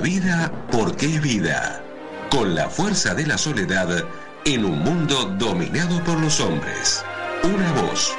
vida 0.00 0.50
porque 0.70 1.06
es 1.06 1.22
vida. 1.22 1.82
Con 2.30 2.54
la 2.54 2.68
fuerza 2.68 3.14
de 3.14 3.26
la 3.26 3.38
soledad 3.38 4.04
en 4.44 4.64
un 4.64 4.78
mundo 4.80 5.24
dominado 5.38 6.02
por 6.04 6.18
los 6.18 6.40
hombres. 6.40 7.04
Una 7.42 7.72
voz. 7.72 8.16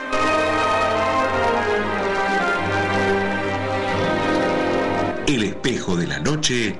El 5.27 5.43
espejo 5.43 5.95
de 5.95 6.07
la 6.07 6.19
noche 6.19 6.77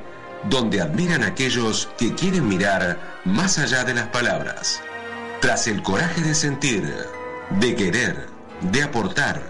donde 0.50 0.82
admiran 0.82 1.24
aquellos 1.24 1.90
que 1.98 2.14
quieren 2.14 2.48
mirar 2.48 3.22
más 3.26 3.58
allá 3.58 3.84
de 3.84 3.94
las 3.94 4.08
palabras. 4.08 4.82
Tras 5.40 5.68
el 5.68 5.82
coraje 5.82 6.22
de 6.22 6.36
sentir, 6.36 6.84
de 7.60 7.76
querer, 7.76 8.28
de 8.62 8.84
aportar 8.84 9.42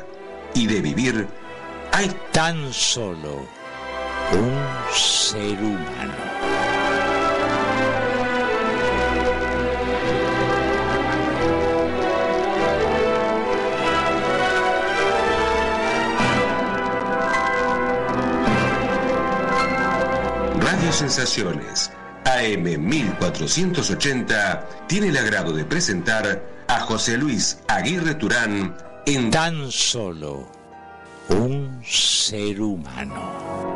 y 0.54 0.68
de 0.68 0.82
vivir, 0.82 1.28
hay 1.92 2.16
tan 2.32 2.72
solo 2.72 3.46
un 4.34 4.81
ser 4.94 5.62
humano. 5.62 6.14
Radio 20.60 20.92
Sensaciones 20.92 21.92
AM 22.26 22.64
1480 22.64 24.68
tiene 24.88 25.08
el 25.08 25.18
agrado 25.18 25.54
de 25.54 25.66
presentar 25.66 26.44
a 26.68 26.80
José 26.82 27.18
Luis 27.18 27.60
Aguirre 27.68 28.16
Turán 28.16 28.76
en 29.06 29.32
Tan 29.32 29.72
solo 29.72 30.48
un 31.30 31.82
ser 31.86 32.62
humano. 32.62 33.71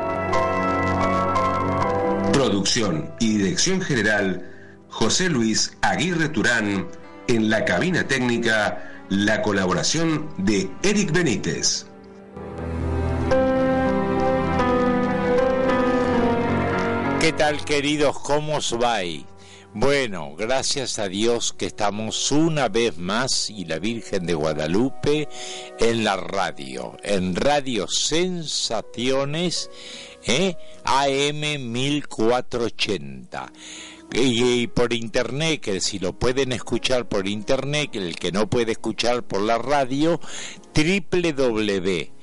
Producción 2.36 3.16
y 3.22 3.38
dirección 3.38 3.80
general 3.80 4.52
José 4.90 5.30
Luis 5.30 5.78
Aguirre 5.82 6.28
Turán 6.28 6.86
en 7.30 7.50
la 7.50 7.64
cabina 7.64 8.10
técnica 8.10 9.06
la 9.08 9.42
colaboración 9.42 10.28
de 10.38 10.70
Eric 10.84 11.14
Benítez. 11.14 11.86
¿Qué 17.22 17.32
tal 17.32 17.64
queridos? 17.64 18.20
¿Cómo 18.20 18.58
os 18.58 18.74
va? 18.74 19.00
Bueno, 19.78 20.36
gracias 20.38 21.00
a 21.00 21.08
Dios 21.08 21.52
que 21.52 21.66
estamos 21.66 22.32
una 22.32 22.68
vez 22.68 22.98
más 22.98 23.50
y 23.50 23.64
la 23.64 23.80
Virgen 23.80 24.26
de 24.26 24.34
Guadalupe 24.34 25.30
en 25.80 26.04
la 26.04 26.18
radio, 26.18 26.98
en 27.04 27.36
Radio 27.36 27.86
Sensaciones 27.88 29.70
¿eh? 30.26 30.58
AM 30.84 31.72
1480. 31.72 33.52
Y, 34.14 34.68
por 34.68 34.94
internet, 34.94 35.62
que 35.62 35.82
si 35.82 35.98
lo 36.00 36.18
pueden 36.18 36.52
escuchar 36.52 37.10
por 37.10 37.28
internet, 37.28 37.96
el 37.96 38.16
que 38.16 38.32
no 38.32 38.50
puede 38.50 38.74
escuchar 38.74 39.24
por 39.24 39.42
la 39.42 39.58
radio, 39.58 40.20
www 40.74 42.16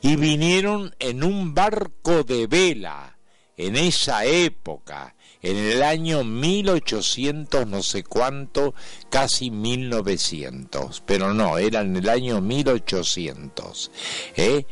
Y 0.06 0.14
vinieron 0.14 0.94
en 1.00 1.24
un 1.24 1.52
barco 1.52 2.22
de 2.22 2.46
vela 2.46 3.18
en 3.56 3.74
esa 3.74 4.24
época, 4.24 5.16
en 5.42 5.56
el 5.56 5.82
año 5.82 6.22
1800 6.22 7.66
no 7.66 7.82
sé 7.82 8.04
cuánto, 8.04 8.72
casi 9.10 9.50
1900, 9.50 11.02
pero 11.04 11.34
no, 11.34 11.58
era 11.58 11.80
en 11.80 11.96
el 11.96 12.08
año 12.08 12.40
1800. 12.40 13.90
¿eh? 14.36 14.64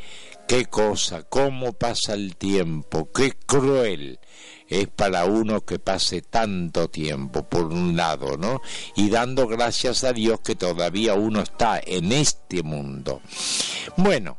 Qué 0.46 0.66
cosa, 0.66 1.24
cómo 1.24 1.72
pasa 1.72 2.14
el 2.14 2.36
tiempo, 2.36 3.10
qué 3.10 3.32
cruel 3.32 4.20
es 4.68 4.86
para 4.86 5.24
uno 5.24 5.64
que 5.64 5.80
pase 5.80 6.22
tanto 6.22 6.88
tiempo, 6.88 7.42
por 7.48 7.64
un 7.64 7.96
lado, 7.96 8.36
¿no? 8.36 8.60
Y 8.94 9.10
dando 9.10 9.48
gracias 9.48 10.04
a 10.04 10.12
Dios 10.12 10.40
que 10.44 10.54
todavía 10.54 11.14
uno 11.14 11.40
está 11.40 11.80
en 11.84 12.12
este 12.12 12.62
mundo. 12.62 13.20
Bueno, 13.96 14.38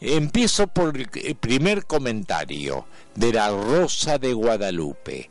empiezo 0.00 0.66
por 0.66 0.96
el 0.96 1.36
primer 1.36 1.86
comentario 1.86 2.86
de 3.14 3.32
la 3.32 3.50
Rosa 3.50 4.18
de 4.18 4.32
Guadalupe. 4.32 5.30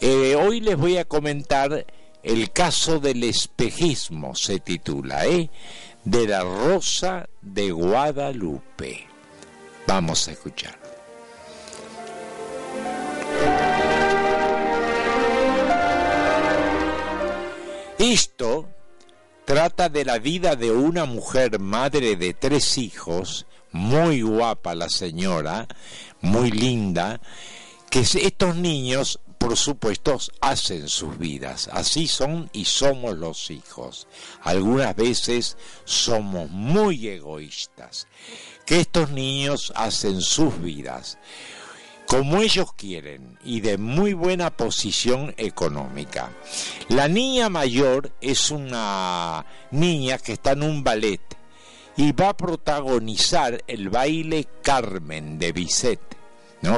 Eh, 0.00 0.36
hoy 0.36 0.60
les 0.60 0.76
voy 0.76 0.98
a 0.98 1.04
comentar 1.04 1.86
el 2.22 2.50
caso 2.52 3.00
del 3.00 3.24
espejismo, 3.24 4.34
se 4.34 4.60
titula, 4.60 5.26
¿eh? 5.26 5.50
De 6.04 6.26
la 6.26 6.42
Rosa 6.42 7.28
de 7.42 7.70
Guadalupe. 7.70 9.06
Vamos 9.86 10.28
a 10.28 10.32
escuchar. 10.32 10.78
Esto 17.98 18.68
trata 19.44 19.88
de 19.88 20.04
la 20.04 20.18
vida 20.18 20.56
de 20.56 20.72
una 20.72 21.04
mujer 21.04 21.58
madre 21.58 22.16
de 22.16 22.34
tres 22.34 22.76
hijos, 22.78 23.46
muy 23.74 24.22
guapa 24.22 24.74
la 24.74 24.88
señora, 24.88 25.68
muy 26.22 26.50
linda, 26.50 27.20
que 27.90 28.00
estos 28.00 28.56
niños 28.56 29.20
por 29.44 29.58
supuesto, 29.58 30.18
hacen 30.40 30.88
sus 30.88 31.18
vidas. 31.18 31.68
Así 31.70 32.08
son 32.08 32.48
y 32.54 32.64
somos 32.64 33.18
los 33.18 33.50
hijos. 33.50 34.06
Algunas 34.42 34.96
veces 34.96 35.58
somos 35.84 36.48
muy 36.48 37.08
egoístas. 37.08 38.06
Que 38.64 38.80
estos 38.80 39.10
niños 39.10 39.70
hacen 39.76 40.22
sus 40.22 40.58
vidas 40.62 41.18
como 42.06 42.42
ellos 42.42 42.72
quieren 42.74 43.38
y 43.44 43.60
de 43.60 43.76
muy 43.76 44.12
buena 44.12 44.56
posición 44.56 45.34
económica. 45.36 46.30
La 46.88 47.08
niña 47.08 47.48
mayor 47.48 48.12
es 48.20 48.50
una 48.50 49.44
niña 49.70 50.18
que 50.18 50.32
está 50.32 50.52
en 50.52 50.62
un 50.62 50.84
ballet 50.84 51.20
y 51.96 52.12
va 52.12 52.30
a 52.30 52.36
protagonizar 52.36 53.62
el 53.66 53.88
baile 53.90 54.46
Carmen 54.62 55.38
de 55.38 55.52
Bizet 55.52 56.14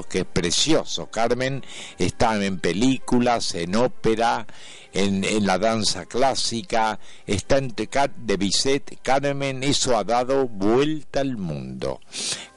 que 0.08 0.20
es 0.20 0.24
precioso. 0.24 1.06
Carmen 1.06 1.62
está 1.98 2.44
en 2.44 2.58
películas, 2.58 3.54
en 3.54 3.76
ópera, 3.76 4.46
en, 4.92 5.46
la 5.46 5.58
danza 5.58 6.06
clásica, 6.06 6.98
está 7.26 7.58
en 7.58 7.74
de 8.16 8.36
Bizet. 8.36 8.98
Carmen, 9.02 9.62
eso 9.62 9.96
ha 9.96 10.04
dado 10.04 10.48
vuelta 10.48 11.20
al 11.20 11.36
mundo. 11.36 12.00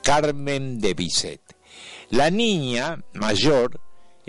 Carmen 0.02 0.80
de 0.80 0.94
Bizet. 0.94 1.42
La 2.10 2.32
niña 2.32 3.04
mayor 3.14 3.80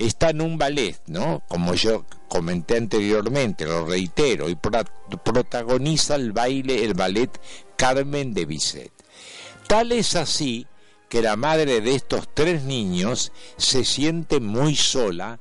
está 0.01 0.31
en 0.31 0.41
un 0.41 0.57
ballet, 0.57 0.99
¿no? 1.07 1.43
Como 1.49 1.75
yo 1.75 2.05
comenté 2.29 2.77
anteriormente, 2.77 3.67
lo 3.67 3.87
reitero, 3.87 4.49
y 4.49 4.57
protagoniza 4.57 6.17
el 6.17 6.33
baile, 6.33 6.85
el 6.85 6.95
ballet 6.95 7.31
Carmen 7.77 8.33
de 8.33 8.47
Bizet. 8.47 8.93
Tal 9.67 9.93
es 9.93 10.17
así 10.17 10.67
que 11.09 11.23
la 11.23 11.37
madre 11.37 11.81
de 11.81 11.95
estos 11.95 12.29
tres 12.33 12.63
niños 12.63 13.33
se 13.57 13.85
siente 13.85 14.41
muy 14.41 14.75
sola, 14.75 15.41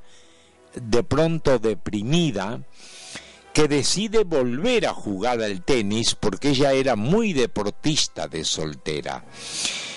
de 0.76 1.04
pronto 1.04 1.60
deprimida, 1.60 2.62
que 3.54 3.68
decide 3.68 4.24
volver 4.24 4.88
a 4.88 4.94
jugar 4.94 5.42
al 5.42 5.64
tenis 5.64 6.16
porque 6.16 6.50
ella 6.50 6.74
era 6.74 6.96
muy 6.96 7.34
deportista 7.34 8.28
de 8.28 8.44
soltera 8.44 9.24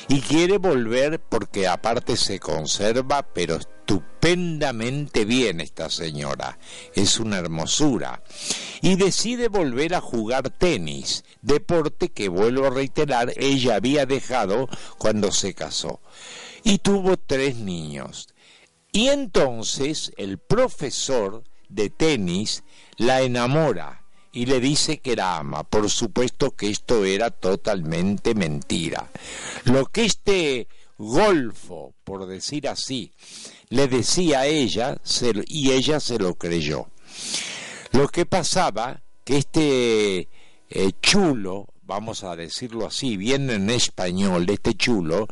y 0.08 0.20
quiere 0.20 0.58
volver 0.58 1.20
porque 1.20 1.66
aparte 1.66 2.16
se 2.16 2.38
conserva 2.38 3.22
pero 3.22 3.56
estupendamente 3.56 5.24
bien 5.24 5.60
esta 5.60 5.90
señora, 5.90 6.58
es 6.94 7.18
una 7.18 7.38
hermosura. 7.38 8.22
Y 8.80 8.96
decide 8.96 9.48
volver 9.48 9.94
a 9.94 10.00
jugar 10.00 10.50
tenis, 10.50 11.24
deporte 11.40 12.10
que 12.10 12.28
vuelvo 12.28 12.66
a 12.66 12.70
reiterar 12.70 13.32
ella 13.36 13.76
había 13.76 14.06
dejado 14.06 14.68
cuando 14.98 15.32
se 15.32 15.54
casó. 15.54 16.00
Y 16.64 16.78
tuvo 16.78 17.16
tres 17.16 17.56
niños. 17.56 18.28
Y 18.92 19.08
entonces 19.08 20.12
el 20.16 20.38
profesor 20.38 21.44
de 21.68 21.90
tenis 21.90 22.62
la 22.98 23.22
enamora 23.22 24.01
y 24.32 24.46
le 24.46 24.60
dice 24.60 24.98
que 24.98 25.14
la 25.14 25.36
ama. 25.36 25.62
Por 25.62 25.88
supuesto 25.90 26.52
que 26.52 26.70
esto 26.70 27.04
era 27.04 27.30
totalmente 27.30 28.34
mentira. 28.34 29.08
Lo 29.64 29.86
que 29.86 30.04
este 30.04 30.68
golfo, 30.98 31.94
por 32.04 32.26
decir 32.26 32.68
así, 32.68 33.12
le 33.68 33.88
decía 33.88 34.40
a 34.40 34.46
ella 34.46 34.98
y 35.46 35.72
ella 35.72 36.00
se 36.00 36.18
lo 36.18 36.34
creyó. 36.34 36.88
Lo 37.92 38.08
que 38.08 38.26
pasaba 38.26 39.02
que 39.24 39.36
este 39.36 40.28
eh, 40.70 40.92
chulo 41.00 41.72
vamos 41.84 42.24
a 42.24 42.36
decirlo 42.36 42.86
así, 42.86 43.18
bien 43.18 43.50
en 43.50 43.68
español, 43.68 44.46
este 44.48 44.74
chulo, 44.74 45.28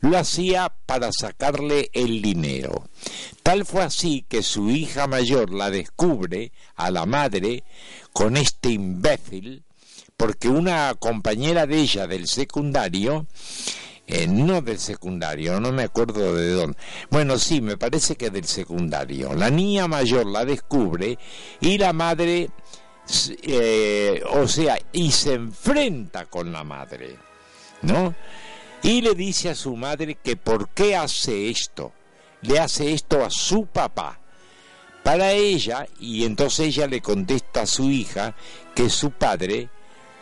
lo 0.00 0.18
hacía 0.18 0.74
para 0.84 1.10
sacarle 1.10 1.90
el 1.94 2.20
dinero. 2.20 2.88
Tal 3.42 3.64
fue 3.64 3.82
así 3.82 4.24
que 4.28 4.42
su 4.42 4.70
hija 4.70 5.06
mayor 5.06 5.50
la 5.50 5.70
descubre 5.70 6.52
a 6.76 6.90
la 6.90 7.06
madre 7.06 7.64
con 8.12 8.36
este 8.36 8.70
imbécil, 8.70 9.64
porque 10.16 10.48
una 10.48 10.94
compañera 10.94 11.66
de 11.66 11.78
ella 11.78 12.06
del 12.06 12.28
secundario, 12.28 13.26
eh, 14.06 14.26
no 14.28 14.62
del 14.62 14.78
secundario, 14.78 15.58
no 15.60 15.72
me 15.72 15.82
acuerdo 15.84 16.34
de 16.34 16.50
dónde. 16.50 16.78
Bueno, 17.10 17.38
sí, 17.38 17.60
me 17.60 17.76
parece 17.76 18.16
que 18.16 18.30
del 18.30 18.44
secundario. 18.44 19.34
La 19.34 19.50
niña 19.50 19.88
mayor 19.88 20.26
la 20.26 20.44
descubre 20.44 21.18
y 21.60 21.78
la 21.78 21.92
madre 21.92 22.50
eh, 23.42 24.22
o 24.32 24.46
sea, 24.46 24.78
y 24.92 25.10
se 25.10 25.34
enfrenta 25.34 26.26
con 26.26 26.52
la 26.52 26.62
madre, 26.64 27.16
¿no? 27.82 28.14
Y 28.82 29.00
le 29.00 29.14
dice 29.14 29.50
a 29.50 29.54
su 29.54 29.76
madre 29.76 30.16
que 30.22 30.36
por 30.36 30.68
qué 30.70 30.96
hace 30.96 31.50
esto, 31.50 31.92
le 32.42 32.58
hace 32.58 32.92
esto 32.92 33.24
a 33.24 33.30
su 33.30 33.66
papá. 33.66 34.20
Para 35.02 35.32
ella, 35.32 35.86
y 35.98 36.24
entonces 36.24 36.68
ella 36.68 36.86
le 36.86 37.00
contesta 37.00 37.62
a 37.62 37.66
su 37.66 37.90
hija 37.90 38.36
que 38.74 38.88
su 38.88 39.10
padre 39.10 39.68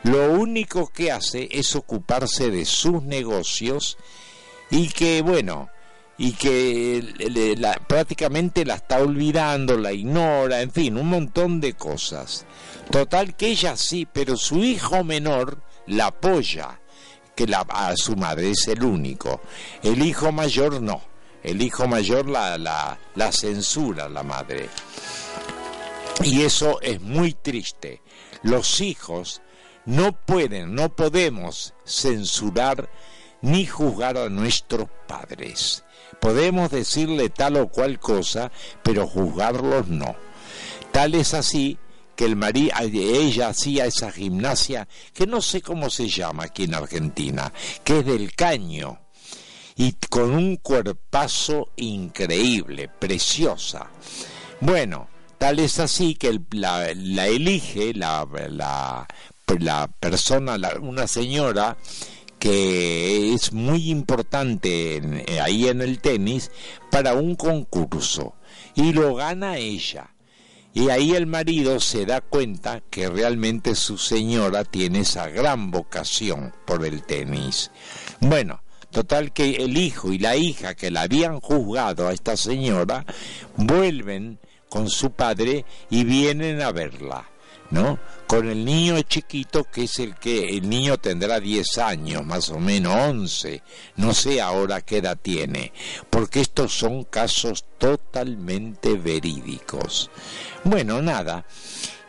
lo 0.02 0.32
único 0.32 0.88
que 0.88 1.12
hace 1.12 1.48
es 1.52 1.76
ocuparse 1.76 2.50
de 2.50 2.64
sus 2.64 3.02
negocios 3.02 3.98
y 4.70 4.88
que, 4.88 5.20
bueno, 5.20 5.68
y 6.16 6.32
que 6.32 7.04
prácticamente 7.86 8.64
la 8.64 8.76
está 8.76 8.98
olvidando, 8.98 9.76
la 9.76 9.92
ignora, 9.92 10.62
en 10.62 10.70
fin, 10.70 10.96
un 10.96 11.08
montón 11.08 11.60
de 11.60 11.74
cosas. 11.74 12.46
Total 12.90 13.36
que 13.36 13.48
ella 13.48 13.76
sí, 13.76 14.06
pero 14.10 14.36
su 14.36 14.64
hijo 14.64 15.04
menor 15.04 15.62
la 15.86 16.06
apoya, 16.06 16.80
que 17.34 17.46
la, 17.46 17.60
a 17.68 17.94
su 17.96 18.16
madre 18.16 18.50
es 18.50 18.68
el 18.68 18.82
único. 18.82 19.42
El 19.82 20.02
hijo 20.02 20.32
mayor 20.32 20.80
no. 20.80 21.09
El 21.42 21.62
hijo 21.62 21.88
mayor 21.88 22.28
la, 22.28 22.58
la, 22.58 23.32
censura 23.32 24.08
la 24.08 24.22
madre. 24.22 24.68
Y 26.22 26.42
eso 26.42 26.80
es 26.82 27.00
muy 27.00 27.32
triste. 27.32 28.02
Los 28.42 28.80
hijos 28.80 29.40
no 29.86 30.12
pueden, 30.12 30.74
no 30.74 30.94
podemos 30.94 31.74
censurar 31.84 32.90
ni 33.42 33.66
juzgar 33.66 34.18
a 34.18 34.28
nuestros 34.28 34.88
padres. 35.06 35.84
Podemos 36.20 36.70
decirle 36.70 37.30
tal 37.30 37.56
o 37.56 37.68
cual 37.68 37.98
cosa, 37.98 38.52
pero 38.82 39.06
juzgarlos 39.06 39.88
no. 39.88 40.14
Tal 40.92 41.14
es 41.14 41.32
así 41.32 41.78
que 42.20 42.26
el 42.26 42.36
marido, 42.36 42.74
ella 42.78 43.48
hacía 43.48 43.86
esa 43.86 44.12
gimnasia, 44.12 44.86
que 45.14 45.26
no 45.26 45.40
sé 45.40 45.62
cómo 45.62 45.88
se 45.88 46.06
llama 46.06 46.44
aquí 46.44 46.64
en 46.64 46.74
Argentina, 46.74 47.50
que 47.82 48.00
es 48.00 48.04
del 48.04 48.34
caño, 48.34 49.00
y 49.80 49.94
con 50.10 50.32
un 50.32 50.56
cuerpazo 50.56 51.70
increíble, 51.76 52.90
preciosa. 52.98 53.88
Bueno, 54.60 55.08
tal 55.38 55.58
es 55.58 55.78
así 55.78 56.16
que 56.16 56.38
la, 56.50 56.90
elige 56.90 57.94
la, 57.94 58.28
la, 58.50 59.08
la 59.58 59.88
persona, 59.98 60.58
una 60.82 61.06
señora, 61.06 61.78
que 62.38 63.32
es 63.32 63.54
muy 63.54 63.88
importante 63.88 65.24
ahí 65.42 65.66
en 65.66 65.80
el 65.80 65.98
tenis 65.98 66.50
para 66.90 67.14
un 67.14 67.34
concurso 67.34 68.34
y 68.74 68.92
lo 68.92 69.14
gana 69.14 69.56
ella. 69.56 70.10
Y 70.74 70.90
ahí 70.90 71.14
el 71.14 71.26
marido 71.26 71.80
se 71.80 72.04
da 72.04 72.20
cuenta 72.20 72.82
que 72.90 73.08
realmente 73.08 73.74
su 73.74 73.96
señora 73.96 74.62
tiene 74.64 75.00
esa 75.00 75.28
gran 75.28 75.70
vocación 75.70 76.52
por 76.66 76.84
el 76.84 77.02
tenis. 77.02 77.70
Bueno, 78.20 78.60
total 78.90 79.32
que 79.32 79.56
el 79.56 79.76
hijo 79.76 80.12
y 80.12 80.18
la 80.18 80.36
hija 80.36 80.74
que 80.74 80.90
la 80.90 81.02
habían 81.02 81.40
juzgado 81.40 82.08
a 82.08 82.12
esta 82.12 82.36
señora 82.36 83.04
vuelven 83.56 84.38
con 84.68 84.88
su 84.88 85.10
padre 85.10 85.64
y 85.90 86.04
vienen 86.04 86.62
a 86.62 86.72
verla, 86.72 87.28
¿no? 87.70 87.98
Con 88.26 88.48
el 88.48 88.64
niño 88.64 89.00
chiquito 89.02 89.64
que 89.64 89.84
es 89.84 89.98
el 89.98 90.14
que 90.14 90.56
el 90.56 90.68
niño 90.68 90.98
tendrá 90.98 91.40
10 91.40 91.78
años, 91.78 92.24
más 92.24 92.48
o 92.50 92.58
menos 92.58 92.94
11, 92.94 93.62
no 93.96 94.14
sé 94.14 94.40
ahora 94.40 94.80
qué 94.80 94.98
edad 94.98 95.18
tiene, 95.20 95.72
porque 96.08 96.40
estos 96.40 96.72
son 96.72 97.04
casos 97.04 97.64
totalmente 97.78 98.94
verídicos. 98.94 100.10
Bueno, 100.64 101.02
nada. 101.02 101.44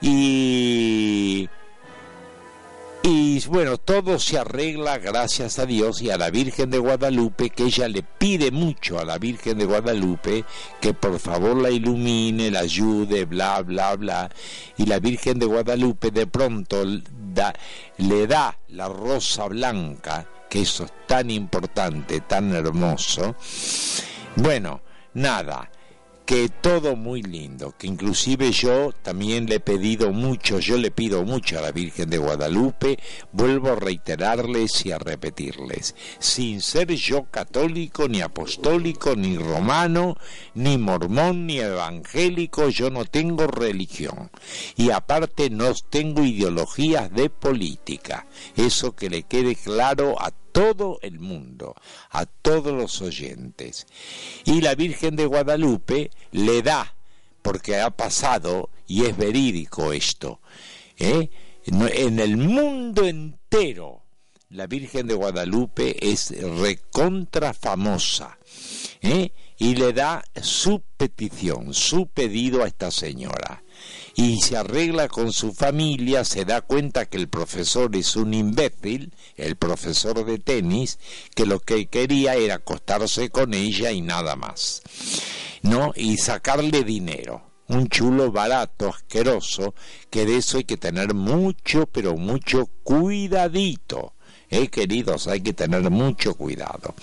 Y 0.01 1.47
y 3.03 3.43
bueno, 3.47 3.77
todo 3.77 4.19
se 4.19 4.37
arregla 4.37 4.99
gracias 4.99 5.57
a 5.57 5.65
Dios 5.65 6.01
y 6.01 6.11
a 6.11 6.17
la 6.17 6.29
Virgen 6.29 6.69
de 6.69 6.77
Guadalupe, 6.77 7.49
que 7.49 7.63
ella 7.63 7.87
le 7.87 8.03
pide 8.03 8.51
mucho 8.51 8.99
a 8.99 9.05
la 9.05 9.17
Virgen 9.17 9.57
de 9.57 9.65
Guadalupe 9.65 10.45
que 10.79 10.93
por 10.93 11.19
favor 11.19 11.57
la 11.57 11.71
ilumine, 11.71 12.51
la 12.51 12.59
ayude, 12.59 13.25
bla, 13.25 13.61
bla, 13.63 13.95
bla. 13.95 14.29
Y 14.77 14.85
la 14.85 14.99
Virgen 14.99 15.39
de 15.39 15.47
Guadalupe 15.47 16.11
de 16.11 16.27
pronto 16.27 16.85
le 16.85 18.27
da 18.27 18.59
la 18.67 18.87
rosa 18.87 19.47
blanca, 19.47 20.27
que 20.47 20.61
eso 20.61 20.83
es 20.83 20.93
tan 21.07 21.31
importante, 21.31 22.21
tan 22.21 22.53
hermoso. 22.53 23.35
Bueno, 24.35 24.81
nada 25.15 25.69
que 26.31 26.47
todo 26.47 26.95
muy 26.95 27.21
lindo, 27.21 27.75
que 27.77 27.87
inclusive 27.87 28.53
yo 28.53 28.93
también 28.93 29.47
le 29.47 29.55
he 29.55 29.59
pedido 29.59 30.13
mucho, 30.13 30.59
yo 30.59 30.77
le 30.77 30.89
pido 30.89 31.25
mucho 31.25 31.59
a 31.59 31.61
la 31.61 31.73
Virgen 31.73 32.09
de 32.09 32.19
Guadalupe, 32.19 32.97
vuelvo 33.33 33.71
a 33.71 33.75
reiterarles 33.75 34.85
y 34.85 34.93
a 34.93 34.97
repetirles, 34.97 35.93
sin 36.19 36.61
ser 36.61 36.87
yo 36.93 37.25
católico, 37.25 38.07
ni 38.07 38.21
apostólico, 38.21 39.13
ni 39.17 39.35
romano, 39.35 40.15
ni 40.55 40.77
mormón, 40.77 41.47
ni 41.47 41.59
evangélico, 41.59 42.69
yo 42.69 42.89
no 42.89 43.03
tengo 43.03 43.47
religión. 43.47 44.31
Y 44.77 44.91
aparte 44.91 45.49
no 45.49 45.73
tengo 45.89 46.23
ideologías 46.23 47.11
de 47.11 47.29
política. 47.29 48.25
Eso 48.55 48.95
que 48.95 49.09
le 49.09 49.23
quede 49.23 49.57
claro 49.57 50.15
a 50.17 50.31
todo 50.51 50.99
el 51.01 51.19
mundo, 51.19 51.75
a 52.09 52.25
todos 52.25 52.73
los 52.73 53.01
oyentes. 53.01 53.87
Y 54.45 54.61
la 54.61 54.75
Virgen 54.75 55.15
de 55.15 55.25
Guadalupe 55.25 56.11
le 56.31 56.61
da, 56.61 56.95
porque 57.41 57.79
ha 57.79 57.89
pasado 57.89 58.69
y 58.87 59.05
es 59.05 59.17
verídico 59.17 59.93
esto, 59.93 60.39
¿eh? 60.97 61.29
en 61.65 62.19
el 62.19 62.37
mundo 62.37 63.05
entero 63.05 64.01
la 64.51 64.67
Virgen 64.67 65.07
de 65.07 65.13
Guadalupe 65.13 65.95
es 66.01 66.33
recontra 66.59 67.53
famosa 67.53 68.37
¿eh? 69.01 69.31
y 69.57 69.75
le 69.75 69.93
da 69.93 70.23
su 70.41 70.81
petición, 70.97 71.73
su 71.73 72.07
pedido 72.07 72.63
a 72.63 72.67
esta 72.67 72.91
señora 72.91 73.63
y 74.15 74.41
se 74.41 74.57
arregla 74.57 75.07
con 75.07 75.31
su 75.31 75.53
familia, 75.53 76.23
se 76.25 76.45
da 76.45 76.61
cuenta 76.61 77.05
que 77.05 77.17
el 77.17 77.27
profesor 77.27 77.95
es 77.95 78.15
un 78.15 78.33
imbécil, 78.33 79.13
el 79.37 79.55
profesor 79.55 80.25
de 80.25 80.39
tenis, 80.39 80.99
que 81.35 81.45
lo 81.45 81.59
que 81.59 81.87
quería 81.87 82.35
era 82.35 82.55
acostarse 82.55 83.29
con 83.29 83.53
ella 83.53 83.91
y 83.91 84.01
nada 84.01 84.35
más, 84.35 84.81
¿no? 85.61 85.93
Y 85.95 86.17
sacarle 86.17 86.83
dinero. 86.83 87.43
Un 87.67 87.87
chulo 87.87 88.33
barato, 88.33 88.89
asqueroso, 88.89 89.73
que 90.09 90.25
de 90.25 90.37
eso 90.37 90.57
hay 90.57 90.65
que 90.65 90.75
tener 90.75 91.13
mucho, 91.13 91.85
pero 91.85 92.17
mucho 92.17 92.67
cuidadito. 92.83 94.13
Eh, 94.49 94.67
queridos, 94.67 95.27
hay 95.27 95.39
que 95.39 95.53
tener 95.53 95.89
mucho 95.89 96.35
cuidado. 96.35 96.93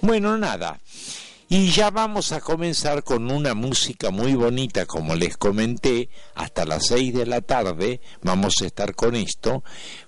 Bueno, 0.00 0.38
nada. 0.38 0.80
Y 1.48 1.70
ya 1.70 1.90
vamos 1.90 2.32
a 2.32 2.40
comenzar 2.40 3.04
con 3.04 3.30
una 3.30 3.54
música 3.54 4.10
muy 4.10 4.34
bonita, 4.34 4.84
como 4.84 5.14
les 5.14 5.36
comenté, 5.36 6.08
hasta 6.34 6.64
las 6.64 6.86
seis 6.86 7.14
de 7.14 7.24
la 7.24 7.40
tarde 7.40 8.00
vamos 8.20 8.60
a 8.60 8.66
estar 8.66 8.96
con 8.96 9.14
esto, 9.14 9.62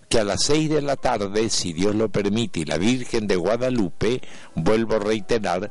que 0.09 0.19
a 0.19 0.25
las 0.25 0.43
seis 0.43 0.69
de 0.69 0.83
la 0.83 0.97
tarde, 0.97 1.49
si 1.49 1.73
Dios 1.73 1.95
lo 1.95 2.09
permite, 2.09 2.61
y 2.61 2.65
la 2.65 2.77
Virgen 2.77 3.29
de 3.29 3.37
Guadalupe, 3.37 4.21
vuelvo 4.57 4.97
a 4.97 4.99
reiterar, 4.99 5.71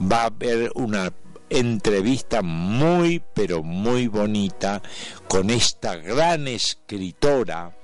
va 0.00 0.22
a 0.22 0.26
haber 0.26 0.70
una 0.76 1.12
entrevista 1.50 2.42
muy, 2.42 3.20
pero 3.34 3.64
muy 3.64 4.06
bonita 4.06 4.82
con 5.26 5.50
esta 5.50 5.96
gran 5.96 6.46
escritora, 6.46 7.76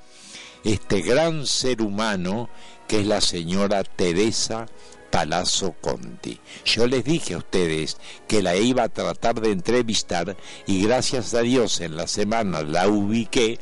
este 0.62 1.00
gran 1.00 1.46
ser 1.46 1.82
humano, 1.82 2.48
que 2.86 3.00
es 3.00 3.06
la 3.08 3.20
señora 3.20 3.82
Teresa 3.82 4.66
Palazzo 5.14 5.76
Conti. 5.80 6.40
Yo 6.64 6.88
les 6.88 7.04
dije 7.04 7.34
a 7.34 7.38
ustedes 7.38 7.98
que 8.26 8.42
la 8.42 8.56
iba 8.56 8.82
a 8.82 8.88
tratar 8.88 9.40
de 9.40 9.52
entrevistar 9.52 10.36
y 10.66 10.82
gracias 10.82 11.34
a 11.34 11.42
Dios 11.42 11.80
en 11.80 11.96
la 11.96 12.08
semana 12.08 12.62
la 12.62 12.88
ubiqué, 12.88 13.60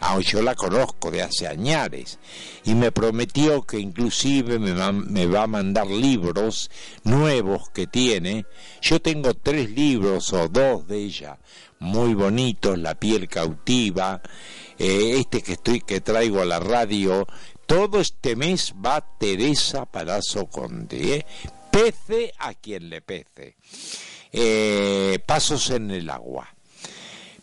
aunque 0.00 0.32
yo 0.32 0.42
la 0.42 0.54
conozco 0.54 1.10
de 1.10 1.22
hace 1.22 1.48
años, 1.48 2.18
y 2.64 2.74
me 2.74 2.92
prometió 2.92 3.62
que 3.62 3.78
inclusive 3.78 4.58
me 4.58 4.72
va, 4.72 4.92
me 4.92 5.24
va 5.24 5.44
a 5.44 5.46
mandar 5.46 5.86
libros 5.86 6.70
nuevos 7.04 7.70
que 7.70 7.86
tiene. 7.86 8.44
Yo 8.82 9.00
tengo 9.00 9.32
tres 9.32 9.70
libros 9.70 10.34
o 10.34 10.48
dos 10.48 10.86
de 10.86 10.98
ella, 10.98 11.38
muy 11.78 12.12
bonitos, 12.12 12.78
La 12.78 12.94
piel 12.94 13.26
cautiva, 13.26 14.20
eh, 14.78 15.16
este 15.18 15.40
que 15.40 15.52
estoy 15.52 15.80
que 15.80 16.02
traigo 16.02 16.42
a 16.42 16.44
la 16.44 16.60
radio 16.60 17.26
todo 17.70 18.00
este 18.00 18.34
mes 18.34 18.74
va 18.84 19.00
Teresa 19.00 19.86
Palazzo 19.86 20.46
Conde, 20.46 21.18
¿eh? 21.18 21.26
pece 21.70 22.32
a 22.40 22.52
quien 22.54 22.90
le 22.90 23.00
pece. 23.00 23.54
Eh, 24.32 25.20
pasos 25.24 25.70
en 25.70 25.92
el 25.92 26.10
agua. 26.10 26.48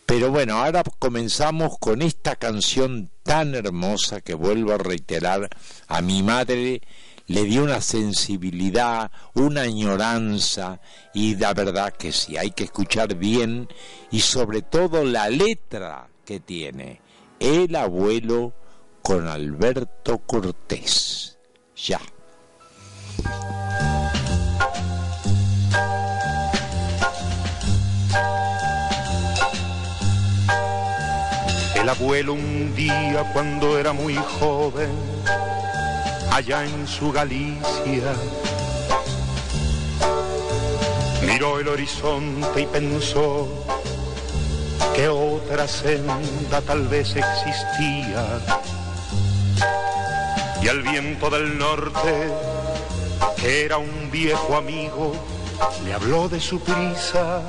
Pero 0.04 0.30
bueno, 0.30 0.58
ahora 0.58 0.82
comenzamos 0.98 1.78
con 1.78 2.02
esta 2.02 2.36
canción 2.36 3.08
tan 3.22 3.54
hermosa 3.54 4.20
que 4.20 4.34
vuelvo 4.34 4.74
a 4.74 4.76
reiterar, 4.76 5.48
a 5.86 6.02
mi 6.02 6.22
madre 6.22 6.82
le 7.26 7.44
dio 7.44 7.64
una 7.64 7.80
sensibilidad, 7.80 9.10
una 9.32 9.62
añoranza 9.62 10.78
y 11.14 11.36
la 11.36 11.54
verdad 11.54 11.94
que 11.94 12.12
sí, 12.12 12.36
hay 12.36 12.50
que 12.50 12.64
escuchar 12.64 13.14
bien 13.14 13.66
y 14.10 14.20
sobre 14.20 14.60
todo 14.60 15.04
la 15.04 15.30
letra 15.30 16.06
que 16.26 16.38
tiene. 16.38 17.00
El 17.40 17.74
abuelo 17.76 18.52
con 19.08 19.26
Alberto 19.26 20.18
Cortés. 20.18 21.38
Ya. 21.74 21.98
El 31.74 31.88
abuelo 31.88 32.34
un 32.34 32.74
día 32.76 33.24
cuando 33.32 33.78
era 33.78 33.94
muy 33.94 34.14
joven, 34.38 34.90
allá 36.30 36.66
en 36.66 36.86
su 36.86 37.10
Galicia, 37.10 38.12
miró 41.26 41.60
el 41.60 41.68
horizonte 41.68 42.60
y 42.60 42.66
pensó 42.66 43.48
que 44.94 45.08
otra 45.08 45.66
senda 45.66 46.60
tal 46.60 46.86
vez 46.88 47.16
existía 47.16 48.38
y 50.62 50.68
al 50.68 50.82
viento 50.82 51.30
del 51.30 51.58
norte, 51.58 52.32
que 53.36 53.64
era 53.64 53.78
un 53.78 54.10
viejo 54.10 54.56
amigo, 54.56 55.14
le 55.84 55.94
habló 55.94 56.28
de 56.28 56.40
su 56.40 56.60
prisa, 56.60 57.42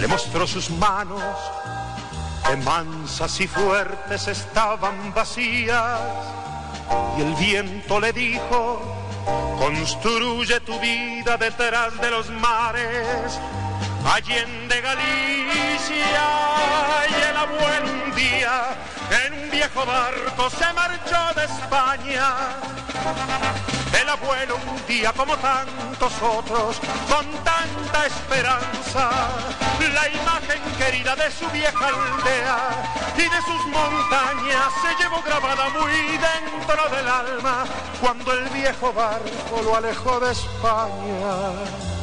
le 0.00 0.06
mostró 0.08 0.46
sus 0.46 0.70
manos, 0.70 1.22
que 2.46 2.56
mansas 2.56 3.40
y 3.40 3.46
fuertes 3.46 4.28
estaban 4.28 5.14
vacías, 5.14 6.00
y 7.16 7.22
el 7.22 7.34
viento 7.34 8.00
le 8.00 8.12
dijo, 8.12 8.80
construye 9.58 10.60
tu 10.60 10.78
vida 10.80 11.36
detrás 11.36 11.98
de 12.00 12.10
los 12.10 12.28
mares, 12.30 13.38
allende 14.04 14.80
Galicia, 14.80 16.26
y 17.08 17.30
el 17.30 17.36
abuelo 17.36 18.04
un 18.04 18.14
día 18.14 18.76
en 19.10 19.32
un 19.34 19.50
viejo 19.50 19.84
barco 19.84 20.50
se 20.50 20.72
marchó 20.72 21.34
de 21.34 21.44
España. 21.44 22.34
El 24.00 24.08
abuelo 24.08 24.56
un 24.56 24.86
día 24.86 25.12
como 25.12 25.36
tantos 25.36 26.12
otros, 26.22 26.80
con 27.08 27.26
tanta 27.44 28.06
esperanza, 28.06 29.10
la 29.92 30.08
imagen 30.08 30.60
querida 30.78 31.14
de 31.14 31.30
su 31.30 31.48
vieja 31.50 31.86
aldea 31.88 32.58
y 33.16 33.22
de 33.22 33.42
sus 33.42 33.66
montañas 33.66 34.72
se 34.82 35.02
llevó 35.02 35.22
grabada 35.22 35.68
muy 35.70 35.92
dentro 35.92 36.88
del 36.96 37.08
alma 37.08 37.64
cuando 38.00 38.32
el 38.32 38.48
viejo 38.50 38.92
barco 38.92 39.62
lo 39.62 39.76
alejó 39.76 40.20
de 40.20 40.32
España. 40.32 41.93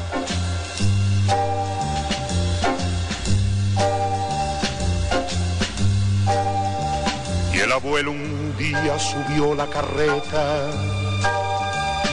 El 7.72 7.78
abuelo 7.78 8.12
un 8.12 8.54
día 8.58 9.00
subió 9.00 9.56
la 9.56 9.66
carreta 9.66 10.70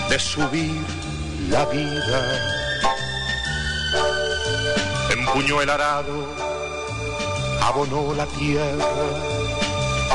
de 0.08 0.16
subir 0.16 0.84
la 1.50 1.64
vida. 1.64 2.20
Empuñó 5.10 5.60
el 5.60 5.68
arado, 5.68 6.28
abonó 7.60 8.14
la 8.14 8.26
tierra 8.26 9.08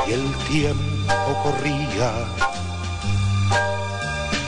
y 0.07 0.13
el 0.13 0.33
tiempo 0.47 1.43
corría. 1.43 2.13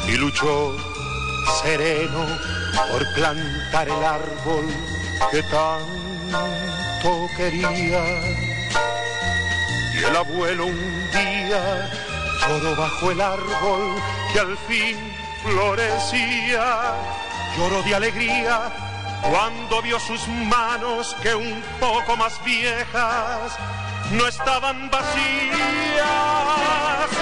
Y 0.07 0.13
luchó 0.13 0.77
sereno 1.61 2.25
por 2.89 3.05
plantar 3.15 3.89
el 3.89 4.01
árbol 4.01 4.65
que 5.29 5.43
tanto 5.43 7.27
quería 7.35 8.44
el 10.07 10.15
abuelo 10.15 10.65
un 10.65 11.11
día 11.11 11.89
lloró 12.47 12.75
bajo 12.75 13.11
el 13.11 13.21
árbol 13.21 14.01
que 14.33 14.39
al 14.39 14.57
fin 14.67 14.97
florecía. 15.43 16.93
Lloró 17.57 17.81
de 17.83 17.95
alegría 17.95 18.71
cuando 19.21 19.81
vio 19.81 19.99
sus 19.99 20.27
manos 20.27 21.15
que 21.21 21.33
un 21.33 21.63
poco 21.79 22.15
más 22.17 22.43
viejas 22.43 23.57
no 24.11 24.27
estaban 24.27 24.89
vacías. 24.89 25.15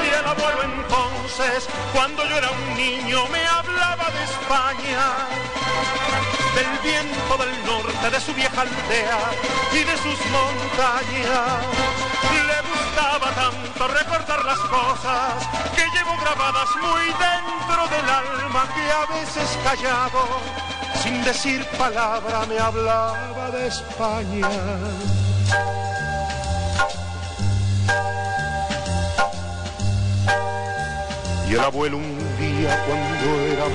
Y 0.03 0.07
el 0.07 0.25
abuelo 0.25 0.63
entonces, 0.63 1.67
cuando 1.93 2.25
yo 2.27 2.37
era 2.37 2.49
un 2.51 2.75
niño, 2.75 3.25
me 3.27 3.45
hablaba 3.45 4.05
de 4.09 4.23
España, 4.23 5.27
del 6.55 6.79
viento 6.83 7.37
del 7.37 7.65
norte 7.65 8.09
de 8.09 8.19
su 8.19 8.33
vieja 8.33 8.61
aldea 8.61 9.19
y 9.71 9.83
de 9.83 9.97
sus 9.97 10.19
montañas. 10.31 11.65
Le 12.33 12.59
gustaba 12.69 13.31
tanto 13.31 13.87
recordar 13.87 14.45
las 14.45 14.59
cosas 14.59 15.47
que 15.75 15.83
llevo 15.95 16.15
grabadas 16.21 16.69
muy 16.81 17.05
dentro 17.05 17.87
del 17.87 18.09
alma 18.09 18.67
que 18.75 18.91
a 18.91 19.05
veces 19.17 19.57
callado, 19.63 20.41
sin 21.01 21.23
decir 21.23 21.65
palabra, 21.77 22.45
me 22.47 22.59
hablaba 22.59 23.49
de 23.51 23.67
España. 23.67 24.49
Y 31.49 31.53
el 31.53 31.59
abuelo 31.59 31.97
un 31.97 32.17
día 32.39 32.83
cuando 32.87 33.41
era 33.45 33.65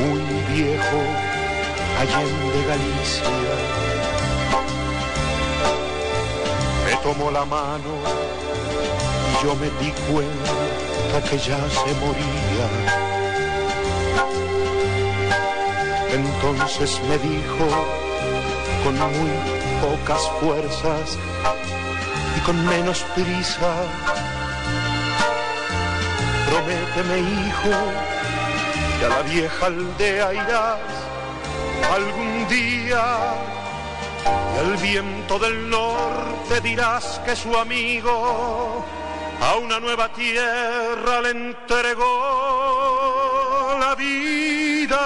muy 0.00 0.54
viejo, 0.54 1.33
allá 2.04 2.20
en 2.22 2.68
Galicia, 2.68 3.24
me 6.84 6.96
tomó 7.02 7.30
la 7.30 7.44
mano 7.44 7.92
y 9.30 9.44
yo 9.44 9.54
me 9.56 9.66
di 9.80 9.90
cuenta 10.10 11.28
que 11.28 11.38
ya 11.38 11.58
se 11.70 11.94
moría. 12.02 12.66
Entonces 16.12 17.00
me 17.08 17.18
dijo 17.18 17.66
con 18.84 18.98
muy 18.98 19.32
pocas 19.80 20.22
fuerzas 20.40 21.18
y 22.36 22.40
con 22.40 22.66
menos 22.66 23.04
prisa, 23.14 23.72
prométeme 26.50 27.18
hijo, 27.18 27.76
que 28.98 29.04
a 29.06 29.08
la 29.08 29.22
vieja 29.22 29.66
aldea 29.66 30.34
irás 30.34 31.03
algún 31.92 32.48
día 32.48 33.04
al 34.58 34.76
viento 34.76 35.38
del 35.38 35.68
norte 35.68 36.60
dirás 36.62 37.20
que 37.24 37.36
su 37.36 37.56
amigo 37.56 38.84
a 39.40 39.56
una 39.56 39.78
nueva 39.80 40.08
tierra 40.12 41.20
le 41.20 41.30
entregó 41.30 42.04
la 43.78 43.94
vida. 43.94 45.00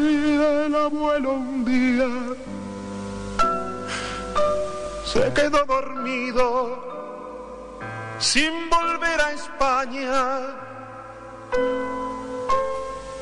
Y 0.00 0.34
el 0.66 0.74
abuelo 0.74 1.32
un 1.32 1.64
día 1.64 2.08
se 5.04 5.32
quedó 5.32 5.64
dormido 5.64 6.92
sin 8.18 8.68
volver 8.68 9.20
a 9.20 9.32
España. 9.32 10.71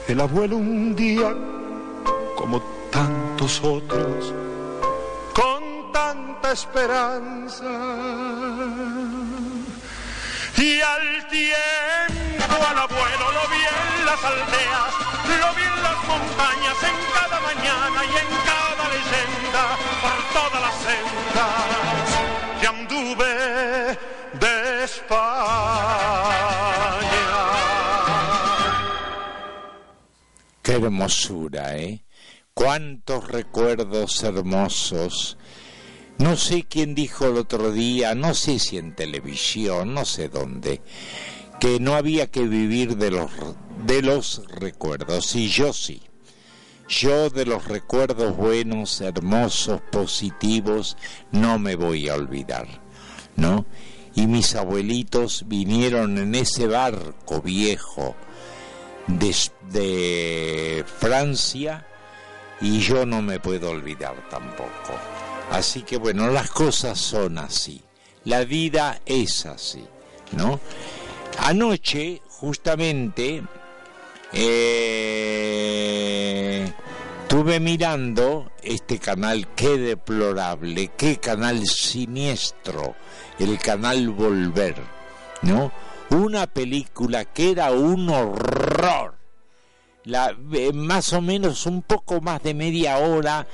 El 0.06 0.20
abuelo 0.20 0.56
un 0.56 0.94
día, 0.94 1.34
como 2.36 2.60
tantos 2.90 3.60
otros, 3.62 4.34
con 5.34 5.92
tanta 5.92 6.52
esperanza. 6.52 7.64
Y 10.56 10.80
al 10.80 11.28
tiempo 11.28 12.54
al 12.68 12.78
abuelo 12.78 13.32
lo 13.32 13.48
vi 13.48 13.62
en 13.62 14.06
las 14.06 14.24
aldeas, 14.24 14.92
lo 15.40 15.54
vi 15.54 15.62
en 15.62 15.82
las 15.82 15.98
montañas, 16.06 16.76
en 16.82 16.96
cada 17.14 17.40
mañana 17.40 18.04
y 18.04 18.14
en 18.22 18.30
cada 18.50 18.84
leyenda, 18.94 19.62
por 20.02 20.18
todas 20.34 20.60
las 20.60 20.76
sendas 20.88 22.06
que 22.60 22.66
anduve 22.66 23.32
de 24.40 24.84
Qué 30.62 30.72
hermosura, 30.72 31.78
¿eh? 31.78 32.04
Cuántos 32.52 33.28
recuerdos 33.28 34.22
hermosos. 34.22 35.38
No 36.18 36.36
sé 36.36 36.64
quién 36.68 36.94
dijo 36.94 37.26
el 37.28 37.38
otro 37.38 37.72
día, 37.72 38.14
no 38.14 38.34
sé 38.34 38.58
si 38.58 38.76
en 38.76 38.94
televisión, 38.94 39.94
no 39.94 40.04
sé 40.04 40.28
dónde, 40.28 40.82
que 41.60 41.80
no 41.80 41.94
había 41.94 42.26
que 42.26 42.42
vivir 42.42 42.98
de 42.98 43.10
los, 43.10 43.30
de 43.86 44.02
los 44.02 44.42
recuerdos, 44.48 45.34
y 45.34 45.48
yo 45.48 45.72
sí. 45.72 46.02
Yo 46.88 47.30
de 47.30 47.46
los 47.46 47.66
recuerdos 47.66 48.36
buenos, 48.36 49.00
hermosos, 49.00 49.80
positivos, 49.90 50.98
no 51.32 51.58
me 51.58 51.74
voy 51.74 52.10
a 52.10 52.16
olvidar, 52.16 52.66
¿no? 53.36 53.64
Y 54.14 54.26
mis 54.26 54.56
abuelitos 54.56 55.44
vinieron 55.46 56.18
en 56.18 56.34
ese 56.34 56.66
barco 56.66 57.40
viejo 57.40 58.14
de, 59.18 60.84
Francia 60.98 61.86
y 62.60 62.80
yo 62.80 63.06
no 63.06 63.22
me 63.22 63.40
puedo 63.40 63.70
olvidar 63.70 64.14
tampoco. 64.28 64.92
Así 65.50 65.82
que 65.82 65.96
bueno, 65.96 66.28
las 66.28 66.50
cosas 66.50 66.98
son 66.98 67.38
así. 67.38 67.82
La 68.24 68.44
vida 68.44 69.00
es 69.06 69.46
así, 69.46 69.86
¿no? 70.32 70.60
Anoche, 71.38 72.20
justamente, 72.28 73.42
eh, 74.32 75.70
estuve 77.22 77.60
mirando 77.60 78.52
este 78.62 78.98
canal, 78.98 79.48
qué 79.56 79.78
deplorable, 79.78 80.90
qué 80.96 81.18
canal 81.18 81.66
siniestro, 81.66 82.94
el 83.38 83.58
canal 83.58 84.10
Volver, 84.10 84.76
¿no? 85.42 85.72
Una 86.10 86.46
película 86.46 87.24
que 87.24 87.52
era 87.52 87.70
un 87.70 88.08
horror. 88.08 89.16
Eh, 90.04 90.72
más 90.72 91.12
o 91.12 91.20
menos 91.20 91.66
un 91.66 91.82
poco 91.82 92.20
más 92.20 92.42
de 92.42 92.54
media 92.54 92.98
hora 92.98 93.46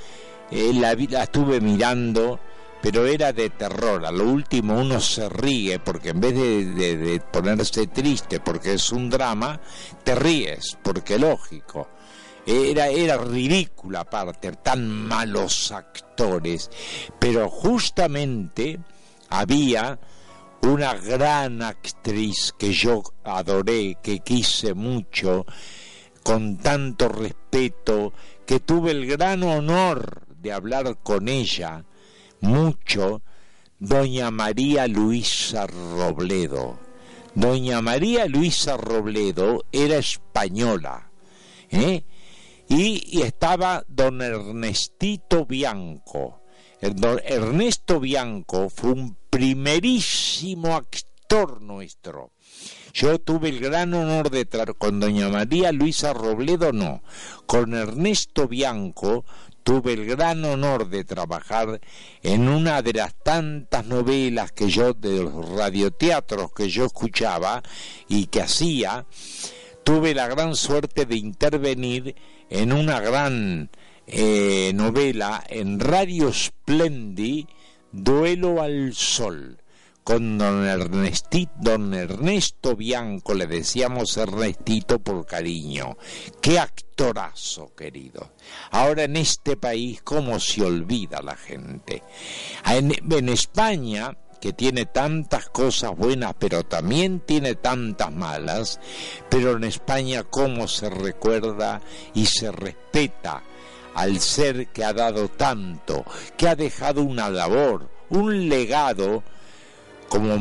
eh, 0.50 0.72
la, 0.72 0.94
la 0.94 1.24
estuve 1.24 1.60
mirando 1.60 2.38
pero 2.80 3.04
era 3.04 3.32
de 3.32 3.50
terror. 3.50 4.06
A 4.06 4.12
lo 4.12 4.24
último 4.24 4.78
uno 4.78 5.00
se 5.00 5.28
ríe 5.28 5.80
porque 5.80 6.10
en 6.10 6.20
vez 6.20 6.34
de, 6.34 6.64
de, 6.66 6.96
de, 6.96 7.20
ponerse 7.20 7.88
triste 7.88 8.38
porque 8.38 8.74
es 8.74 8.92
un 8.92 9.10
drama, 9.10 9.60
te 10.04 10.14
ríes 10.14 10.78
porque 10.82 11.18
lógico. 11.18 11.88
Era, 12.46 12.86
era 12.86 13.16
ridícula 13.16 14.02
aparte, 14.02 14.52
tan 14.52 14.88
malos 14.88 15.72
actores. 15.72 16.70
Pero 17.18 17.50
justamente 17.50 18.78
había 19.30 19.98
una 20.66 20.94
gran 20.94 21.62
actriz 21.62 22.52
que 22.58 22.72
yo 22.72 23.02
adoré, 23.24 23.98
que 24.02 24.18
quise 24.20 24.74
mucho, 24.74 25.46
con 26.22 26.56
tanto 26.58 27.08
respeto, 27.08 28.12
que 28.44 28.58
tuve 28.60 28.90
el 28.90 29.06
gran 29.06 29.42
honor 29.44 30.26
de 30.40 30.52
hablar 30.52 30.98
con 31.02 31.28
ella 31.28 31.84
mucho 32.40 33.22
doña 33.78 34.30
María 34.30 34.88
Luisa 34.88 35.66
Robledo. 35.66 36.78
Doña 37.34 37.80
María 37.80 38.26
Luisa 38.26 38.76
Robledo 38.76 39.64
era 39.70 39.98
española, 39.98 41.10
¿eh? 41.70 42.04
y, 42.68 43.18
y, 43.18 43.22
estaba 43.22 43.84
don 43.88 44.20
Ernestito 44.22 45.46
Bianco. 45.46 46.40
El 46.80 46.96
don 46.96 47.20
Ernesto 47.24 48.00
Bianco 48.00 48.68
fue 48.68 48.92
un 48.92 49.16
primerísimo 49.36 50.76
actor 50.76 51.60
nuestro. 51.60 52.30
Yo 52.94 53.18
tuve 53.18 53.50
el 53.50 53.60
gran 53.60 53.92
honor 53.92 54.30
de 54.30 54.46
tratar 54.46 54.76
con 54.76 54.98
doña 54.98 55.28
María 55.28 55.72
Luisa 55.72 56.14
Robledo, 56.14 56.72
no, 56.72 57.02
con 57.44 57.74
Ernesto 57.74 58.48
Bianco 58.48 59.26
tuve 59.62 59.92
el 59.92 60.06
gran 60.06 60.42
honor 60.46 60.88
de 60.88 61.04
trabajar 61.04 61.82
en 62.22 62.48
una 62.48 62.80
de 62.80 62.94
las 62.94 63.14
tantas 63.22 63.84
novelas 63.84 64.52
que 64.52 64.70
yo, 64.70 64.94
de 64.94 65.24
los 65.24 65.50
radioteatros 65.50 66.50
que 66.54 66.70
yo 66.70 66.86
escuchaba 66.86 67.62
y 68.08 68.28
que 68.28 68.40
hacía, 68.40 69.04
tuve 69.84 70.14
la 70.14 70.28
gran 70.28 70.56
suerte 70.56 71.04
de 71.04 71.16
intervenir 71.16 72.16
en 72.48 72.72
una 72.72 73.00
gran 73.00 73.68
eh, 74.06 74.72
novela 74.74 75.44
en 75.46 75.78
Radio 75.78 76.32
Splendid, 76.32 77.46
Duelo 77.92 78.60
al 78.60 78.92
Sol 78.94 79.58
con 80.06 80.38
don 80.38 80.64
Ernestito, 80.64 81.52
don 81.58 81.92
Ernesto 81.92 82.76
Bianco, 82.76 83.34
le 83.34 83.48
decíamos 83.48 84.16
Ernestito 84.16 85.00
por 85.00 85.26
cariño. 85.26 85.96
Qué 86.40 86.60
actorazo, 86.60 87.74
querido. 87.74 88.30
Ahora 88.70 89.02
en 89.02 89.16
este 89.16 89.56
país, 89.56 90.02
¿cómo 90.02 90.38
se 90.38 90.62
olvida 90.62 91.20
la 91.22 91.34
gente? 91.34 92.04
En, 92.64 92.92
en 93.10 93.28
España, 93.28 94.16
que 94.40 94.52
tiene 94.52 94.86
tantas 94.86 95.48
cosas 95.48 95.96
buenas, 95.96 96.34
pero 96.38 96.62
también 96.62 97.18
tiene 97.18 97.56
tantas 97.56 98.12
malas, 98.12 98.78
pero 99.28 99.56
en 99.56 99.64
España, 99.64 100.22
¿cómo 100.22 100.68
se 100.68 100.88
recuerda 100.88 101.80
y 102.14 102.26
se 102.26 102.52
respeta? 102.52 103.42
Al 103.96 104.20
ser 104.20 104.68
que 104.68 104.84
ha 104.84 104.92
dado 104.92 105.28
tanto, 105.28 106.04
que 106.36 106.48
ha 106.48 106.54
dejado 106.54 107.02
una 107.02 107.30
labor, 107.30 107.88
un 108.10 108.46
legado, 108.50 109.22
como, 110.10 110.36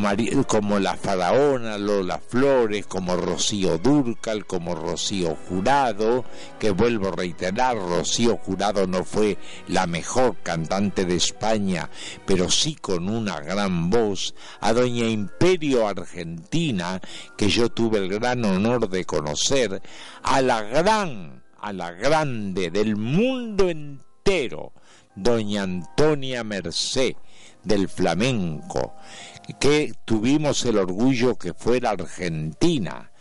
como 0.46 0.78
la 0.78 0.98
faraona 0.98 1.78
Lola 1.78 2.20
Flores, 2.20 2.86
como 2.86 3.16
Rocío 3.16 3.78
Durcal, 3.78 4.46
como 4.46 4.76
Rocío 4.76 5.38
Jurado, 5.48 6.26
que 6.60 6.72
vuelvo 6.72 7.08
a 7.08 7.16
reiterar, 7.16 7.78
Rocío 7.78 8.36
Jurado 8.38 8.88
no 8.88 9.06
fue 9.06 9.38
la 9.70 9.88
mejor 9.88 10.36
cantante 10.44 11.06
de 11.06 11.16
España, 11.16 11.90
pero 12.26 12.52
sí 12.52 12.76
con 12.76 13.08
una 13.08 13.40
gran 13.40 13.90
voz, 13.90 14.36
a 14.60 14.74
Doña 14.74 15.08
Imperio 15.08 15.88
Argentina, 15.88 17.00
que 17.38 17.48
yo 17.48 17.70
tuve 17.70 18.00
el 18.00 18.10
gran 18.10 18.44
honor 18.44 18.90
de 18.90 19.06
conocer, 19.06 19.82
a 20.24 20.42
la 20.42 20.62
gran, 20.62 21.45
a 21.66 21.74
la 21.74 21.92
grande 21.94 22.70
del 22.70 22.96
mundo 22.96 23.70
entero, 23.70 24.72
Doña 25.16 25.64
Antonia 25.64 26.44
Merced 26.44 27.16
del 27.64 27.90
flamenco, 27.90 28.94
que 29.60 29.94
tuvimos 30.06 30.64
el 30.66 30.78
orgullo 30.78 31.40
que 31.40 31.56
fuera 31.56 31.90
Argentina 31.90 33.12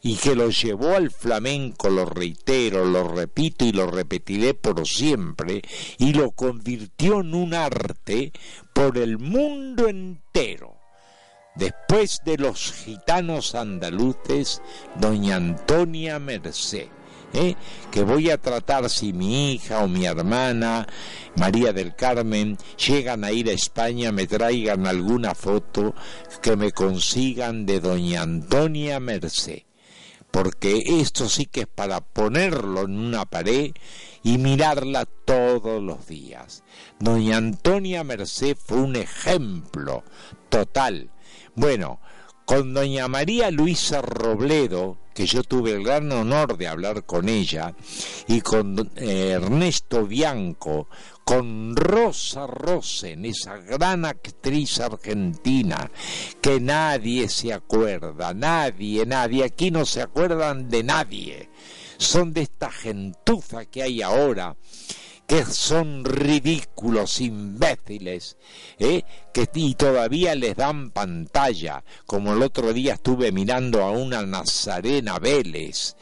y 0.00 0.16
que 0.16 0.34
lo 0.34 0.50
llevó 0.50 0.96
al 0.96 1.12
flamenco, 1.12 1.90
lo 1.90 2.04
reitero, 2.04 2.84
lo 2.84 3.06
repito 3.06 3.64
y 3.64 3.70
lo 3.70 3.88
repetiré 3.88 4.54
por 4.54 4.84
siempre, 4.84 5.62
y 5.96 6.12
lo 6.12 6.32
convirtió 6.32 7.20
en 7.20 7.36
un 7.36 7.54
arte 7.54 8.32
por 8.72 8.98
el 8.98 9.18
mundo 9.18 9.86
entero. 9.86 10.74
Después 11.54 12.20
de 12.24 12.36
los 12.36 12.72
gitanos 12.72 13.54
andaluces, 13.54 14.60
doña 14.96 15.36
Antonia 15.36 16.18
Merced 16.18 16.88
¿eh? 17.32 17.56
que 17.90 18.02
voy 18.02 18.30
a 18.30 18.38
tratar 18.38 18.88
si 18.88 19.12
mi 19.12 19.52
hija 19.52 19.82
o 19.82 19.88
mi 19.88 20.06
hermana, 20.06 20.86
María 21.36 21.72
del 21.72 21.94
Carmen, 21.94 22.58
llegan 22.76 23.24
a 23.24 23.32
ir 23.32 23.48
a 23.48 23.52
España, 23.52 24.12
me 24.12 24.26
traigan 24.26 24.86
alguna 24.86 25.34
foto 25.34 25.94
que 26.40 26.56
me 26.56 26.72
consigan 26.72 27.66
de 27.66 27.80
doña 27.80 28.22
Antonia 28.22 29.00
Merced. 29.00 29.62
Porque 30.30 30.82
esto 30.86 31.28
sí 31.28 31.44
que 31.44 31.62
es 31.62 31.66
para 31.66 32.00
ponerlo 32.00 32.84
en 32.84 32.98
una 32.98 33.26
pared 33.26 33.72
y 34.22 34.38
mirarla 34.38 35.04
todos 35.04 35.82
los 35.82 36.06
días. 36.06 36.64
Doña 36.98 37.36
Antonia 37.36 38.02
Merced 38.02 38.56
fue 38.56 38.78
un 38.78 38.96
ejemplo 38.96 40.04
total. 40.48 41.10
Bueno, 41.54 42.00
con 42.46 42.72
doña 42.72 43.08
María 43.08 43.50
Luisa 43.50 44.00
Robledo, 44.00 44.98
que 45.14 45.26
yo 45.26 45.42
tuve 45.42 45.72
el 45.72 45.84
gran 45.84 46.10
honor 46.12 46.56
de 46.56 46.68
hablar 46.68 47.04
con 47.04 47.28
ella, 47.28 47.74
y 48.26 48.40
con 48.40 48.90
eh, 48.96 49.30
Ernesto 49.30 50.06
Bianco, 50.06 50.88
con 51.24 51.76
Rosa 51.76 52.46
Rosen, 52.46 53.24
esa 53.24 53.56
gran 53.56 54.04
actriz 54.04 54.80
argentina, 54.80 55.90
que 56.40 56.60
nadie 56.60 57.28
se 57.28 57.52
acuerda, 57.52 58.34
nadie, 58.34 59.06
nadie, 59.06 59.44
aquí 59.44 59.70
no 59.70 59.86
se 59.86 60.02
acuerdan 60.02 60.68
de 60.68 60.82
nadie, 60.82 61.50
son 61.98 62.32
de 62.32 62.42
esta 62.42 62.70
gentuza 62.70 63.66
que 63.66 63.82
hay 63.82 64.02
ahora, 64.02 64.56
que 65.26 65.44
son 65.44 66.04
ridículos, 66.04 67.20
imbéciles, 67.20 68.36
¿eh? 68.78 69.02
que 69.32 69.48
y 69.54 69.74
todavía 69.74 70.34
les 70.34 70.56
dan 70.56 70.90
pantalla, 70.90 71.84
como 72.06 72.32
el 72.32 72.42
otro 72.42 72.72
día 72.72 72.94
estuve 72.94 73.32
mirando 73.32 73.82
a 73.82 73.90
una 73.90 74.22
Nazarena 74.26 75.18
Vélez, 75.18 75.96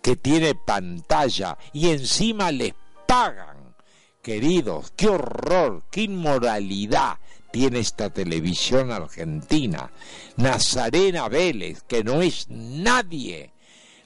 que 0.00 0.16
tiene 0.16 0.54
pantalla 0.54 1.56
y 1.72 1.90
encima 1.90 2.50
les 2.50 2.74
pagan. 3.06 3.76
Queridos, 4.20 4.92
qué 4.96 5.08
horror, 5.08 5.84
qué 5.90 6.02
inmoralidad 6.02 7.18
tiene 7.52 7.80
esta 7.80 8.10
televisión 8.10 8.90
argentina. 8.90 9.90
Nazarena 10.36 11.28
Vélez, 11.28 11.82
que 11.86 12.02
no 12.02 12.22
es 12.22 12.48
nadie, 12.48 13.52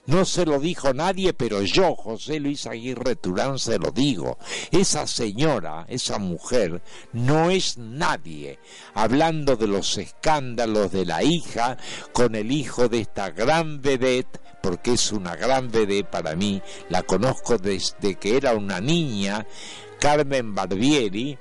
no 0.06 0.24
se 0.24 0.46
lo 0.46 0.60
dijo 0.60 0.94
nadie, 0.94 1.32
pero 1.32 1.62
yo, 1.62 1.96
José 1.96 2.38
Luis 2.38 2.66
Aguirre 2.66 3.16
Turán, 3.16 3.58
se 3.58 3.78
lo 3.78 3.90
digo. 3.90 4.38
Esa 4.70 5.06
señora, 5.06 5.84
esa 5.88 6.18
mujer, 6.18 6.82
no 7.12 7.50
es 7.50 7.76
nadie. 7.76 8.60
Hablando 8.94 9.56
de 9.56 9.66
los 9.66 9.98
escándalos 9.98 10.92
de 10.92 11.06
la 11.06 11.24
hija 11.24 11.76
con 12.12 12.36
el 12.36 12.52
hijo 12.52 12.88
de 12.88 13.00
esta 13.00 13.30
gran 13.30 13.82
vedette, 13.82 14.40
porque 14.62 14.92
es 14.92 15.10
una 15.10 15.34
gran 15.34 15.70
vedette 15.70 16.08
para 16.08 16.36
mí, 16.36 16.62
la 16.88 17.02
conozco 17.02 17.58
desde 17.58 18.14
que 18.14 18.36
era 18.36 18.54
una 18.54 18.80
niña, 18.80 19.46
Carmen 19.98 20.54
Barbieri, 20.54 21.36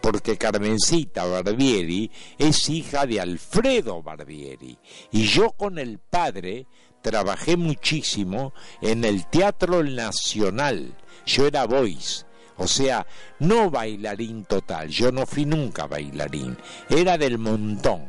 porque 0.00 0.36
Carmencita 0.36 1.24
Barbieri 1.24 2.10
es 2.36 2.68
hija 2.68 3.06
de 3.06 3.20
Alfredo 3.20 4.02
Barbieri. 4.02 4.78
Y 5.12 5.24
yo 5.24 5.52
con 5.52 5.78
el 5.78 5.98
padre 5.98 6.66
trabajé 7.04 7.58
muchísimo 7.58 8.54
en 8.80 9.04
el 9.04 9.26
Teatro 9.26 9.84
Nacional. 9.84 10.94
Yo 11.26 11.46
era 11.46 11.66
voice, 11.66 12.24
o 12.56 12.66
sea, 12.66 13.06
no 13.40 13.70
bailarín 13.70 14.46
total, 14.46 14.88
yo 14.88 15.12
no 15.12 15.26
fui 15.26 15.44
nunca 15.44 15.86
bailarín, 15.86 16.56
era 16.88 17.18
del 17.18 17.38
montón, 17.38 18.06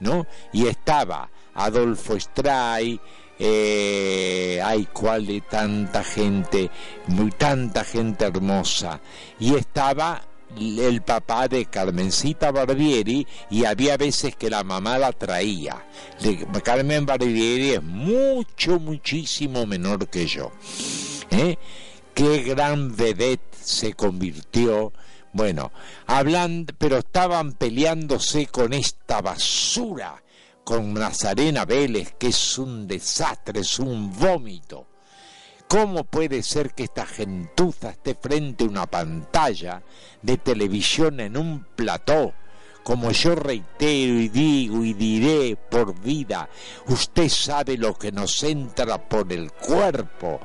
¿no? 0.00 0.26
Y 0.54 0.66
estaba 0.66 1.30
Adolfo 1.54 2.18
Stray, 2.18 2.98
eh, 3.38 4.60
ay, 4.64 4.88
cuál 4.90 5.26
de 5.26 5.42
tanta 5.42 6.02
gente, 6.02 6.70
muy 7.08 7.30
tanta 7.32 7.84
gente 7.84 8.24
hermosa, 8.24 9.00
y 9.38 9.54
estaba 9.54 10.22
el 10.58 11.02
papá 11.02 11.48
de 11.48 11.66
Carmencita 11.66 12.50
Barbieri 12.50 13.26
y 13.50 13.64
había 13.64 13.96
veces 13.96 14.36
que 14.36 14.50
la 14.50 14.64
mamá 14.64 14.98
la 14.98 15.12
traía. 15.12 15.84
Carmen 16.62 17.06
Barbieri 17.06 17.70
es 17.70 17.82
mucho, 17.82 18.78
muchísimo 18.80 19.66
menor 19.66 20.08
que 20.08 20.26
yo. 20.26 20.52
¿Eh? 21.30 21.56
Qué 22.14 22.42
gran 22.42 22.96
vedette 22.96 23.54
se 23.62 23.94
convirtió. 23.94 24.92
Bueno, 25.32 25.70
hablan, 26.06 26.66
pero 26.78 26.98
estaban 26.98 27.52
peleándose 27.52 28.46
con 28.46 28.72
esta 28.72 29.20
basura, 29.20 30.22
con 30.64 30.92
Nazarena 30.92 31.64
Vélez, 31.64 32.14
que 32.18 32.28
es 32.28 32.58
un 32.58 32.88
desastre, 32.88 33.60
es 33.60 33.78
un 33.78 34.12
vómito. 34.12 34.89
¿Cómo 35.70 36.02
puede 36.02 36.42
ser 36.42 36.74
que 36.74 36.82
esta 36.82 37.06
gentuza 37.06 37.90
esté 37.90 38.16
frente 38.16 38.64
a 38.64 38.66
una 38.66 38.86
pantalla 38.86 39.84
de 40.20 40.36
televisión 40.36 41.20
en 41.20 41.36
un 41.36 41.64
plató? 41.76 42.34
Como 42.82 43.12
yo 43.12 43.36
reitero 43.36 44.14
y 44.14 44.28
digo 44.28 44.84
y 44.84 44.94
diré 44.94 45.56
por 45.56 45.96
vida, 46.00 46.48
usted 46.88 47.28
sabe 47.28 47.78
lo 47.78 47.94
que 47.94 48.10
nos 48.10 48.42
entra 48.42 49.08
por 49.08 49.32
el 49.32 49.52
cuerpo 49.52 50.40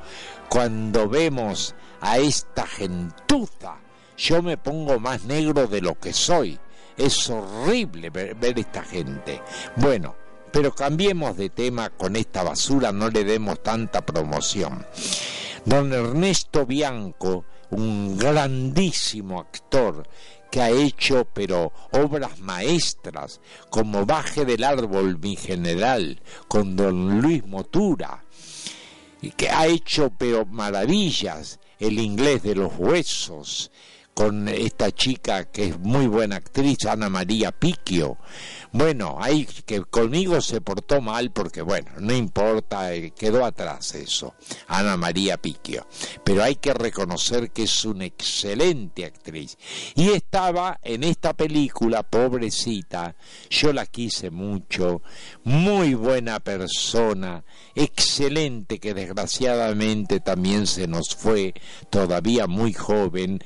cuando 0.48 1.08
vemos 1.08 1.74
a 2.00 2.18
esta 2.18 2.64
gentuza. 2.64 3.78
Yo 4.16 4.42
me 4.42 4.56
pongo 4.56 5.00
más 5.00 5.24
negro 5.24 5.66
de 5.66 5.80
lo 5.80 5.98
que 5.98 6.12
soy. 6.12 6.56
Es 6.96 7.28
horrible 7.28 8.10
ver, 8.10 8.36
ver 8.36 8.60
esta 8.60 8.84
gente. 8.84 9.42
Bueno, 9.74 10.14
pero 10.52 10.74
cambiemos 10.74 11.36
de 11.36 11.50
tema 11.50 11.90
con 11.90 12.16
esta 12.16 12.42
basura, 12.42 12.92
no 12.92 13.10
le 13.10 13.24
demos 13.24 13.62
tanta 13.62 14.04
promoción. 14.04 14.86
Don 15.64 15.92
Ernesto 15.92 16.64
Bianco, 16.64 17.44
un 17.70 18.16
grandísimo 18.16 19.40
actor 19.40 20.06
que 20.50 20.60
ha 20.60 20.70
hecho 20.70 21.26
pero 21.32 21.72
obras 21.90 22.38
maestras 22.38 23.40
como 23.68 24.06
Baje 24.06 24.44
del 24.44 24.64
árbol 24.64 25.18
mi 25.18 25.36
general 25.36 26.22
con 26.48 26.76
don 26.76 27.20
Luis 27.20 27.44
Motura 27.46 28.24
y 29.20 29.30
que 29.32 29.50
ha 29.50 29.66
hecho 29.66 30.12
pero 30.16 30.46
maravillas 30.46 31.58
el 31.78 31.98
inglés 31.98 32.42
de 32.42 32.54
los 32.54 32.72
huesos 32.78 33.70
con 34.16 34.48
esta 34.48 34.90
chica 34.92 35.44
que 35.44 35.66
es 35.66 35.78
muy 35.78 36.06
buena 36.06 36.36
actriz 36.36 36.86
Ana 36.86 37.10
María 37.10 37.52
Piquio 37.52 38.16
bueno, 38.76 39.16
ahí 39.18 39.48
que 39.64 39.80
conmigo 39.84 40.38
se 40.42 40.60
portó 40.60 41.00
mal 41.00 41.30
porque, 41.30 41.62
bueno, 41.62 41.92
no 41.98 42.12
importa, 42.12 42.92
eh, 42.92 43.10
quedó 43.16 43.46
atrás 43.46 43.94
eso, 43.94 44.34
Ana 44.66 44.98
María 44.98 45.38
Piquio. 45.38 45.86
Pero 46.22 46.42
hay 46.42 46.56
que 46.56 46.74
reconocer 46.74 47.52
que 47.52 47.62
es 47.62 47.84
una 47.86 48.04
excelente 48.04 49.06
actriz. 49.06 49.56
Y 49.94 50.10
estaba 50.10 50.78
en 50.82 51.04
esta 51.04 51.32
película, 51.32 52.02
pobrecita, 52.02 53.16
yo 53.48 53.72
la 53.72 53.86
quise 53.86 54.30
mucho, 54.30 55.00
muy 55.44 55.94
buena 55.94 56.38
persona, 56.40 57.44
excelente 57.74 58.78
que 58.78 58.92
desgraciadamente 58.92 60.20
también 60.20 60.66
se 60.66 60.86
nos 60.86 61.14
fue, 61.14 61.54
todavía 61.88 62.46
muy 62.46 62.74
joven, 62.74 63.42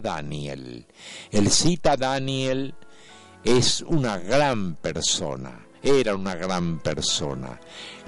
Daniel. 0.00 0.86
Elcita 1.30 1.96
Daniel 1.96 2.74
es 3.42 3.82
una 3.82 4.18
gran 4.18 4.76
persona, 4.76 5.66
era 5.82 6.14
una 6.14 6.34
gran 6.34 6.78
persona. 6.78 7.60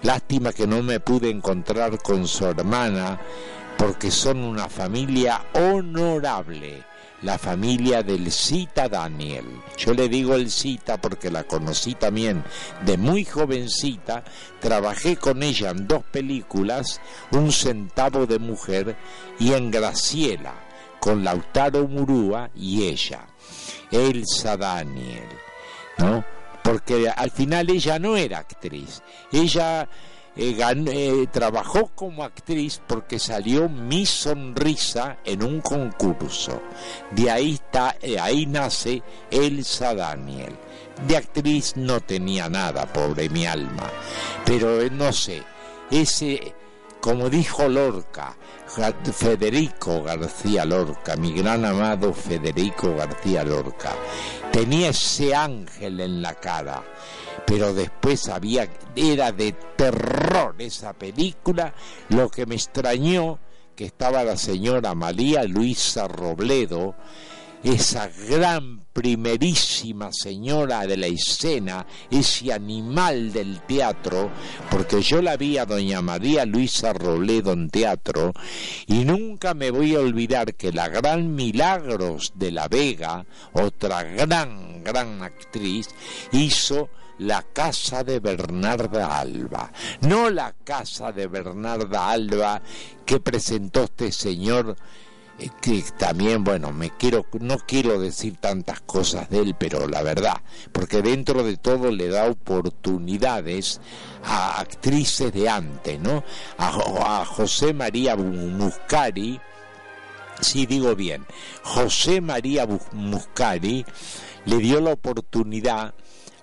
Lástima 0.02 0.52
que 0.52 0.66
no 0.66 0.82
me 0.82 1.00
pude 1.00 1.30
encontrar 1.30 2.00
con 2.00 2.26
su 2.28 2.46
hermana 2.46 3.20
porque 3.76 4.10
son 4.10 4.38
una 4.38 4.68
familia 4.68 5.44
honorable, 5.54 6.84
la 7.22 7.38
familia 7.38 8.02
del 8.02 8.30
Cita 8.30 8.88
Daniel. 8.88 9.46
Yo 9.76 9.94
le 9.94 10.08
digo 10.08 10.34
el 10.34 10.50
Cita 10.50 11.00
porque 11.00 11.30
la 11.30 11.44
conocí 11.44 11.94
también 11.94 12.44
de 12.84 12.96
muy 12.96 13.24
jovencita, 13.24 14.24
trabajé 14.60 15.16
con 15.16 15.42
ella 15.42 15.70
en 15.70 15.86
dos 15.86 16.04
películas, 16.04 17.00
Un 17.30 17.52
centavo 17.52 18.26
de 18.26 18.38
mujer 18.38 18.96
y 19.38 19.52
en 19.52 19.70
Graciela, 19.70 20.67
con 21.00 21.24
Lautaro 21.24 21.86
Murúa 21.88 22.50
y 22.54 22.84
ella, 22.84 23.26
Elsa 23.90 24.56
Daniel, 24.56 25.28
¿no? 25.98 26.24
Porque 26.62 27.08
al 27.08 27.30
final 27.30 27.70
ella 27.70 27.98
no 27.98 28.16
era 28.16 28.38
actriz, 28.38 29.02
ella 29.32 29.88
eh, 30.40 30.56
eh, 30.60 31.26
trabajó 31.32 31.90
como 31.96 32.22
actriz 32.22 32.80
porque 32.86 33.18
salió 33.18 33.68
Mi 33.68 34.06
Sonrisa 34.06 35.18
en 35.24 35.42
un 35.42 35.60
concurso. 35.60 36.62
De 37.10 37.28
ahí 37.28 37.54
está, 37.54 37.96
eh, 38.00 38.20
ahí 38.20 38.46
nace 38.46 39.02
Elsa 39.32 39.96
Daniel. 39.96 40.56
De 41.08 41.16
actriz 41.16 41.76
no 41.76 42.00
tenía 42.00 42.48
nada, 42.48 42.86
pobre 42.86 43.28
mi 43.28 43.46
alma. 43.46 43.90
Pero 44.44 44.88
no 44.90 45.12
sé, 45.12 45.42
ese, 45.90 46.54
como 47.00 47.28
dijo 47.28 47.68
Lorca, 47.68 48.36
Federico 49.12 50.02
García 50.02 50.64
Lorca, 50.64 51.16
mi 51.16 51.32
gran 51.32 51.64
amado 51.64 52.12
Federico 52.12 52.94
García 52.94 53.44
Lorca, 53.44 53.96
tenía 54.52 54.90
ese 54.90 55.34
ángel 55.34 56.00
en 56.00 56.22
la 56.22 56.34
cara 56.34 56.82
pero 57.48 57.72
después 57.72 58.28
había, 58.28 58.68
era 58.94 59.32
de 59.32 59.52
terror 59.52 60.54
esa 60.58 60.92
película, 60.92 61.72
lo 62.10 62.28
que 62.28 62.44
me 62.44 62.56
extrañó 62.56 63.38
que 63.74 63.86
estaba 63.86 64.22
la 64.22 64.36
señora 64.36 64.94
María 64.94 65.44
Luisa 65.44 66.08
Robledo, 66.08 66.94
esa 67.62 68.10
gran 68.28 68.80
primerísima 68.92 70.10
señora 70.12 70.86
de 70.86 70.96
la 70.96 71.06
escena, 71.06 71.86
ese 72.10 72.52
animal 72.52 73.32
del 73.32 73.60
teatro, 73.60 74.30
porque 74.70 75.02
yo 75.02 75.22
la 75.22 75.36
vi 75.36 75.58
a 75.58 75.66
doña 75.66 76.02
María 76.02 76.44
Luisa 76.44 76.92
Robledo 76.92 77.52
en 77.52 77.70
teatro 77.70 78.32
y 78.86 79.04
nunca 79.04 79.54
me 79.54 79.70
voy 79.70 79.94
a 79.94 80.00
olvidar 80.00 80.54
que 80.54 80.72
la 80.72 80.88
gran 80.88 81.34
Milagros 81.34 82.32
de 82.34 82.50
la 82.50 82.68
Vega, 82.68 83.24
otra 83.52 84.02
gran, 84.02 84.82
gran 84.82 85.22
actriz, 85.22 85.88
hizo 86.32 86.88
la 87.18 87.42
casa 87.42 88.04
de 88.04 88.20
Bernarda 88.20 89.18
Alba, 89.18 89.72
no 90.02 90.30
la 90.30 90.54
casa 90.64 91.12
de 91.12 91.26
Bernarda 91.26 92.10
Alba 92.10 92.62
que 93.04 93.20
presentó 93.20 93.84
este 93.84 94.12
señor 94.12 94.76
que 95.60 95.84
también 95.96 96.42
bueno 96.42 96.72
me 96.72 96.90
quiero 96.90 97.26
no 97.40 97.58
quiero 97.58 98.00
decir 98.00 98.36
tantas 98.40 98.80
cosas 98.80 99.30
de 99.30 99.38
él 99.38 99.54
pero 99.58 99.86
la 99.86 100.02
verdad 100.02 100.40
porque 100.72 101.00
dentro 101.00 101.44
de 101.44 101.56
todo 101.56 101.92
le 101.92 102.08
da 102.08 102.26
oportunidades 102.26 103.80
a 104.24 104.60
actrices 104.60 105.32
de 105.32 105.48
antes 105.48 106.00
no 106.00 106.24
a, 106.56 107.20
a 107.20 107.24
José 107.24 107.72
María 107.72 108.16
Muscari 108.16 109.40
si 110.40 110.66
digo 110.66 110.96
bien 110.96 111.24
José 111.62 112.20
María 112.20 112.66
Muscari 112.92 113.86
le 114.44 114.56
dio 114.58 114.80
la 114.80 114.92
oportunidad 114.92 115.94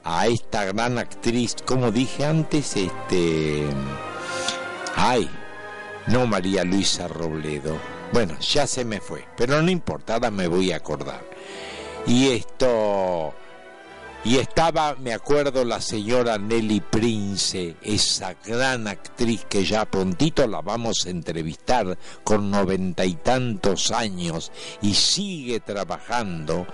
a 0.05 0.27
esta 0.27 0.63
gran 0.65 0.99
actriz, 0.99 1.55
como 1.65 1.91
dije 1.91 2.25
antes, 2.25 2.77
este... 2.77 3.65
Ay, 4.95 5.27
no 6.08 6.27
María 6.27 6.63
Luisa 6.63 7.08
Robledo. 7.08 7.94
Bueno, 8.13 8.39
ya 8.39 8.65
se 8.67 8.85
me 8.85 9.01
fue, 9.01 9.25
pero 9.35 9.61
no 9.61 9.69
importa, 9.69 10.15
ahora 10.15 10.31
me 10.31 10.47
voy 10.47 10.71
a 10.71 10.77
acordar. 10.77 11.21
Y 12.07 12.29
esto 12.29 13.33
y 14.25 14.39
estaba, 14.39 14.95
me 14.95 15.13
acuerdo, 15.13 15.63
la 15.63 15.79
señora 15.79 16.39
Nelly 16.39 16.79
Prince, 16.79 17.75
esa 17.83 18.35
gran 18.43 18.87
actriz 18.87 19.45
que 19.47 19.63
ya 19.63 19.85
prontito 19.85 20.47
la 20.47 20.61
vamos 20.61 21.05
a 21.05 21.11
entrevistar 21.11 21.95
con 22.23 22.49
noventa 22.49 23.05
y 23.05 23.13
tantos 23.13 23.91
años 23.91 24.51
y 24.81 24.95
sigue 24.95 25.59
trabajando, 25.59 26.65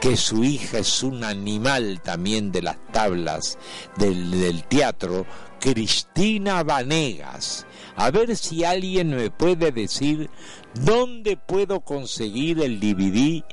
que 0.00 0.16
su 0.16 0.44
hija 0.44 0.78
es 0.78 1.02
un 1.02 1.24
animal 1.24 2.00
también 2.00 2.52
de 2.52 2.62
las 2.62 2.76
tablas 2.92 3.58
del, 3.96 4.30
del 4.30 4.62
teatro, 4.62 5.26
Cristina 5.58 6.62
Vanegas. 6.62 7.66
A 7.96 8.12
ver 8.12 8.36
si 8.36 8.64
alguien 8.64 9.10
me 9.16 9.30
puede 9.30 9.72
decir 9.72 10.30
dónde 10.74 11.36
puedo 11.36 11.80
conseguir 11.80 12.60
el 12.60 12.80
DVD 12.80 13.44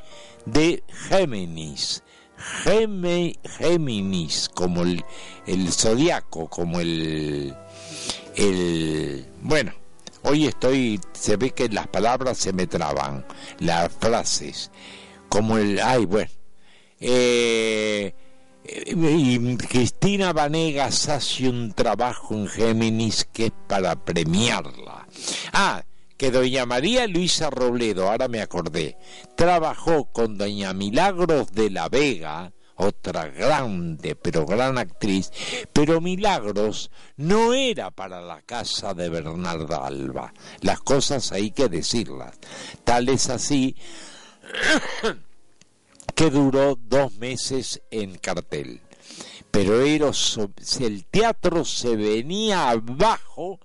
de 0.46 0.84
Géminis 1.10 2.04
Géminis, 3.58 4.50
como 4.54 4.84
el, 4.84 5.04
zodiaco, 5.72 6.48
como 6.50 6.80
el. 6.80 7.56
Bueno, 9.42 9.74
hoy 10.24 10.46
estoy. 10.48 11.00
Se 11.14 11.38
ve 11.38 11.52
que 11.52 11.70
las 11.70 11.88
palabras 11.88 12.38
se 12.38 12.54
me 12.54 12.68
traban, 12.68 13.26
las 13.60 13.92
frases, 13.92 14.72
como 15.30 15.58
el. 15.58 15.80
Ay, 15.80 16.06
bueno. 16.06 16.30
Eh, 17.00 18.14
y 18.66 19.58
Cristina 19.58 20.34
Vanegas 20.34 21.08
hace 21.10 21.48
un 21.48 21.72
trabajo 21.74 22.34
en 22.34 22.48
Géminis 22.48 23.26
que 23.32 23.48
es 23.48 23.54
para 23.68 23.96
premiarla. 23.96 25.08
Ah, 25.54 25.84
que 26.18 26.32
doña 26.32 26.66
María 26.66 27.08
Luisa 27.08 27.50
Robledo, 27.50 28.10
ahora 28.10 28.28
me 28.28 28.42
acordé, 28.42 28.98
trabajó 29.36 30.06
con 30.12 30.38
doña 30.38 30.74
Milagros 30.74 31.52
de 31.52 31.70
la 31.70 31.90
Vega, 31.90 32.52
otra 32.76 33.28
grande 33.28 34.16
pero 34.16 34.46
gran 34.46 34.78
actriz, 34.78 35.32
pero 35.74 36.02
Milagros 36.02 36.92
no 37.18 37.54
era 37.54 37.92
para 37.92 38.22
la 38.22 38.42
casa 38.42 38.94
de 38.94 39.10
Bernarda 39.10 39.86
Alba. 39.86 40.34
Las 40.62 40.80
cosas 40.82 41.32
hay 41.32 41.52
que 41.52 41.70
decirlas. 41.70 42.38
Tal 42.84 43.10
es 43.10 43.30
así 43.30 43.76
que 46.16 46.30
duró 46.30 46.78
dos 46.80 47.14
meses 47.16 47.82
en 47.92 48.18
cartel. 48.18 48.82
Pero 49.50 49.82
el 49.82 51.06
teatro 51.10 51.66
se 51.66 51.96
venía 51.96 52.70
abajo 52.70 53.60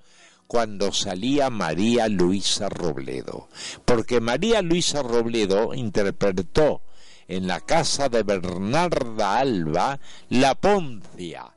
cuando 0.52 0.92
salía 0.92 1.48
María 1.48 2.08
Luisa 2.08 2.68
Robledo, 2.68 3.48
porque 3.86 4.20
María 4.20 4.60
Luisa 4.60 5.02
Robledo 5.02 5.72
interpretó 5.72 6.82
en 7.26 7.46
la 7.46 7.60
casa 7.60 8.10
de 8.10 8.22
Bernarda 8.22 9.38
Alba 9.38 9.98
la 10.28 10.54
Poncia, 10.54 11.54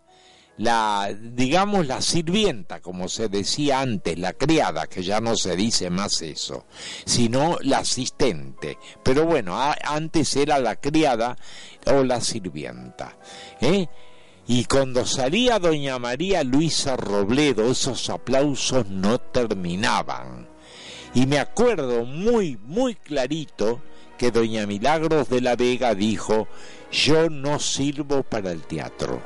la 0.56 1.14
digamos 1.14 1.88
la 1.88 2.02
sirvienta, 2.02 2.80
como 2.80 3.10
se 3.10 3.28
decía 3.28 3.82
antes, 3.82 4.18
la 4.18 4.32
criada, 4.32 4.88
que 4.88 5.04
ya 5.04 5.20
no 5.20 5.36
se 5.36 5.58
dice 5.58 5.90
más 5.90 6.22
eso, 6.22 6.66
sino 7.06 7.58
la 7.64 7.80
asistente. 7.80 8.78
Pero 9.04 9.26
bueno, 9.26 9.62
antes 9.84 10.38
era 10.38 10.58
la 10.60 10.78
criada 10.78 11.36
o 11.86 12.02
la 12.02 12.22
sirvienta. 12.22 13.18
¿eh? 13.60 13.90
Y 14.48 14.66
cuando 14.66 15.06
salía 15.06 15.58
doña 15.58 15.98
María 15.98 16.44
Luisa 16.44 16.96
Robledo, 16.96 17.72
esos 17.72 18.10
aplausos 18.10 18.88
no 18.88 19.18
terminaban. 19.20 20.48
Y 21.16 21.26
me 21.26 21.40
acuerdo 21.40 22.06
muy, 22.06 22.58
muy 22.64 22.96
clarito 22.96 23.82
que 24.18 24.32
doña 24.32 24.68
Milagros 24.68 25.30
de 25.30 25.42
la 25.42 25.56
Vega 25.56 25.96
dijo, 25.96 26.48
yo 26.92 27.30
no 27.30 27.60
sirvo 27.60 28.24
para 28.24 28.52
el 28.52 28.62
teatro. 28.64 29.22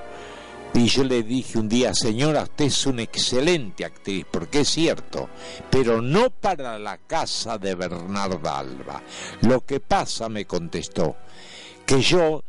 Y 0.73 0.85
yo 0.85 1.03
le 1.03 1.23
dije 1.23 1.57
un 1.57 1.67
día, 1.67 1.93
señora, 1.93 2.43
usted 2.43 2.65
es 2.65 2.85
una 2.85 3.01
excelente 3.01 3.83
actriz, 3.83 4.25
porque 4.29 4.61
es 4.61 4.69
cierto, 4.69 5.27
pero 5.69 6.01
no 6.01 6.29
para 6.29 6.77
la 6.77 6.97
casa 6.97 7.57
de 7.57 7.75
Bernarda 7.75 8.59
Alba. 8.59 9.01
Lo 9.41 9.65
que 9.65 9.79
pasa, 9.79 10.29
me 10.29 10.45
contestó, 10.45 11.17
que 11.85 12.01
yo 12.01 12.43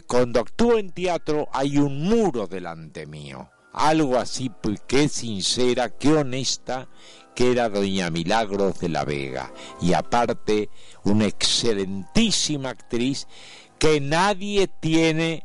cuando 0.00 0.40
actúo 0.40 0.78
en 0.78 0.90
teatro 0.90 1.48
hay 1.52 1.78
un 1.78 2.02
muro 2.02 2.46
delante 2.46 3.06
mío. 3.06 3.50
Algo 3.72 4.18
así 4.18 4.50
pues, 4.50 4.80
sincera, 5.10 5.90
que 5.90 6.12
honesta, 6.12 6.88
que 7.34 7.52
era 7.52 7.68
doña 7.68 8.10
Milagros 8.10 8.80
de 8.80 8.88
la 8.88 9.04
Vega. 9.04 9.52
Y 9.80 9.92
aparte, 9.92 10.68
una 11.04 11.26
excelentísima 11.26 12.70
actriz 12.70 13.26
que 13.78 14.00
nadie 14.00 14.68
tiene 14.68 15.44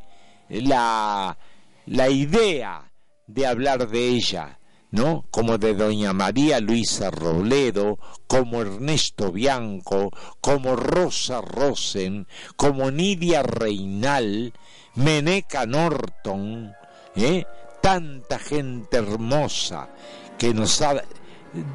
la, 0.50 1.38
la 1.86 2.10
idea 2.10 2.92
de 3.28 3.46
hablar 3.46 3.90
de 3.90 4.08
ella 4.10 4.57
¿no? 4.92 5.26
Como 5.32 5.58
de 5.58 5.74
doña 5.74 6.14
María 6.14 6.60
Luisa 6.60 7.12
Robledo, 7.12 7.98
como 8.28 8.62
Ernesto 8.62 9.32
Bianco, 9.32 10.12
como 10.42 10.76
Rosa 10.76 11.42
Rosen, 11.42 12.28
como 12.56 12.92
Nidia 12.92 13.44
Reinal, 13.44 14.54
Meneca 14.96 15.66
Norton, 15.66 16.74
¿eh? 17.16 17.46
tanta 17.82 18.40
gente 18.40 18.98
hermosa 18.98 19.90
que 20.38 20.54
nos 20.54 20.82
ha... 20.82 21.02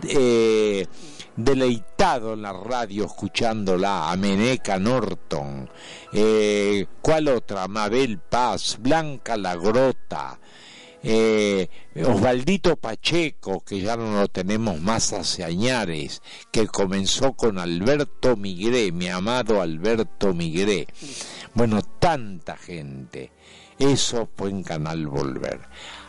Eh, 0.08 0.86
deleitado 1.36 2.34
en 2.34 2.42
la 2.42 2.52
radio 2.52 3.06
escuchándola, 3.06 4.10
a 4.10 4.16
Meneca 4.16 4.78
Norton, 4.78 5.68
eh, 6.12 6.86
¿cuál 7.00 7.28
otra? 7.28 7.68
Mabel 7.68 8.18
Paz, 8.18 8.76
Blanca 8.78 9.36
La 9.36 9.56
Grota, 9.56 10.38
eh, 11.02 11.68
Osvaldito 11.96 12.76
Pacheco, 12.76 13.60
que 13.60 13.80
ya 13.80 13.96
no 13.96 14.20
lo 14.20 14.28
tenemos 14.28 14.80
más 14.80 15.12
hace 15.12 15.44
añares, 15.44 16.22
que 16.50 16.66
comenzó 16.66 17.32
con 17.32 17.58
Alberto 17.58 18.36
Migré, 18.36 18.92
mi 18.92 19.08
amado 19.08 19.60
Alberto 19.60 20.32
Migré. 20.32 20.86
Bueno, 21.54 21.82
tanta 21.82 22.56
gente. 22.56 23.32
Eso 23.78 24.28
fue 24.36 24.50
en 24.50 24.62
Canal 24.62 25.08
Volver. 25.08 25.60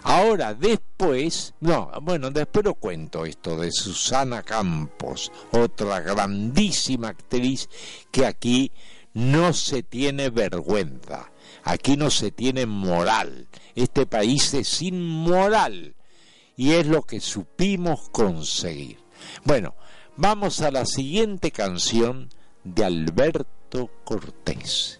Ahora, 0.03 0.53
después, 0.53 1.55
no, 1.59 1.91
bueno, 2.01 2.29
después 2.29 2.65
lo 2.65 2.75
cuento 2.75 3.25
esto 3.25 3.57
de 3.57 3.71
Susana 3.71 4.43
Campos, 4.43 5.31
otra 5.51 6.01
grandísima 6.01 7.07
actriz 7.07 7.69
que 8.11 8.25
aquí 8.25 8.71
no 9.13 9.53
se 9.53 9.81
tiene 9.81 10.29
vergüenza, 10.29 11.31
aquí 11.63 11.97
no 11.97 12.11
se 12.11 12.31
tiene 12.31 12.65
moral 12.65 13.47
este 13.75 14.05
país 14.05 14.53
es 14.53 14.81
inmoral 14.81 15.95
y 16.55 16.71
es 16.71 16.87
lo 16.87 17.01
que 17.03 17.19
supimos 17.19 18.09
conseguir. 18.11 18.99
Bueno, 19.43 19.75
vamos 20.15 20.61
a 20.61 20.71
la 20.71 20.85
siguiente 20.85 21.51
canción 21.51 22.29
de 22.63 22.85
Alberto 22.85 23.89
Cortés. 24.03 24.99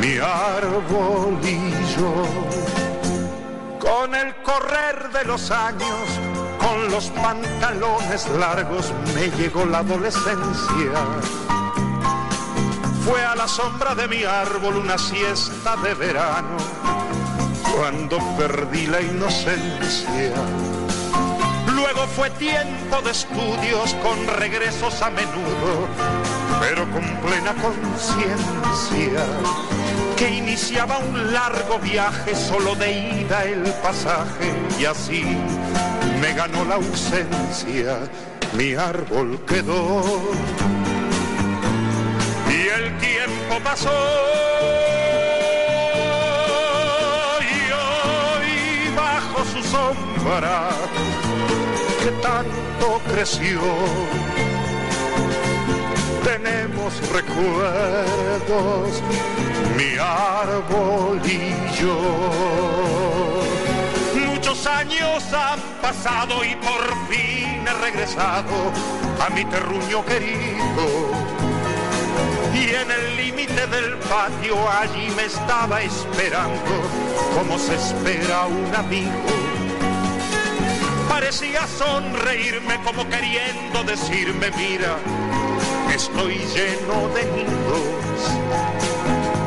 mi 0.00 0.18
árbol. 0.18 1.38
Con 3.80 4.14
el 4.14 4.34
correr 4.42 5.10
de 5.12 5.24
los 5.24 5.50
años, 5.50 6.08
con 6.58 6.90
los 6.90 7.10
pantalones 7.10 8.28
largos, 8.38 8.92
me 9.14 9.30
llegó 9.36 9.64
la 9.64 9.78
adolescencia. 9.78 10.92
Fue 13.04 13.24
a 13.24 13.34
la 13.34 13.46
sombra 13.46 13.94
de 13.94 14.08
mi 14.08 14.24
árbol 14.24 14.76
una 14.76 14.98
siesta 14.98 15.76
de 15.76 15.94
verano, 15.94 16.56
cuando 17.76 18.18
perdí 18.36 18.86
la 18.86 19.00
inocencia 19.00 20.32
Luego 21.74 22.06
fue 22.06 22.30
tiempo 22.30 23.02
de 23.02 23.10
estudios 23.10 23.94
con 24.02 24.26
regresos 24.38 25.02
a 25.02 25.10
menudo, 25.10 25.88
pero 26.66 26.90
con 26.90 27.02
plena 27.20 27.52
conciencia 27.60 29.22
que 30.16 30.30
iniciaba 30.30 30.98
un 30.98 31.32
largo 31.32 31.78
viaje 31.78 32.34
solo 32.34 32.74
de 32.74 32.90
ida 33.20 33.44
el 33.44 33.62
pasaje 33.82 34.50
y 34.78 34.86
así 34.86 35.24
me 36.22 36.32
ganó 36.32 36.64
la 36.64 36.76
ausencia, 36.76 37.98
mi 38.56 38.74
árbol 38.74 39.38
quedó 39.46 40.22
y 42.48 42.68
el 42.78 42.98
tiempo 42.98 43.60
pasó. 43.62 43.90
Y 47.40 47.56
hoy 47.82 48.96
bajo 48.96 49.44
su 49.44 49.62
sombra 49.62 50.70
que 52.02 52.10
tanto 52.22 53.00
creció. 53.12 53.60
Tenemos 56.36 56.92
recuerdos, 57.12 59.02
mi 59.76 59.96
árbol 60.00 61.22
y 61.24 61.54
yo. 61.80 61.96
Muchos 64.32 64.66
años 64.66 65.22
han 65.32 65.60
pasado 65.80 66.44
y 66.44 66.56
por 66.56 67.08
fin 67.08 67.64
he 67.64 67.74
regresado 67.80 68.72
a 69.24 69.30
mi 69.30 69.44
terruño 69.44 70.04
querido. 70.06 71.12
Y 72.52 72.70
en 72.82 72.90
el 72.90 73.16
límite 73.16 73.68
del 73.68 73.96
patio 73.98 74.56
allí 74.68 75.12
me 75.14 75.26
estaba 75.26 75.82
esperando 75.82 76.82
como 77.32 77.56
se 77.60 77.76
espera 77.76 78.46
un 78.46 78.74
amigo 78.74 79.44
parecía 81.08 81.66
sonreírme 81.78 82.76
como 82.82 83.08
queriendo 83.08 83.84
decirme, 83.84 84.50
mira, 84.56 84.96
estoy 85.94 86.34
lleno 86.54 87.08
de 87.14 87.24
nidos. 87.36 87.84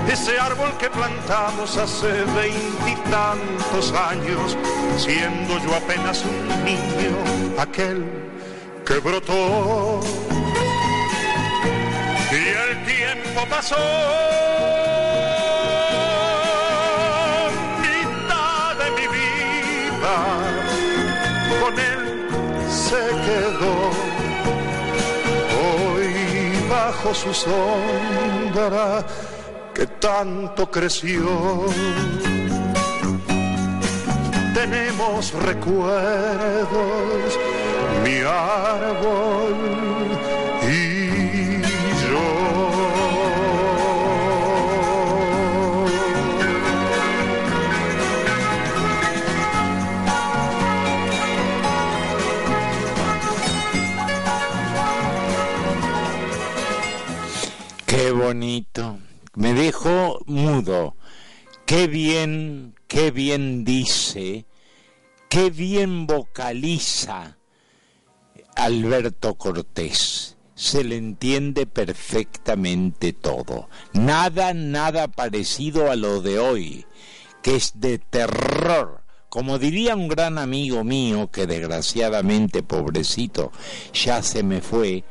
Ese 0.10 0.39
árbol 0.39 0.71
que 0.77 0.89
plantamos 0.89 1.77
hace 1.77 2.07
veintitantos 2.07 3.91
años, 3.91 4.57
siendo 4.97 5.60
yo 5.60 5.75
apenas 5.75 6.23
un 6.23 6.47
niño, 6.63 7.60
aquel 7.60 8.05
que 8.86 8.99
brotó. 8.99 9.99
Y 12.31 12.36
el 12.36 12.86
tiempo 12.86 13.45
pasó 13.49 13.75
bajo 27.08 27.13
su 27.13 27.34
sombra 27.34 29.06
que 29.74 29.88
tanto 29.88 30.70
creció. 30.70 31.65
Tenemos 34.54 35.34
recuerdos, 35.34 36.70
mi 38.04 38.17
árbol 38.22 39.87
bonito. 58.28 58.99
Me 59.36 59.53
dejó 59.53 60.19
mudo. 60.25 60.95
Qué 61.65 61.88
bien, 61.88 62.75
qué 62.89 63.11
bien 63.11 63.63
dice, 63.63 64.45
qué 65.30 65.49
bien 65.49 66.07
vocaliza 66.07 67.38
Alberto 68.55 69.36
Cortés. 69.36 70.36
Se 70.55 70.84
le 70.84 70.97
entiende 70.97 71.67
perfectamente 71.67 73.13
todo. 73.13 73.69
Nada, 73.93 74.53
nada 74.53 75.07
parecido 75.07 75.89
a 75.89 75.95
lo 75.95 76.21
de 76.21 76.39
hoy, 76.39 76.86
que 77.41 77.55
es 77.55 77.80
de 77.80 77.97
terror 77.97 79.07
como 79.30 79.59
diría 79.59 79.95
un 79.95 80.07
gran 80.07 80.38
amigo 80.38 80.84
mío 80.84 81.30
que 81.30 81.45
desgraciadamente, 81.45 82.63
pobrecito, 82.63 83.51
ya 83.93 84.23
se 84.23 84.41
me 84.41 84.61
fue, 84.61 85.03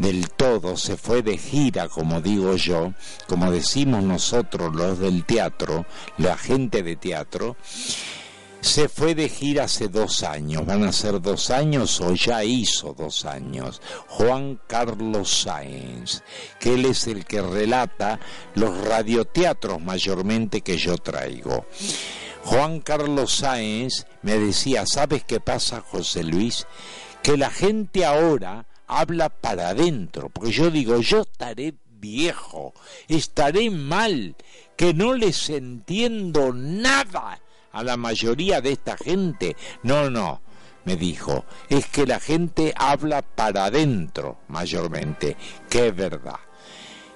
del 0.00 0.30
todo, 0.30 0.78
se 0.78 0.96
fue 0.96 1.20
de 1.20 1.36
gira, 1.36 1.88
como 1.88 2.22
digo 2.22 2.56
yo, 2.56 2.94
como 3.26 3.52
decimos 3.52 4.02
nosotros 4.02 4.74
los 4.74 4.98
del 4.98 5.26
teatro, 5.26 5.84
la 6.16 6.38
gente 6.38 6.82
de 6.82 6.96
teatro, 6.96 7.58
se 8.62 8.88
fue 8.88 9.14
de 9.14 9.28
gira 9.28 9.64
hace 9.64 9.88
dos 9.88 10.22
años, 10.22 10.64
van 10.64 10.84
a 10.84 10.92
ser 10.92 11.20
dos 11.20 11.50
años 11.50 12.00
o 12.00 12.14
ya 12.14 12.42
hizo 12.44 12.94
dos 12.94 13.26
años, 13.26 13.82
Juan 14.08 14.58
Carlos 14.66 15.42
Sáenz, 15.42 16.22
que 16.58 16.74
él 16.74 16.86
es 16.86 17.06
el 17.06 17.26
que 17.26 17.42
relata 17.42 18.20
los 18.54 18.74
radioteatros 18.86 19.82
mayormente 19.82 20.62
que 20.62 20.78
yo 20.78 20.96
traigo. 20.96 21.66
Juan 22.44 22.80
Carlos 22.80 23.34
Sáenz 23.34 24.06
me 24.22 24.38
decía, 24.38 24.86
¿sabes 24.86 25.24
qué 25.24 25.40
pasa, 25.40 25.82
José 25.82 26.24
Luis? 26.24 26.66
Que 27.22 27.36
la 27.36 27.50
gente 27.50 28.06
ahora 28.06 28.64
habla 28.90 29.28
para 29.28 29.68
adentro, 29.68 30.28
porque 30.30 30.50
yo 30.50 30.68
digo, 30.70 31.00
yo 31.00 31.20
estaré 31.20 31.74
viejo, 31.86 32.74
estaré 33.06 33.70
mal, 33.70 34.34
que 34.76 34.92
no 34.92 35.14
les 35.14 35.48
entiendo 35.48 36.52
nada 36.52 37.40
a 37.70 37.84
la 37.84 37.96
mayoría 37.96 38.60
de 38.60 38.72
esta 38.72 38.96
gente. 38.96 39.56
No, 39.84 40.10
no, 40.10 40.42
me 40.84 40.96
dijo, 40.96 41.44
es 41.68 41.86
que 41.86 42.04
la 42.04 42.18
gente 42.18 42.74
habla 42.76 43.22
para 43.22 43.66
adentro 43.66 44.38
mayormente, 44.48 45.36
que 45.68 45.88
es 45.88 45.96
verdad. 45.96 46.40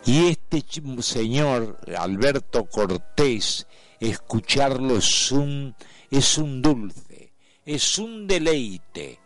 Y 0.06 0.28
este 0.28 0.64
señor, 1.02 1.80
Alberto 1.98 2.66
Cortés, 2.66 3.66
escucharlo 3.98 4.98
es 4.98 5.32
un, 5.32 5.74
es 6.08 6.38
un 6.38 6.62
dulce, 6.62 7.32
es 7.64 7.98
un 7.98 8.28
deleite 8.28 9.23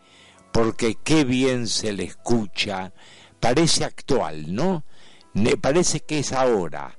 porque 0.52 0.96
qué 1.02 1.24
bien 1.24 1.66
se 1.66 1.92
le 1.92 2.04
escucha, 2.04 2.92
parece 3.40 3.84
actual, 3.84 4.54
¿no? 4.54 4.84
Me 5.34 5.56
parece 5.56 6.00
que 6.00 6.20
es 6.20 6.32
ahora, 6.32 6.98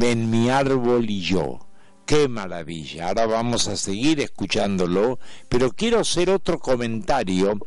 en 0.00 0.30
mi 0.30 0.50
árbol 0.50 1.08
y 1.08 1.20
yo. 1.20 1.60
Qué 2.06 2.28
maravilla. 2.28 3.08
Ahora 3.08 3.26
vamos 3.26 3.66
a 3.68 3.76
seguir 3.76 4.20
escuchándolo, 4.20 5.18
pero 5.48 5.72
quiero 5.72 6.00
hacer 6.00 6.28
otro 6.28 6.58
comentario 6.58 7.58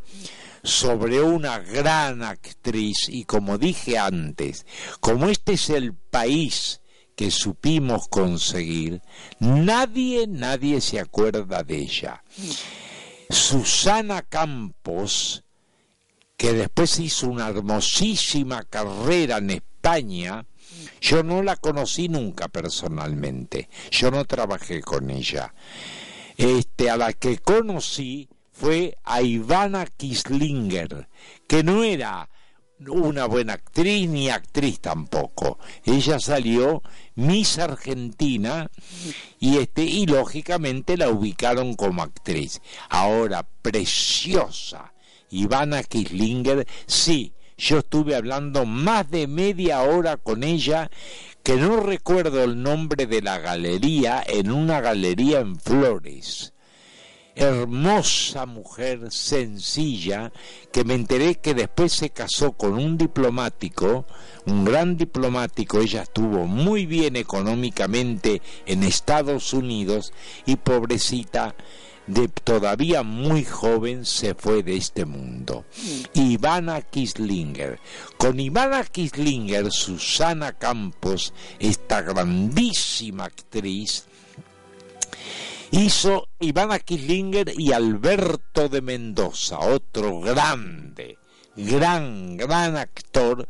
sobre 0.63 1.21
una 1.21 1.59
gran 1.59 2.23
actriz 2.23 3.09
y 3.09 3.23
como 3.23 3.57
dije 3.57 3.97
antes, 3.97 4.65
como 4.99 5.27
este 5.27 5.53
es 5.53 5.69
el 5.69 5.93
país 5.93 6.81
que 7.15 7.31
supimos 7.31 8.07
conseguir, 8.09 9.01
nadie, 9.39 10.27
nadie 10.27 10.81
se 10.81 10.99
acuerda 10.99 11.63
de 11.63 11.77
ella. 11.77 12.23
Susana 13.29 14.21
Campos, 14.21 15.43
que 16.35 16.53
después 16.53 16.99
hizo 16.99 17.27
una 17.27 17.49
hermosísima 17.49 18.63
carrera 18.63 19.37
en 19.37 19.51
España, 19.51 20.45
yo 21.01 21.23
no 21.23 21.41
la 21.41 21.55
conocí 21.55 22.09
nunca 22.09 22.47
personalmente, 22.47 23.69
yo 23.91 24.11
no 24.11 24.25
trabajé 24.25 24.81
con 24.81 25.09
ella. 25.09 25.53
Este, 26.37 26.89
a 26.89 26.97
la 26.97 27.13
que 27.13 27.39
conocí 27.39 28.29
fue 28.51 28.97
a 29.03 29.21
Ivana 29.21 29.85
Kislinger, 29.85 31.07
que 31.47 31.63
no 31.63 31.83
era 31.83 32.29
una 32.85 33.25
buena 33.25 33.53
actriz 33.53 34.07
ni 34.07 34.29
actriz 34.29 34.79
tampoco. 34.79 35.57
Ella 35.83 36.19
salió 36.19 36.83
Miss 37.15 37.57
Argentina 37.57 38.69
y 39.39 39.57
este 39.57 39.83
y 39.83 40.05
lógicamente 40.05 40.97
la 40.97 41.09
ubicaron 41.09 41.75
como 41.75 42.03
actriz. 42.03 42.61
Ahora 42.89 43.47
preciosa 43.61 44.93
Ivana 45.29 45.83
Kislinger, 45.83 46.67
sí, 46.85 47.33
yo 47.57 47.79
estuve 47.79 48.15
hablando 48.15 48.65
más 48.65 49.09
de 49.09 49.27
media 49.27 49.81
hora 49.81 50.17
con 50.17 50.43
ella 50.43 50.89
que 51.43 51.55
no 51.55 51.79
recuerdo 51.79 52.43
el 52.43 52.61
nombre 52.61 53.07
de 53.07 53.21
la 53.21 53.39
galería 53.39 54.23
en 54.25 54.51
una 54.51 54.81
galería 54.81 55.39
en 55.39 55.59
Flores 55.59 56.53
hermosa 57.37 58.45
mujer 58.45 59.11
sencilla 59.11 60.31
que 60.71 60.83
me 60.83 60.95
enteré 60.95 61.35
que 61.35 61.53
después 61.53 61.93
se 61.93 62.09
casó 62.09 62.53
con 62.53 62.73
un 62.73 62.97
diplomático, 62.97 64.05
un 64.45 64.65
gran 64.65 64.97
diplomático, 64.97 65.79
ella 65.79 66.01
estuvo 66.01 66.47
muy 66.47 66.85
bien 66.85 67.15
económicamente 67.15 68.41
en 68.65 68.83
Estados 68.83 69.53
Unidos 69.53 70.13
y 70.45 70.55
pobrecita 70.55 71.55
de 72.07 72.29
todavía 72.29 73.03
muy 73.03 73.43
joven 73.43 74.05
se 74.05 74.33
fue 74.33 74.63
de 74.63 74.77
este 74.77 75.05
mundo. 75.05 75.65
Ivana 76.13 76.81
Kislinger. 76.81 77.79
Con 78.17 78.39
Ivana 78.39 78.83
Kislinger, 78.85 79.71
Susana 79.71 80.53
Campos, 80.53 81.33
esta 81.59 82.01
grandísima 82.01 83.25
actriz, 83.25 84.05
hizo 85.71 86.29
Ivana 86.39 86.79
Kislinger 86.79 87.53
y 87.57 87.73
Alberto 87.73 88.69
de 88.69 88.81
Mendoza, 88.81 89.59
otro 89.59 90.19
grande, 90.21 91.17
gran, 91.55 92.37
gran 92.37 92.77
actor 92.77 93.47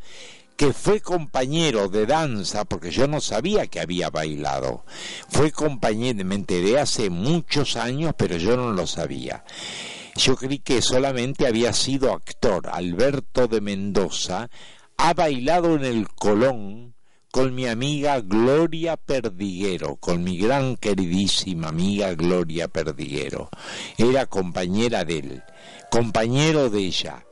que 0.56 0.74
fue 0.74 1.02
compañero 1.02 1.88
de 1.88 2.08
danza, 2.08 2.66
porque 2.66 2.90
yo 2.90 3.08
no 3.08 3.22
sabía 3.22 3.68
que 3.68 3.80
había 3.80 4.10
bailado. 4.10 4.84
Fue 5.30 5.52
compañero, 5.52 6.26
me 6.26 6.36
enteré 6.36 6.80
hace 6.80 7.12
muchos 7.12 7.76
años, 7.76 8.14
pero 8.18 8.38
yo 8.38 8.58
no 8.58 8.72
lo 8.74 8.88
sabía. 8.88 9.44
Yo 10.16 10.36
creí 10.36 10.58
que 10.58 10.82
solamente 10.82 11.46
había 11.46 11.74
sido 11.74 12.12
actor. 12.12 12.70
Alberto 12.72 13.48
de 13.48 13.62
Mendoza 13.62 14.50
ha 14.98 15.14
bailado 15.14 15.76
en 15.76 15.86
el 15.86 16.10
Colón 16.10 16.97
con 17.32 17.54
mi 17.54 17.68
amiga 17.68 18.22
Gloria 18.22 18.98
Perdiguero, 18.98 19.98
con 19.98 20.24
mi 20.24 20.38
gran 20.38 20.78
queridísima 20.78 21.70
amiga 21.70 22.14
Gloria 22.16 22.68
Perdiguero. 22.68 23.50
Era 23.98 24.26
compañera 24.26 25.04
de 25.04 25.20
él, 25.20 25.44
compañero 25.92 26.70
de 26.70 26.80
ella. 26.80 27.26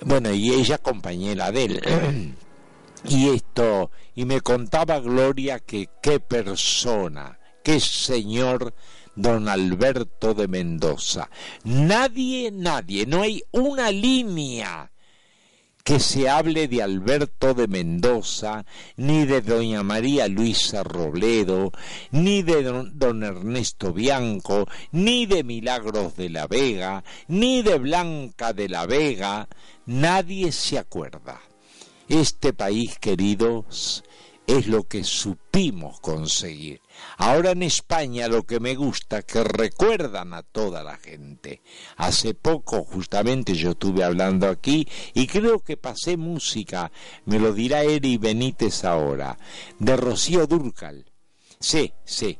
Bueno, 0.00 0.32
y 0.32 0.50
ella 0.50 0.78
compañera 0.78 1.52
de 1.52 1.64
él. 1.64 2.34
y 3.08 3.28
esto, 3.28 3.90
y 4.14 4.24
me 4.24 4.40
contaba 4.40 5.00
Gloria 5.00 5.60
que 5.60 5.88
qué 6.02 6.20
persona, 6.20 7.38
qué 7.62 7.80
señor 7.80 8.74
don 9.14 9.48
Alberto 9.48 10.34
de 10.34 10.48
Mendoza. 10.48 11.30
Nadie, 11.62 12.50
nadie, 12.50 13.06
no 13.06 13.22
hay 13.22 13.42
una 13.52 13.90
línea 13.90 14.90
que 15.84 16.00
se 16.00 16.30
hable 16.30 16.66
de 16.66 16.82
Alberto 16.82 17.52
de 17.52 17.68
Mendoza, 17.68 18.64
ni 18.96 19.26
de 19.26 19.42
doña 19.42 19.82
María 19.82 20.28
Luisa 20.28 20.82
Robledo, 20.82 21.72
ni 22.10 22.42
de 22.42 22.62
don, 22.62 23.22
Ernesto 23.22 23.92
Bianco, 23.92 24.66
ni 24.92 25.26
de 25.26 25.44
Milagros 25.44 26.16
de 26.16 26.30
la 26.30 26.46
Vega, 26.46 27.04
ni 27.28 27.60
de 27.60 27.76
Blanca 27.76 28.54
de 28.54 28.70
la 28.70 28.86
Vega, 28.86 29.46
nadie 29.84 30.52
se 30.52 30.78
acuerda. 30.78 31.38
Este 32.08 32.54
país, 32.54 32.98
queridos, 32.98 34.04
es 34.46 34.66
lo 34.66 34.84
que 34.84 35.04
supimos 35.04 36.00
conseguir. 36.00 36.80
Ahora 37.16 37.52
en 37.52 37.62
España 37.62 38.28
lo 38.28 38.44
que 38.44 38.60
me 38.60 38.74
gusta 38.74 39.22
que 39.22 39.42
recuerdan 39.42 40.34
a 40.34 40.42
toda 40.42 40.82
la 40.82 40.96
gente. 40.96 41.62
Hace 41.96 42.34
poco 42.34 42.84
justamente 42.84 43.54
yo 43.54 43.70
estuve 43.70 44.04
hablando 44.04 44.48
aquí 44.48 44.86
y 45.14 45.26
creo 45.26 45.60
que 45.60 45.76
pasé 45.76 46.16
música, 46.16 46.92
me 47.24 47.38
lo 47.38 47.52
dirá 47.52 47.82
Eri 47.82 48.18
Benítez 48.18 48.84
ahora, 48.84 49.38
de 49.78 49.96
Rocío 49.96 50.46
Durcal. 50.46 51.10
Sí, 51.58 51.92
sí, 52.04 52.38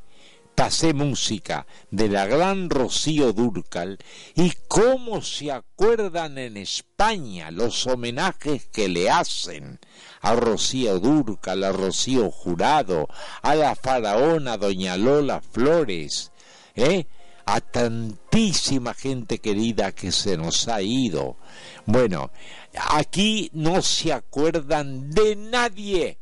pasé 0.55 0.95
música 0.95 1.67
de 1.91 2.09
la 2.09 2.27
gran 2.27 2.71
Rocío 2.71 3.33
Durcal 3.33 3.99
y 4.35 4.53
cómo 4.69 5.21
se 5.23 5.51
acuerdan 5.51 6.39
en 6.39 6.57
España 6.57 7.51
los 7.51 7.87
homenajes 7.87 8.67
que 8.67 8.89
le 8.89 9.11
hacen 9.11 9.81
a 10.21 10.35
Rocío 10.35 11.01
Durcal, 11.01 11.65
a 11.65 11.73
Rocío 11.73 12.31
Jurado, 12.31 13.09
a 13.43 13.55
la 13.55 13.75
faraona 13.75 14.57
doña 14.57 14.97
Lola 14.97 15.41
Flores, 15.41 16.31
¿eh? 16.77 17.07
a 17.47 17.61
tantísima 17.61 18.95
gente 18.95 19.39
querida 19.39 19.93
que 19.93 20.13
se 20.13 20.37
nos 20.37 20.69
ha 20.69 20.81
ido. 20.81 21.37
Bueno, 21.85 22.31
aquí 22.91 23.51
no 23.53 23.83
se 23.83 24.13
acuerdan 24.13 25.11
de 25.11 25.37
nadie. 25.37 26.19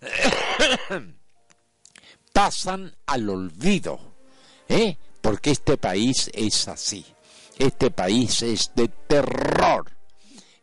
pasan 2.34 2.92
al 3.06 3.30
olvido, 3.30 4.00
¿eh? 4.68 4.98
porque 5.20 5.52
este 5.52 5.78
país 5.78 6.28
es 6.34 6.66
así, 6.66 7.06
este 7.60 7.92
país 7.92 8.42
es 8.42 8.72
de 8.74 8.88
terror, 8.88 9.92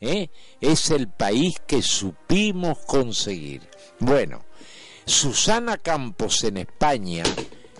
¿eh? 0.02 0.30
es 0.60 0.92
el 0.92 1.08
país 1.08 1.56
que 1.66 1.82
supimos 1.82 2.78
conseguir. 2.80 3.70
Bueno, 4.00 4.44
Susana 5.06 5.78
Campos 5.78 6.44
en 6.44 6.58
España 6.58 7.24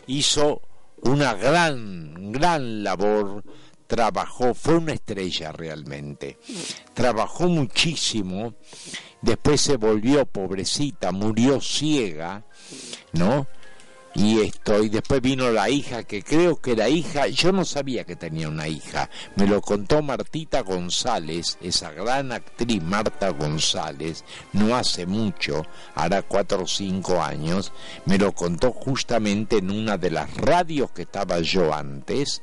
hizo 0.08 0.62
una 1.02 1.34
gran, 1.34 2.32
gran 2.32 2.86
labor, 2.86 3.44
trabajó, 3.88 4.54
fue 4.54 4.78
una 4.78 4.94
estrella 4.94 5.52
realmente, 5.52 6.40
trabajó 6.94 7.50
muchísimo, 7.50 8.54
después 9.22 9.60
se 9.60 9.76
volvió 9.76 10.26
pobrecita, 10.26 11.12
murió 11.12 11.60
ciega, 11.60 12.46
¿no? 13.12 13.48
Y 14.14 14.42
esto 14.42 14.84
y 14.84 14.90
después 14.90 15.22
vino 15.22 15.50
la 15.52 15.70
hija 15.70 16.04
que 16.04 16.22
creo 16.22 16.60
que 16.60 16.74
era 16.74 16.90
hija 16.90 17.28
yo 17.28 17.52
no 17.52 17.64
sabía 17.64 18.04
que 18.04 18.16
tenía 18.16 18.50
una 18.50 18.68
hija. 18.68 19.10
Me 19.36 19.48
lo 19.48 19.62
contó 19.62 20.02
Martita 20.02 20.62
González 20.62 21.58
esa 21.62 21.92
gran 21.92 22.32
actriz 22.32 22.82
Marta 22.82 23.30
González 23.30 24.24
no 24.54 24.76
hace 24.76 25.06
mucho 25.06 25.66
hará 25.96 26.24
cuatro 26.24 26.64
o 26.64 26.68
cinco 26.68 27.22
años 27.22 27.72
me 28.06 28.18
lo 28.18 28.34
contó 28.34 28.72
justamente 28.72 29.58
en 29.58 29.72
una 29.72 29.98
de 29.98 30.12
las 30.12 30.36
radios 30.36 30.92
que 30.92 31.04
estaba 31.04 31.40
yo 31.40 31.74
antes 31.74 32.42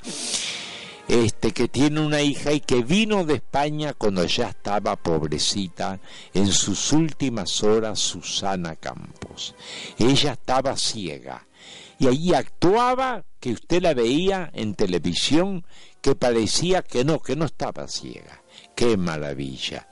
este 1.09 1.53
que 1.53 1.69
tiene 1.69 2.01
una 2.01 2.21
hija 2.21 2.53
y 2.53 2.61
que 2.61 2.83
vino 2.83 3.25
de 3.25 3.37
España 3.37 3.95
cuando 3.95 4.25
ya 4.25 4.51
estaba 4.51 4.95
pobrecita 4.97 5.99
en 6.35 6.53
sus 6.53 6.93
últimas 6.93 7.63
horas 7.63 7.99
Susana 7.99 8.77
Campos. 8.77 9.55
Ella 9.99 10.33
estaba 10.33 10.77
ciega 10.77 11.48
y 11.99 12.07
allí 12.07 12.35
actuaba 12.35 13.25
que 13.41 13.53
usted 13.53 13.83
la 13.83 13.95
veía 13.95 14.51
en 14.55 14.75
televisión 14.75 15.65
que 16.01 16.15
parecía 16.15 16.83
que 16.83 17.05
no, 17.05 17.21
que 17.21 17.37
no 17.37 17.45
estaba 17.45 17.89
ciega. 17.89 18.43
Qué 18.75 18.97
maravilla. 18.97 19.89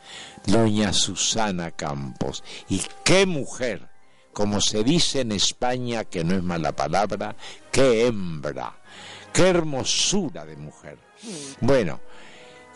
Doña 0.46 0.92
Susana 0.92 1.72
Campos. 1.72 2.44
Y 2.68 2.80
qué 3.04 3.26
mujer. 3.26 3.88
Como 4.32 4.60
se 4.60 4.84
dice 4.84 5.22
en 5.22 5.32
España, 5.32 6.04
que 6.04 6.22
no 6.22 6.36
es 6.36 6.42
mala 6.42 6.72
palabra, 6.76 7.34
qué 7.72 8.06
hembra. 8.06 8.78
Qué 9.32 9.48
hermosura 9.48 10.44
de 10.44 10.56
mujer. 10.56 10.98
Bueno, 11.60 12.00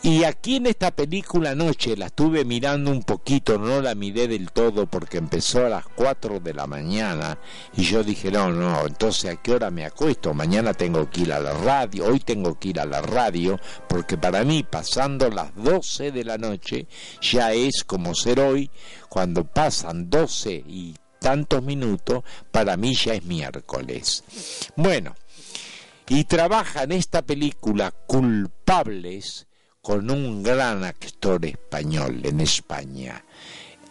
y 0.03 0.23
aquí 0.23 0.55
en 0.55 0.65
esta 0.65 0.91
película 0.91 1.51
anoche 1.51 1.95
la 1.95 2.07
estuve 2.07 2.43
mirando 2.43 2.89
un 2.91 3.03
poquito, 3.03 3.57
no 3.57 3.81
la 3.81 3.93
miré 3.93 4.27
del 4.27 4.51
todo 4.51 4.87
porque 4.87 5.17
empezó 5.17 5.65
a 5.65 5.69
las 5.69 5.85
4 5.87 6.39
de 6.39 6.53
la 6.53 6.65
mañana 6.65 7.37
y 7.75 7.83
yo 7.83 8.03
dije, 8.03 8.31
no, 8.31 8.49
no, 8.49 8.87
entonces 8.87 9.31
a 9.31 9.35
qué 9.41 9.53
hora 9.53 9.69
me 9.69 9.85
acuesto, 9.85 10.33
mañana 10.33 10.73
tengo 10.73 11.09
que 11.09 11.21
ir 11.21 11.33
a 11.33 11.39
la 11.39 11.53
radio, 11.53 12.05
hoy 12.05 12.19
tengo 12.19 12.57
que 12.57 12.69
ir 12.69 12.79
a 12.79 12.85
la 12.85 13.01
radio 13.01 13.59
porque 13.87 14.17
para 14.17 14.43
mí 14.43 14.63
pasando 14.63 15.29
las 15.29 15.55
12 15.55 16.11
de 16.11 16.23
la 16.23 16.37
noche 16.37 16.87
ya 17.21 17.53
es 17.53 17.83
como 17.85 18.15
ser 18.15 18.39
hoy, 18.39 18.71
cuando 19.07 19.43
pasan 19.43 20.09
12 20.09 20.63
y 20.67 20.95
tantos 21.19 21.61
minutos, 21.61 22.23
para 22.51 22.75
mí 22.75 22.95
ya 22.95 23.13
es 23.13 23.23
miércoles. 23.25 24.23
Bueno, 24.75 25.15
y 26.09 26.23
trabaja 26.23 26.83
en 26.83 26.93
esta 26.93 27.21
película 27.21 27.91
Culpables, 27.91 29.47
con 29.81 30.11
un 30.11 30.43
gran 30.43 30.83
actor 30.83 31.45
español 31.45 32.21
en 32.23 32.39
España, 32.39 33.23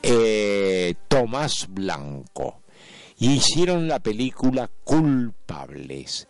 eh, 0.03 0.95
Tomás 1.09 1.66
Blanco. 1.68 2.62
Hicieron 3.18 3.88
la 3.88 3.99
película 3.99 4.70
Culpables. 4.84 6.28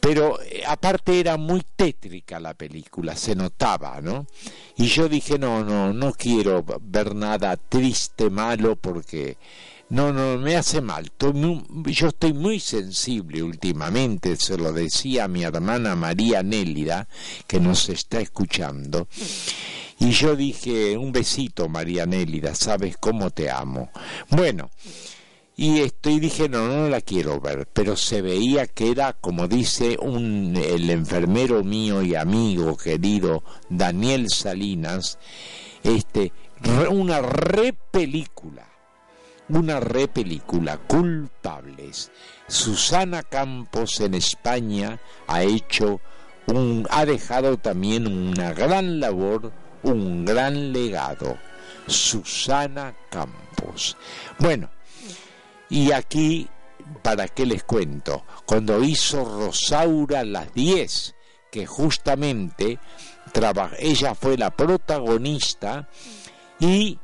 Pero 0.00 0.40
eh, 0.40 0.62
aparte 0.66 1.20
era 1.20 1.36
muy 1.36 1.62
tétrica 1.76 2.40
la 2.40 2.54
película, 2.54 3.14
se 3.14 3.34
notaba, 3.34 4.00
¿no? 4.00 4.26
Y 4.76 4.86
yo 4.86 5.08
dije, 5.10 5.38
no, 5.38 5.62
no, 5.62 5.92
no 5.92 6.12
quiero 6.12 6.64
ver 6.80 7.14
nada 7.14 7.56
triste, 7.58 8.30
malo, 8.30 8.76
porque 8.76 9.36
no, 9.90 10.12
no, 10.12 10.38
me 10.38 10.56
hace 10.56 10.80
mal. 10.80 11.10
yo 11.86 12.08
estoy 12.08 12.32
muy 12.32 12.60
sensible 12.60 13.42
últimamente, 13.42 14.36
se 14.36 14.56
lo 14.56 14.72
decía 14.72 15.24
a 15.24 15.28
mi 15.28 15.42
hermana 15.42 15.96
María 15.96 16.44
Nélida, 16.44 17.08
que 17.48 17.58
nos 17.58 17.88
está 17.88 18.20
escuchando. 18.20 19.08
Y 19.98 20.12
yo 20.12 20.36
dije, 20.36 20.96
un 20.96 21.10
besito 21.10 21.68
María 21.68 22.06
Nélida, 22.06 22.54
sabes 22.54 22.98
cómo 22.98 23.30
te 23.30 23.50
amo. 23.50 23.90
Bueno, 24.30 24.70
y 25.56 25.80
esto 25.80 26.08
y 26.08 26.20
dije, 26.20 26.48
no, 26.48 26.68
no 26.68 26.88
la 26.88 27.00
quiero 27.00 27.40
ver, 27.40 27.66
pero 27.72 27.96
se 27.96 28.22
veía 28.22 28.68
que 28.68 28.92
era, 28.92 29.14
como 29.14 29.48
dice 29.48 29.98
un, 30.00 30.56
el 30.56 30.88
enfermero 30.88 31.64
mío 31.64 32.00
y 32.00 32.14
amigo 32.14 32.76
querido 32.76 33.42
Daniel 33.68 34.30
Salinas, 34.30 35.18
este, 35.82 36.32
una 36.90 37.20
repelícula 37.22 38.69
una 39.50 39.80
repelícula, 39.80 40.78
Culpables. 40.78 42.10
Susana 42.48 43.22
Campos 43.22 44.00
en 44.00 44.14
España 44.14 45.00
ha 45.26 45.42
hecho 45.42 46.00
un, 46.46 46.86
ha 46.90 47.04
dejado 47.04 47.58
también 47.58 48.06
una 48.06 48.52
gran 48.52 49.00
labor, 49.00 49.52
un 49.82 50.24
gran 50.24 50.72
legado. 50.72 51.38
Susana 51.86 52.94
Campos. 53.10 53.96
Bueno, 54.38 54.70
y 55.68 55.92
aquí, 55.92 56.48
¿para 57.02 57.28
qué 57.28 57.46
les 57.46 57.64
cuento? 57.64 58.24
Cuando 58.46 58.82
hizo 58.82 59.24
Rosaura 59.24 60.24
las 60.24 60.52
10, 60.54 61.14
que 61.50 61.66
justamente 61.66 62.78
ella 63.78 64.14
fue 64.14 64.36
la 64.36 64.50
protagonista 64.50 65.88
y 66.58 66.98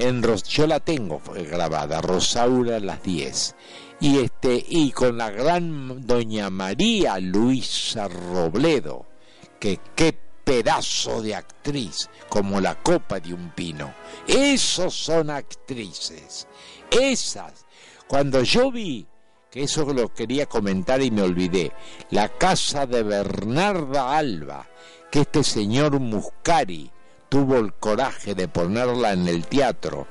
en 0.00 0.22
yo 0.22 0.66
la 0.66 0.80
tengo 0.80 1.20
grabada, 1.50 2.00
Rosaura 2.00 2.80
las 2.80 3.02
10. 3.02 3.54
Y 4.00 4.18
este 4.18 4.64
y 4.66 4.92
con 4.92 5.18
la 5.18 5.30
gran 5.30 6.06
doña 6.06 6.48
María 6.48 7.18
Luisa 7.20 8.08
Robledo, 8.08 9.06
que 9.58 9.78
qué 9.94 10.18
pedazo 10.42 11.20
de 11.20 11.34
actriz, 11.34 12.08
como 12.30 12.60
la 12.60 12.76
copa 12.76 13.20
de 13.20 13.34
un 13.34 13.50
pino. 13.50 13.94
Esos 14.26 14.94
son 14.94 15.28
actrices. 15.28 16.48
Esas. 16.90 17.66
Cuando 18.08 18.42
yo 18.42 18.72
vi 18.72 19.06
que 19.50 19.64
eso 19.64 19.84
lo 19.92 20.14
quería 20.14 20.46
comentar 20.46 21.02
y 21.02 21.10
me 21.10 21.22
olvidé. 21.22 21.72
La 22.10 22.28
casa 22.30 22.86
de 22.86 23.02
Bernarda 23.02 24.16
Alba, 24.16 24.66
que 25.10 25.20
este 25.20 25.44
señor 25.44 26.00
Muscari 26.00 26.90
tuvo 27.30 27.56
el 27.56 27.72
coraje 27.72 28.34
de 28.34 28.48
ponerla 28.48 29.12
en 29.14 29.26
el 29.26 29.46
teatro 29.46 30.06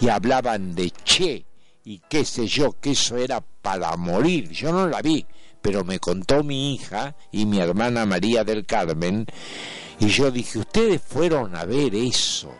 y 0.00 0.08
hablaban 0.08 0.74
de 0.74 0.90
Che 0.90 1.44
y 1.84 2.00
qué 2.08 2.24
sé 2.24 2.48
yo, 2.48 2.80
que 2.80 2.92
eso 2.92 3.16
era 3.16 3.40
para 3.40 3.96
morir. 3.96 4.50
Yo 4.50 4.72
no 4.72 4.88
la 4.88 5.02
vi, 5.02 5.24
pero 5.60 5.84
me 5.84 6.00
contó 6.00 6.42
mi 6.42 6.74
hija 6.74 7.14
y 7.30 7.46
mi 7.46 7.60
hermana 7.60 8.06
María 8.06 8.42
del 8.42 8.66
Carmen 8.66 9.26
y 10.00 10.08
yo 10.08 10.32
dije, 10.32 10.58
ustedes 10.58 11.00
fueron 11.00 11.54
a 11.54 11.64
ver 11.64 11.94
eso. 11.94 12.52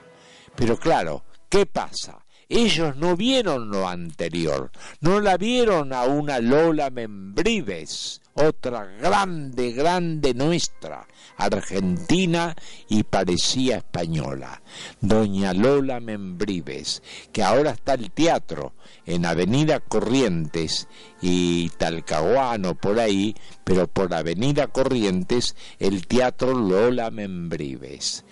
Pero 0.54 0.76
claro, 0.76 1.24
¿qué 1.48 1.66
pasa? 1.66 2.24
Ellos 2.48 2.94
no 2.96 3.16
vieron 3.16 3.70
lo 3.70 3.88
anterior, 3.88 4.70
no 5.00 5.20
la 5.20 5.36
vieron 5.38 5.92
a 5.92 6.04
una 6.04 6.38
Lola 6.38 6.90
Membrives, 6.90 8.21
otra 8.34 8.86
grande, 9.00 9.72
grande 9.72 10.34
nuestra, 10.34 11.06
argentina 11.36 12.54
y 12.88 13.02
parecía 13.02 13.78
española, 13.78 14.62
doña 15.00 15.52
Lola 15.52 16.00
Membrives, 16.00 17.02
que 17.32 17.42
ahora 17.42 17.72
está 17.72 17.94
el 17.94 18.10
teatro 18.10 18.74
en 19.06 19.26
Avenida 19.26 19.80
Corrientes 19.80 20.88
y 21.20 21.68
Talcahuano 21.70 22.74
por 22.74 23.00
ahí, 23.00 23.34
pero 23.64 23.88
por 23.88 24.14
Avenida 24.14 24.68
Corrientes 24.68 25.56
el 25.78 26.06
teatro 26.06 26.54
Lola 26.54 27.10
Membrives. 27.10 28.24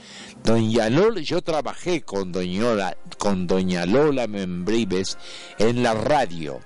Doña 0.44 0.88
Lola, 0.88 1.20
yo 1.20 1.42
trabajé 1.42 2.03
con 2.03 2.32
doña, 2.32 2.96
con 3.18 3.46
doña 3.46 3.86
Lola 3.86 4.26
Membrives 4.26 5.18
en 5.59 5.82
la 5.82 5.94
radio 5.94 6.61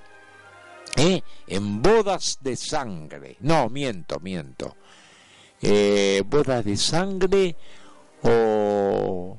¿Eh? 0.97 1.21
en 1.47 1.81
bodas 1.81 2.37
de 2.41 2.55
sangre. 2.55 3.37
No, 3.41 3.69
miento, 3.69 4.19
miento. 4.19 4.75
Eh, 5.61 6.23
bodas 6.25 6.63
de 6.65 6.77
sangre 6.77 7.55
o... 8.23 9.37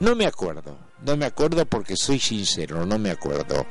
No 0.00 0.16
me 0.16 0.26
acuerdo, 0.26 0.76
no 1.04 1.16
me 1.16 1.26
acuerdo 1.26 1.64
porque 1.64 1.96
soy 1.96 2.18
sincero, 2.18 2.84
no 2.84 2.98
me 2.98 3.10
acuerdo. 3.10 3.66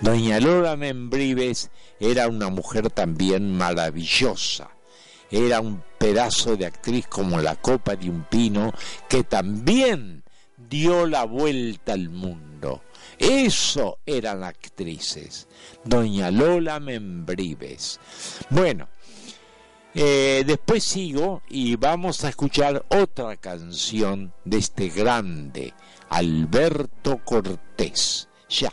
Doña 0.00 0.38
Lola 0.38 0.76
Membrives 0.76 1.70
era 1.98 2.28
una 2.28 2.50
mujer 2.50 2.88
también 2.90 3.56
maravillosa. 3.56 4.70
Era 5.28 5.60
un 5.60 5.82
pedazo 5.98 6.56
de 6.56 6.66
actriz 6.66 7.08
como 7.08 7.40
la 7.40 7.56
copa 7.56 7.96
de 7.96 8.08
un 8.10 8.22
pino 8.24 8.72
que 9.08 9.24
también 9.24 10.22
dio 10.56 11.06
la 11.06 11.24
vuelta 11.24 11.94
al 11.94 12.10
mundo 12.10 12.51
eso 13.22 14.00
eran 14.04 14.42
actrices. 14.42 15.46
Doña 15.84 16.32
Lola 16.32 16.80
Membrives. 16.80 18.00
Bueno, 18.50 18.88
eh, 19.94 20.42
después 20.44 20.82
sigo 20.82 21.42
y 21.48 21.76
vamos 21.76 22.24
a 22.24 22.30
escuchar 22.30 22.84
otra 22.88 23.36
canción 23.36 24.32
de 24.44 24.58
este 24.58 24.88
grande, 24.88 25.72
Alberto 26.08 27.20
Cortés. 27.24 28.28
Ya. 28.48 28.72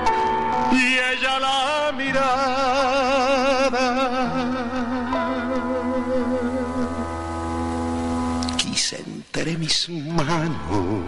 y 0.71 0.97
ella 0.97 1.39
la 1.39 1.91
mirada. 1.97 2.27
Quise 8.57 9.03
entre 9.05 9.57
mis 9.57 9.89
manos 9.89 11.05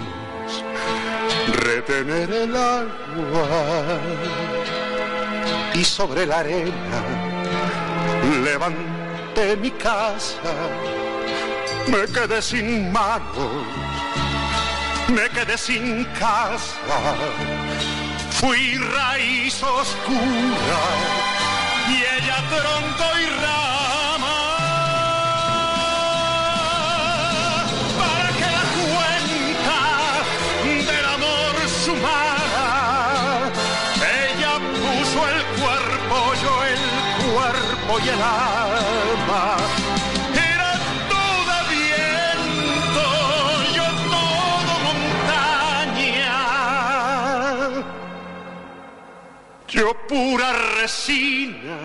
retener 1.47 2.32
el 2.32 2.55
agua 2.55 3.47
y 5.74 5.84
sobre 5.84 6.26
la 6.26 6.39
arena 6.39 7.01
levanté 8.43 9.57
mi 9.57 9.72
casa. 9.72 10.53
Me 11.88 12.05
quedé 12.14 12.41
sin 12.41 12.91
manos, 12.91 13.66
me 15.09 15.30
quedé 15.30 15.57
sin 15.57 16.05
casa 16.18 17.14
Fui 18.43 18.77
raíz 18.77 19.63
oscura 19.63 20.81
y 21.87 21.95
ella 21.95 22.37
tronco 22.49 23.05
y 23.17 23.25
rama. 23.41 24.39
Para 27.97 28.29
que 28.37 28.47
la 28.57 28.65
cuenta 28.83 29.79
del 30.91 31.05
amor 31.05 31.55
sumara, 31.85 33.49
ella 34.25 34.53
puso 34.75 35.19
el 35.29 35.41
cuerpo, 35.61 36.15
yo 36.43 36.53
el 36.65 36.83
cuerpo 37.31 38.05
y 38.05 38.09
el 38.09 38.21
alma 38.21 38.52
pura 50.07 50.51
resina. 50.79 51.77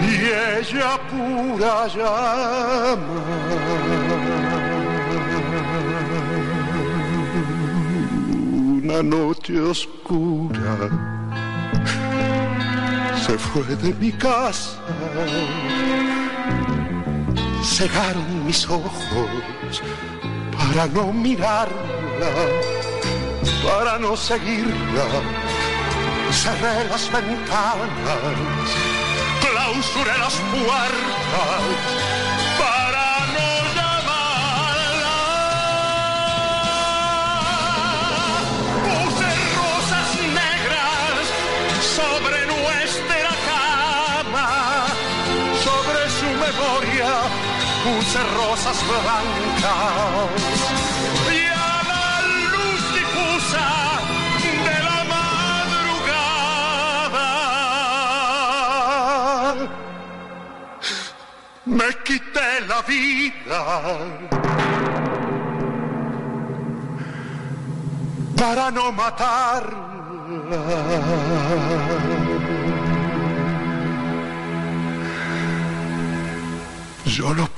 Y 0.00 0.14
ella 0.58 0.98
pura 1.10 1.86
llama. 1.86 3.22
Una 8.82 9.02
noche 9.02 9.60
oscura 9.60 10.90
se 13.26 13.38
fue 13.38 13.62
de 13.76 13.94
mi 13.94 14.12
casa, 14.12 14.78
cegaron 17.62 18.46
mis 18.46 18.68
ojos 18.68 18.92
para 20.68 20.86
no 20.86 21.12
mirarla, 21.12 22.30
para 23.64 23.98
no 23.98 24.16
seguirla. 24.16 25.04
Cerré 26.30 26.84
las 26.88 27.10
ventanas, 27.12 27.88
clausuré 29.40 30.18
las 30.18 30.34
puertas 30.34 32.23
puse 47.84 48.18
rosas 48.40 48.78
blancas 48.88 50.40
y 51.30 51.40
a 51.46 51.76
la 51.90 52.08
luz 52.52 52.82
difusa 52.98 53.68
de 54.66 54.76
la 54.88 55.00
madrugada 55.14 56.24
me 61.66 61.88
quité 62.04 62.50
la 62.66 62.80
vida 62.82 63.62
para 68.38 68.64
no 68.70 68.92
matarla. 68.92 69.84
yo 77.16 77.32
lo 77.32 77.53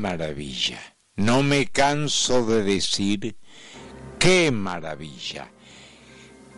maravilla. 0.00 0.80
No 1.16 1.42
me 1.42 1.66
canso 1.66 2.46
de 2.46 2.64
decir 2.64 3.36
qué 4.18 4.50
maravilla. 4.50 5.52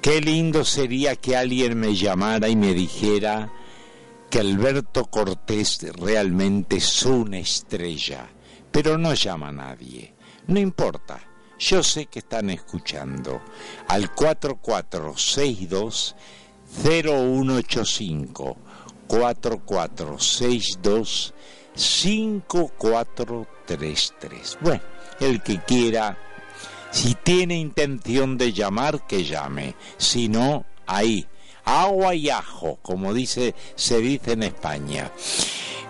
Qué 0.00 0.20
lindo 0.20 0.64
sería 0.64 1.16
que 1.16 1.36
alguien 1.36 1.78
me 1.78 1.94
llamara 1.94 2.48
y 2.48 2.56
me 2.56 2.72
dijera 2.72 3.52
que 4.30 4.40
Alberto 4.40 5.04
Cortés 5.06 5.80
realmente 5.96 6.76
es 6.76 7.02
una 7.04 7.38
estrella, 7.38 8.30
pero 8.70 8.96
no 8.96 9.12
llama 9.14 9.48
a 9.48 9.52
nadie. 9.52 10.14
No 10.46 10.58
importa, 10.58 11.20
yo 11.58 11.82
sé 11.82 12.06
que 12.06 12.20
están 12.20 12.48
escuchando 12.50 13.42
al 13.88 14.12
4462 14.12 16.16
0185 16.82 18.56
4462 19.06 21.34
5433. 21.74 24.58
Bueno, 24.60 24.82
el 25.20 25.42
que 25.42 25.60
quiera, 25.60 26.18
si 26.90 27.14
tiene 27.14 27.58
intención 27.58 28.38
de 28.38 28.52
llamar, 28.52 29.06
que 29.06 29.24
llame. 29.24 29.74
Si 29.96 30.28
no, 30.28 30.66
ahí, 30.86 31.26
agua 31.64 32.14
y 32.14 32.30
ajo, 32.30 32.78
como 32.82 33.14
dice, 33.14 33.54
se 33.74 33.98
dice 33.98 34.32
en 34.32 34.42
España. 34.42 35.10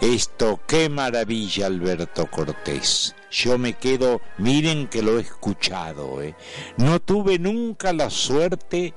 Esto, 0.00 0.60
qué 0.66 0.88
maravilla, 0.88 1.66
Alberto 1.66 2.26
Cortés. 2.26 3.14
Yo 3.30 3.56
me 3.56 3.74
quedo, 3.74 4.20
miren 4.36 4.88
que 4.88 5.00
lo 5.00 5.18
he 5.18 5.22
escuchado, 5.22 6.20
¿eh? 6.20 6.34
no 6.76 7.00
tuve 7.00 7.38
nunca 7.38 7.92
la 7.92 8.10
suerte 8.10 8.92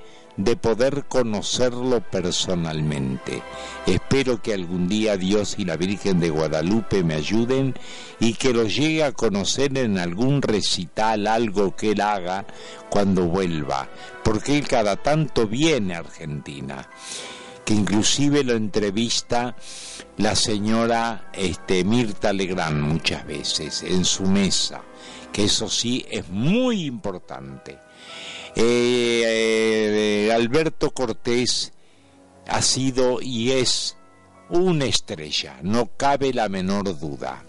poder 0.55 1.05
conocerlo 1.05 2.01
personalmente. 2.01 3.41
Espero 3.85 4.41
que 4.41 4.53
algún 4.53 4.87
día 4.87 5.17
Dios 5.17 5.55
y 5.57 5.65
la 5.65 5.77
Virgen 5.77 6.19
de 6.19 6.29
Guadalupe 6.29 7.03
me 7.03 7.15
ayuden 7.15 7.73
y 8.19 8.33
que 8.33 8.53
lo 8.53 8.63
llegue 8.63 9.03
a 9.03 9.13
conocer 9.13 9.77
en 9.77 9.97
algún 9.97 10.41
recital, 10.41 11.27
algo 11.27 11.75
que 11.75 11.91
él 11.91 12.01
haga 12.01 12.45
cuando 12.89 13.25
vuelva, 13.25 13.87
porque 14.23 14.57
él 14.57 14.67
cada 14.67 14.97
tanto 14.97 15.47
viene 15.47 15.95
a 15.95 15.99
Argentina, 15.99 16.89
que 17.63 17.73
inclusive 17.73 18.43
lo 18.43 18.53
entrevista 18.53 19.55
la 20.17 20.35
señora 20.35 21.29
este, 21.33 21.83
Mirta 21.83 22.31
Legrand 22.33 22.81
muchas 22.81 23.25
veces 23.25 23.83
en 23.83 24.05
su 24.05 24.23
mesa, 24.23 24.81
que 25.31 25.45
eso 25.45 25.69
sí 25.69 26.05
es 26.09 26.29
muy 26.29 26.85
importante. 26.85 27.84
Eh, 28.55 30.27
eh, 30.27 30.31
Alberto 30.33 30.91
Cortés 30.91 31.73
ha 32.47 32.61
sido 32.61 33.21
y 33.21 33.51
es 33.51 33.97
una 34.49 34.85
estrella, 34.85 35.59
no 35.61 35.89
cabe 35.97 36.33
la 36.33 36.47
menor 36.49 36.97
duda, 36.97 37.43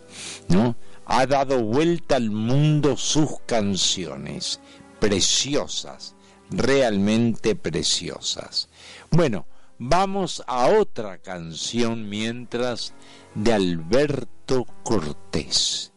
¿no? 0.49 0.77
Ha 1.05 1.27
dado 1.27 1.63
vuelta 1.63 2.17
al 2.17 2.31
mundo 2.31 2.97
sus 2.97 3.41
canciones, 3.47 4.61
preciosas, 4.99 6.17
realmente 6.51 7.55
preciosas. 7.55 8.69
Bueno, 9.11 9.47
vamos 9.79 10.43
a 10.47 10.67
otra 10.67 11.19
canción 11.19 12.09
mientras 12.09 12.95
de 13.35 13.53
Alberto 13.53 14.67
Cortés. 14.83 15.93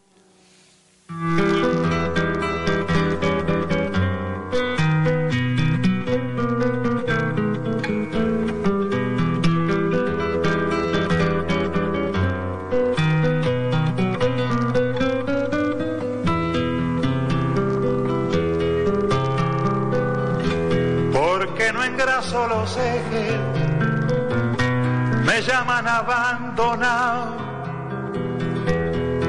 Los 22.32 22.78
ejes 22.78 23.40
me 25.26 25.42
llaman 25.42 25.88
abandonado, 25.88 27.38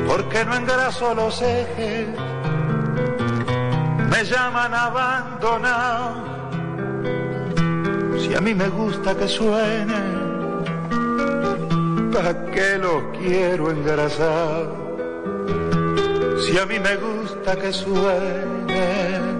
porque 0.06 0.44
no 0.44 0.54
engraso 0.54 1.14
los 1.14 1.40
ejes, 1.40 2.08
me 4.10 4.24
llaman 4.24 4.74
abandonado. 4.74 6.30
Si 8.18 8.34
a 8.34 8.40
mí 8.40 8.54
me 8.54 8.68
gusta 8.68 9.16
que 9.16 9.28
suene, 9.28 10.00
¿para 12.12 12.34
qué 12.52 12.76
los 12.78 13.02
quiero 13.18 13.70
engrasar? 13.70 14.66
Si 16.44 16.58
a 16.58 16.66
mí 16.66 16.78
me 16.78 16.96
gusta 16.96 17.56
que 17.56 17.72
suene, 17.72 19.39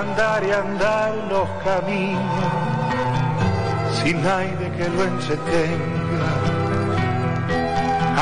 Andar 0.00 0.44
y 0.44 0.50
andar 0.50 1.14
los 1.30 1.48
caminos 1.64 2.70
sin 4.02 4.22
nadie 4.22 4.70
que 4.76 4.88
lo 4.88 5.04
entretenga. 5.04 6.30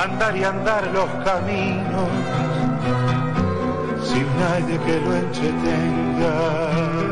Andar 0.04 0.36
y 0.36 0.44
andar 0.44 0.86
los 0.92 1.10
caminos 1.24 2.08
sin 4.02 4.26
nadie 4.38 4.78
que 4.86 5.00
lo 5.00 5.14
entretenga. 5.14 7.07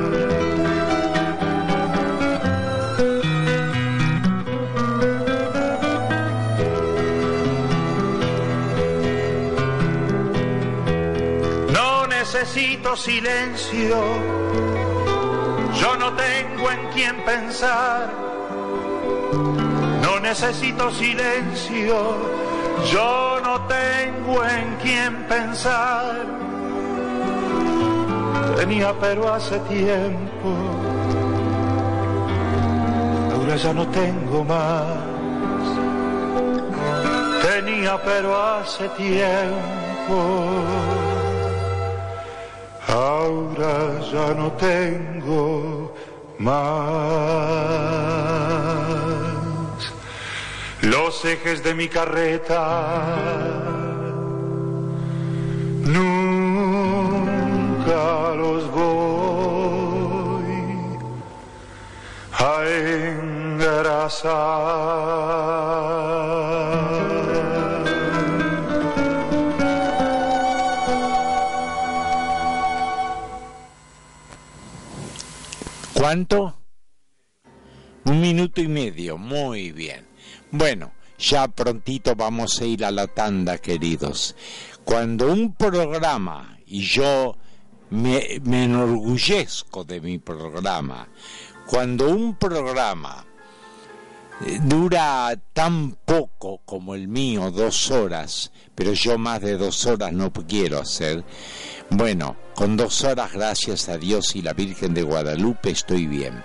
Necesito 12.56 12.96
silencio, 12.96 13.96
yo 15.78 15.96
no 15.98 16.10
tengo 16.14 16.70
en 16.70 16.88
quién 16.94 17.16
pensar. 17.22 18.10
No 20.00 20.18
necesito 20.20 20.90
silencio, 20.90 22.16
yo 22.90 23.40
no 23.44 23.60
tengo 23.66 24.42
en 24.42 24.76
quién 24.82 25.24
pensar. 25.24 26.24
Tenía 28.56 28.94
pero 29.02 29.34
hace 29.34 29.58
tiempo, 29.60 30.48
ahora 33.34 33.56
ya 33.56 33.74
no 33.74 33.86
tengo 33.88 34.44
más. 34.44 34.86
Tenía 37.42 38.02
pero 38.02 38.34
hace 38.34 38.88
tiempo, 38.90 40.62
ahora 42.88 44.00
ya 44.12 44.34
no 44.34 44.52
tengo 44.52 45.94
más. 46.38 46.66
Los 50.82 51.24
ejes 51.24 51.62
de 51.62 51.74
mi 51.74 51.88
carreta 51.88 53.36
los 58.36 58.70
voy 58.70 60.44
a 62.32 62.64
engrasar. 63.68 64.36
¿Cuánto? 75.96 76.54
Un 78.04 78.20
minuto 78.20 78.60
y 78.60 78.68
medio, 78.68 79.16
muy 79.16 79.72
bien. 79.72 80.06
Bueno, 80.50 80.92
ya 81.18 81.48
prontito 81.48 82.14
vamos 82.14 82.60
a 82.60 82.66
ir 82.66 82.84
a 82.84 82.90
la 82.90 83.06
tanda, 83.06 83.56
queridos. 83.56 84.36
Cuando 84.84 85.32
un 85.32 85.54
programa, 85.54 86.58
y 86.66 86.82
yo 86.82 87.38
me, 87.88 88.34
enorgullezco 88.34 89.84
de 89.84 90.02
mi 90.02 90.18
programa. 90.18 91.08
Cuando 91.66 92.10
un 92.10 92.36
programa 92.36 93.24
dura 94.64 95.34
tan 95.52 95.92
poco 96.04 96.60
como 96.64 96.94
el 96.94 97.08
mío, 97.08 97.50
dos 97.50 97.90
horas, 97.90 98.52
pero 98.74 98.92
yo 98.92 99.18
más 99.18 99.40
de 99.40 99.56
dos 99.56 99.86
horas 99.86 100.12
no 100.12 100.32
quiero 100.32 100.78
hacer, 100.78 101.24
bueno, 101.90 102.36
con 102.54 102.76
dos 102.76 103.04
horas, 103.04 103.32
gracias 103.32 103.88
a 103.88 103.96
Dios 103.96 104.36
y 104.36 104.42
la 104.42 104.52
Virgen 104.52 104.92
de 104.94 105.02
Guadalupe, 105.02 105.70
estoy 105.70 106.06
bien. 106.06 106.42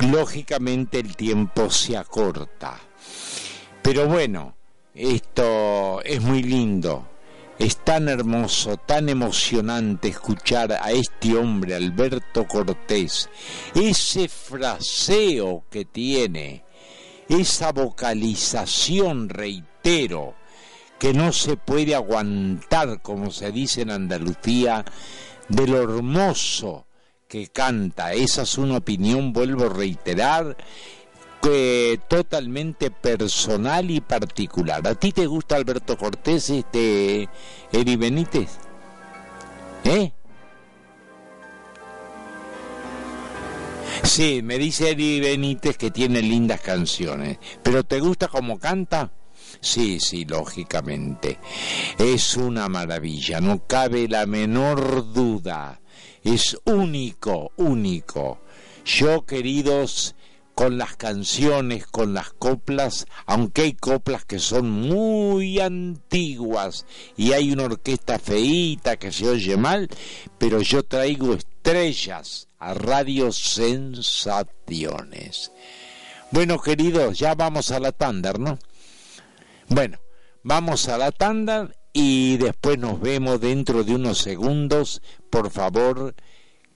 Lógicamente 0.00 0.98
el 1.00 1.16
tiempo 1.16 1.70
se 1.70 1.96
acorta, 1.96 2.78
pero 3.82 4.06
bueno, 4.06 4.56
esto 4.94 6.02
es 6.02 6.20
muy 6.22 6.42
lindo. 6.42 7.10
Es 7.58 7.78
tan 7.78 8.10
hermoso, 8.10 8.76
tan 8.76 9.08
emocionante 9.08 10.08
escuchar 10.08 10.72
a 10.72 10.90
este 10.90 11.34
hombre, 11.34 11.74
Alberto 11.74 12.46
Cortés, 12.46 13.30
ese 13.74 14.28
fraseo 14.28 15.64
que 15.70 15.86
tiene, 15.86 16.65
esa 17.28 17.72
vocalización, 17.72 19.28
reitero, 19.28 20.34
que 20.98 21.12
no 21.12 21.32
se 21.32 21.56
puede 21.56 21.94
aguantar, 21.94 23.02
como 23.02 23.30
se 23.30 23.52
dice 23.52 23.82
en 23.82 23.90
Andalucía, 23.90 24.84
de 25.48 25.66
lo 25.66 25.82
hermoso 25.82 26.86
que 27.28 27.48
canta. 27.48 28.12
Esa 28.14 28.42
es 28.42 28.56
una 28.58 28.78
opinión, 28.78 29.32
vuelvo 29.32 29.66
a 29.66 29.68
reiterar, 29.70 30.56
totalmente 32.08 32.90
personal 32.90 33.90
y 33.90 34.00
particular. 34.00 34.86
¿A 34.86 34.94
ti 34.94 35.12
te 35.12 35.26
gusta 35.26 35.54
Alberto 35.54 35.96
Cortés, 35.96 36.50
este 36.50 37.28
Eri 37.70 37.96
Benítez? 37.96 38.58
¿Eh? 39.84 40.12
Sí, 44.02 44.40
me 44.42 44.58
dice 44.58 44.90
Eri 44.90 45.20
Benítez 45.20 45.76
que 45.76 45.90
tiene 45.90 46.22
lindas 46.22 46.60
canciones, 46.60 47.38
pero 47.62 47.84
¿te 47.84 48.00
gusta 48.00 48.28
cómo 48.28 48.58
canta? 48.58 49.12
Sí, 49.60 50.00
sí, 50.00 50.24
lógicamente. 50.24 51.38
Es 51.98 52.36
una 52.36 52.68
maravilla, 52.68 53.40
no 53.40 53.66
cabe 53.66 54.08
la 54.08 54.26
menor 54.26 55.12
duda. 55.12 55.80
Es 56.22 56.56
único, 56.64 57.52
único. 57.56 58.40
Yo, 58.84 59.24
queridos 59.24 60.14
con 60.54 60.78
las 60.78 60.96
canciones, 60.96 61.86
con 61.86 62.14
las 62.14 62.32
coplas, 62.32 63.06
aunque 63.26 63.62
hay 63.62 63.72
coplas 63.74 64.24
que 64.24 64.38
son 64.38 64.70
muy 64.70 65.60
antiguas 65.60 66.86
y 67.16 67.32
hay 67.32 67.52
una 67.52 67.64
orquesta 67.64 68.18
feíta 68.18 68.96
que 68.96 69.12
se 69.12 69.28
oye 69.28 69.58
mal, 69.58 69.88
pero 70.38 70.62
yo 70.62 70.82
traigo 70.82 71.34
estrellas 71.34 72.45
a 72.58 72.74
Radio 72.74 73.32
Sensaciones. 73.32 75.52
Bueno, 76.30 76.60
queridos, 76.60 77.18
ya 77.18 77.34
vamos 77.34 77.70
a 77.70 77.80
la 77.80 77.92
tanda, 77.92 78.32
¿no? 78.32 78.58
Bueno, 79.68 79.98
vamos 80.42 80.88
a 80.88 80.98
la 80.98 81.12
tanda 81.12 81.70
y 81.92 82.36
después 82.36 82.78
nos 82.78 83.00
vemos 83.00 83.40
dentro 83.40 83.84
de 83.84 83.94
unos 83.94 84.18
segundos. 84.18 85.00
Por 85.30 85.50
favor, 85.50 86.14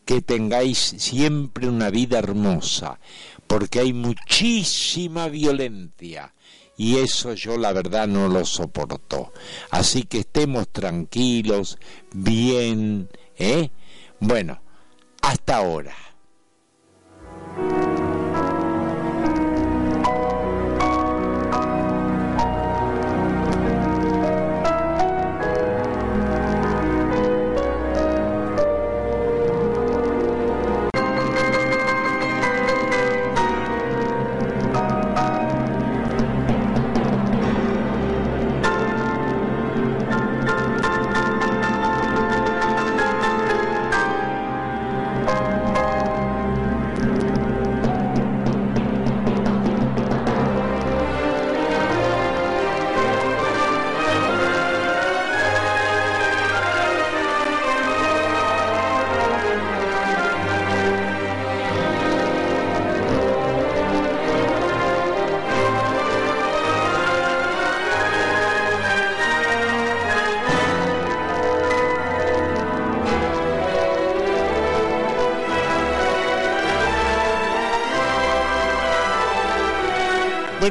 que 0.04 0.22
tengáis 0.22 0.78
siempre 0.78 1.68
una 1.68 1.90
vida 1.90 2.18
hermosa, 2.18 3.00
porque 3.46 3.80
hay 3.80 3.92
muchísima 3.92 5.28
violencia 5.28 6.34
y 6.76 6.96
eso 6.96 7.34
yo 7.34 7.58
la 7.58 7.72
verdad 7.74 8.08
no 8.08 8.28
lo 8.28 8.46
soporto. 8.46 9.32
Así 9.70 10.04
que 10.04 10.20
estemos 10.20 10.68
tranquilos, 10.68 11.78
bien, 12.12 13.10
¿eh? 13.36 13.70
Bueno, 14.18 14.62
hasta 15.22 15.56
ahora. 15.56 15.94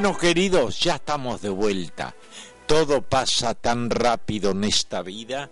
Bueno, 0.02 0.18
queridos, 0.18 0.80
ya 0.80 0.96
estamos 0.96 1.42
de 1.42 1.50
vuelta. 1.50 2.16
Todo 2.66 3.02
pasa 3.02 3.54
tan 3.54 3.90
rápido 3.90 4.52
en 4.52 4.64
esta 4.64 5.02
vida. 5.02 5.52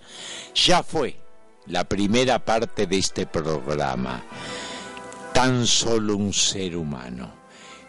Ya 0.55 0.83
fue 0.83 1.19
la 1.65 1.83
primera 1.83 2.45
parte 2.45 2.87
de 2.87 2.97
este 2.97 3.27
programa. 3.27 4.23
Tan 5.33 5.67
solo 5.67 6.15
un 6.15 6.31
ser 6.31 6.77
humano. 6.77 7.29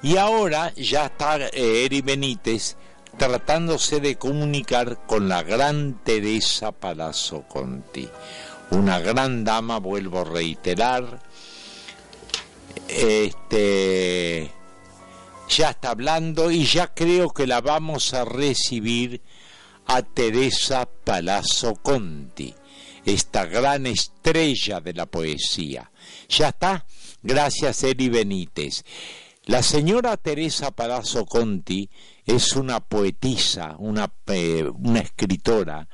Y 0.02 0.16
ahora 0.16 0.74
ya 0.74 1.06
está 1.06 1.36
eh, 1.36 1.84
Eri 1.84 2.00
Benítez 2.00 2.74
tratándose 3.16 4.00
de 4.00 4.16
comunicar 4.16 5.06
con 5.06 5.28
la 5.28 5.44
gran 5.44 6.02
Teresa 6.02 6.72
Palazzo 6.72 7.44
Conti. 7.46 8.09
Una 8.72 8.98
gran 8.98 9.44
dama, 9.44 9.78
vuelvo 9.78 10.22
a 10.22 10.24
reiterar. 10.24 11.20
Este 12.88 14.57
ya 15.49 15.70
está 15.70 15.90
hablando 15.90 16.51
y 16.51 16.64
ya 16.64 16.92
creo 16.94 17.30
que 17.30 17.46
la 17.46 17.61
vamos 17.61 18.14
a 18.14 18.24
recibir 18.24 19.22
a 19.86 20.03
Teresa 20.03 20.86
Palazzo 21.05 21.74
Conti, 21.76 22.55
esta 23.05 23.46
gran 23.46 23.86
estrella 23.86 24.80
de 24.80 24.92
la 24.92 25.07
poesía. 25.07 25.90
Ya 26.28 26.49
está, 26.49 26.86
gracias 27.22 27.82
Eri 27.82 28.09
Benítez. 28.09 28.84
La 29.46 29.62
señora 29.62 30.18
Teresa 30.18 30.70
Palazzo 30.72 31.24
Conti 31.24 31.88
es 32.26 32.55
una 32.55 32.80
poetisa, 32.80 33.76
una, 33.78 34.12
eh, 34.26 34.70
una 34.74 35.01
escritora 35.01 35.88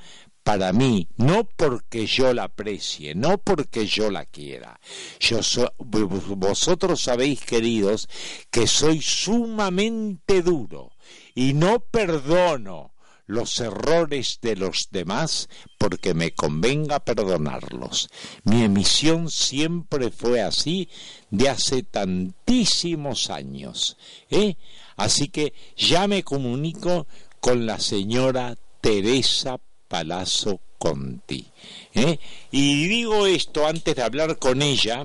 para 0.45 0.75
mí, 0.75 1.09
no 1.17 1.45
porque 1.45 2.07
yo 2.07 2.35
la 2.35 2.45
aprecie, 2.45 3.15
no 3.15 3.39
porque 3.39 3.87
yo 3.87 4.11
la 4.11 4.27
quiera. 4.27 4.79
Yo 5.19 5.41
vosotros 5.79 7.01
sabéis, 7.01 7.41
queridos, 7.41 8.09
que 8.51 8.67
soy 8.67 9.01
sumamente 9.01 10.43
duro 10.43 10.93
y 11.35 11.55
no 11.55 11.81
perdono 11.81 12.93
los 13.27 13.59
errores 13.59 14.39
de 14.43 14.55
los 14.57 14.89
demás 14.91 15.49
porque 15.79 16.13
me 16.13 16.33
convenga 16.33 17.01
perdonarlos. 17.01 18.11
Mi 18.45 18.65
emisión 18.65 19.31
siempre 19.31 20.11
fue 20.11 20.43
así 20.43 20.91
de 21.31 21.49
hace 21.49 21.85
tantísimos 21.85 23.31
años. 23.31 23.97
¿eh? 24.29 24.57
Así 24.97 25.29
que 25.29 25.55
ya 25.75 26.07
me 26.07 26.23
comunico 26.23 27.07
con 27.41 27.65
la 27.65 27.81
señora 27.81 28.57
Teresa 28.83 29.59
Palazzo 29.95 30.59
Conti. 30.77 31.47
¿eh? 31.95 32.19
Y 32.51 32.89
digo 32.89 33.29
esto 33.29 33.65
antes 33.65 33.95
de 33.95 34.03
hablar 34.03 34.41
con 34.41 34.61
ella, 34.61 35.05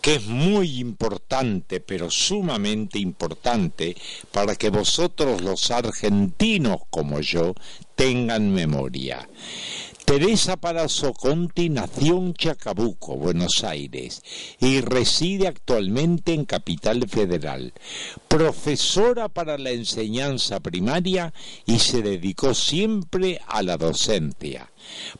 que 0.00 0.16
es 0.16 0.26
muy 0.26 0.80
importante, 0.80 1.78
pero 1.78 2.10
sumamente 2.10 2.98
importante, 2.98 3.96
para 4.32 4.56
que 4.56 4.70
vosotros 4.70 5.42
los 5.42 5.70
argentinos 5.70 6.78
como 6.90 7.20
yo 7.20 7.54
tengan 7.94 8.52
memoria. 8.52 9.28
Teresa 10.04 10.56
Palazzo 10.56 11.14
Conti 11.14 11.70
nació 11.70 12.18
en 12.18 12.34
Chacabuco, 12.34 13.16
Buenos 13.16 13.62
Aires, 13.62 14.22
y 14.58 14.80
reside 14.80 15.46
actualmente 15.46 16.34
en 16.34 16.44
Capital 16.44 17.08
Federal. 17.08 17.72
Profesora 18.26 19.28
para 19.28 19.58
la 19.58 19.70
enseñanza 19.70 20.60
primaria 20.60 21.32
y 21.66 21.78
se 21.78 22.02
dedicó 22.02 22.52
siempre 22.52 23.40
a 23.46 23.62
la 23.62 23.76
docencia. 23.76 24.72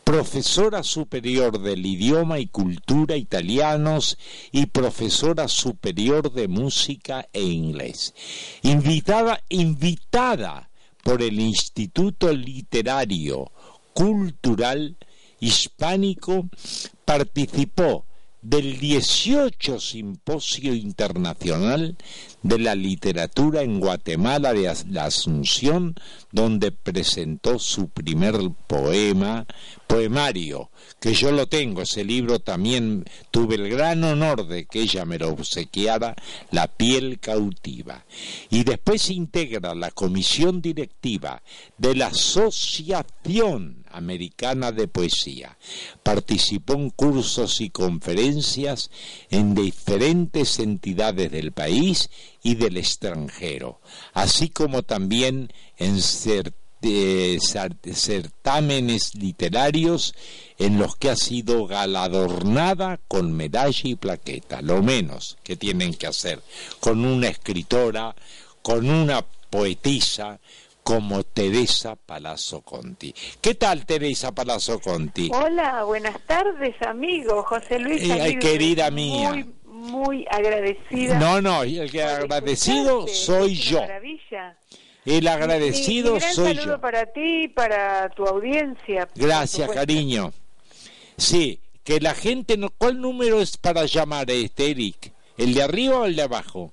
Profesora 0.02 0.82
superior 0.82 1.60
del 1.60 1.86
idioma 1.86 2.40
y 2.40 2.48
cultura 2.48 3.16
italianos 3.16 4.18
y 4.50 4.66
profesora 4.66 5.46
superior 5.46 6.32
de 6.32 6.48
música 6.48 7.28
e 7.32 7.42
inglés. 7.42 8.14
Invitada, 8.62 9.42
invitada 9.48 10.70
por 11.04 11.22
el 11.22 11.40
Instituto 11.40 12.32
Literario 12.32 13.50
cultural 13.94 14.96
hispánico 15.40 16.48
participó 17.04 18.06
del 18.42 18.80
18 18.80 19.78
Simposio 19.78 20.74
Internacional 20.74 21.96
de 22.42 22.58
la 22.58 22.74
Literatura 22.74 23.62
en 23.62 23.78
Guatemala 23.78 24.52
de 24.52 24.74
la 24.90 25.04
Asunción, 25.04 25.94
donde 26.32 26.72
presentó 26.72 27.60
su 27.60 27.88
primer 27.88 28.34
poema, 28.66 29.46
poemario, 29.86 30.70
que 30.98 31.14
yo 31.14 31.30
lo 31.30 31.46
tengo, 31.46 31.82
ese 31.82 32.04
libro 32.04 32.40
también 32.40 33.04
tuve 33.30 33.54
el 33.54 33.68
gran 33.68 34.02
honor 34.02 34.48
de 34.48 34.66
que 34.66 34.80
ella 34.80 35.04
me 35.04 35.18
lo 35.18 35.28
obsequiara, 35.28 36.16
La 36.50 36.66
piel 36.66 37.20
cautiva. 37.20 38.04
Y 38.50 38.64
después 38.64 39.08
integra 39.10 39.74
la 39.76 39.92
comisión 39.92 40.60
directiva 40.60 41.42
de 41.78 41.94
la 41.94 42.08
Asociación 42.08 43.81
Americana 43.92 44.72
de 44.72 44.88
Poesía. 44.88 45.56
Participó 46.02 46.74
en 46.74 46.90
cursos 46.90 47.60
y 47.60 47.70
conferencias 47.70 48.90
en 49.30 49.54
diferentes 49.54 50.58
entidades 50.58 51.30
del 51.30 51.52
país 51.52 52.10
y 52.42 52.56
del 52.56 52.76
extranjero, 52.76 53.80
así 54.12 54.48
como 54.48 54.82
también 54.82 55.52
en 55.78 56.00
certámenes 57.94 59.14
literarios 59.14 60.14
en 60.58 60.78
los 60.78 60.96
que 60.96 61.10
ha 61.10 61.16
sido 61.16 61.66
galardonada 61.66 63.00
con 63.08 63.32
medalla 63.32 63.82
y 63.84 63.94
plaqueta, 63.94 64.62
lo 64.62 64.82
menos 64.82 65.38
que 65.42 65.56
tienen 65.56 65.94
que 65.94 66.06
hacer 66.06 66.42
con 66.80 67.04
una 67.04 67.28
escritora, 67.28 68.14
con 68.62 68.88
una 68.88 69.24
poetisa, 69.50 70.40
como 70.82 71.22
Teresa 71.22 71.96
Palazzo 71.96 72.62
Conti. 72.62 73.14
¿Qué 73.40 73.54
tal 73.54 73.86
Teresa 73.86 74.32
Palazzo 74.32 74.80
Conti? 74.80 75.30
Hola, 75.32 75.84
buenas 75.84 76.18
tardes 76.26 76.74
amigo, 76.82 77.42
José 77.44 77.78
Luis. 77.78 78.02
Eh, 78.02 78.38
querida 78.40 78.90
mía. 78.90 79.30
Muy, 79.30 79.54
muy 79.64 80.26
agradecida. 80.30 81.18
No, 81.18 81.40
no, 81.40 81.62
el 81.62 81.90
que 81.90 82.02
agradecido 82.02 83.06
soy 83.06 83.54
yo. 83.56 83.80
Maravilla. 83.80 84.56
El 85.04 85.26
agradecido 85.26 86.20
soy 86.20 86.54
yo. 86.54 86.80
para 86.80 87.06
ti 87.06 87.44
y 87.44 87.48
para 87.48 88.08
tu 88.10 88.24
audiencia. 88.24 89.08
Gracias, 89.14 89.70
cariño. 89.70 90.32
Sí, 91.16 91.60
que 91.82 92.00
la 92.00 92.14
gente 92.14 92.56
no... 92.56 92.70
¿Cuál 92.70 93.00
número 93.00 93.40
es 93.40 93.56
para 93.56 93.84
llamar 93.86 94.30
este, 94.30 94.70
Eric? 94.70 95.12
¿El 95.36 95.54
de 95.54 95.62
arriba 95.62 95.98
o 95.98 96.04
el 96.04 96.14
de 96.14 96.22
abajo? 96.22 96.72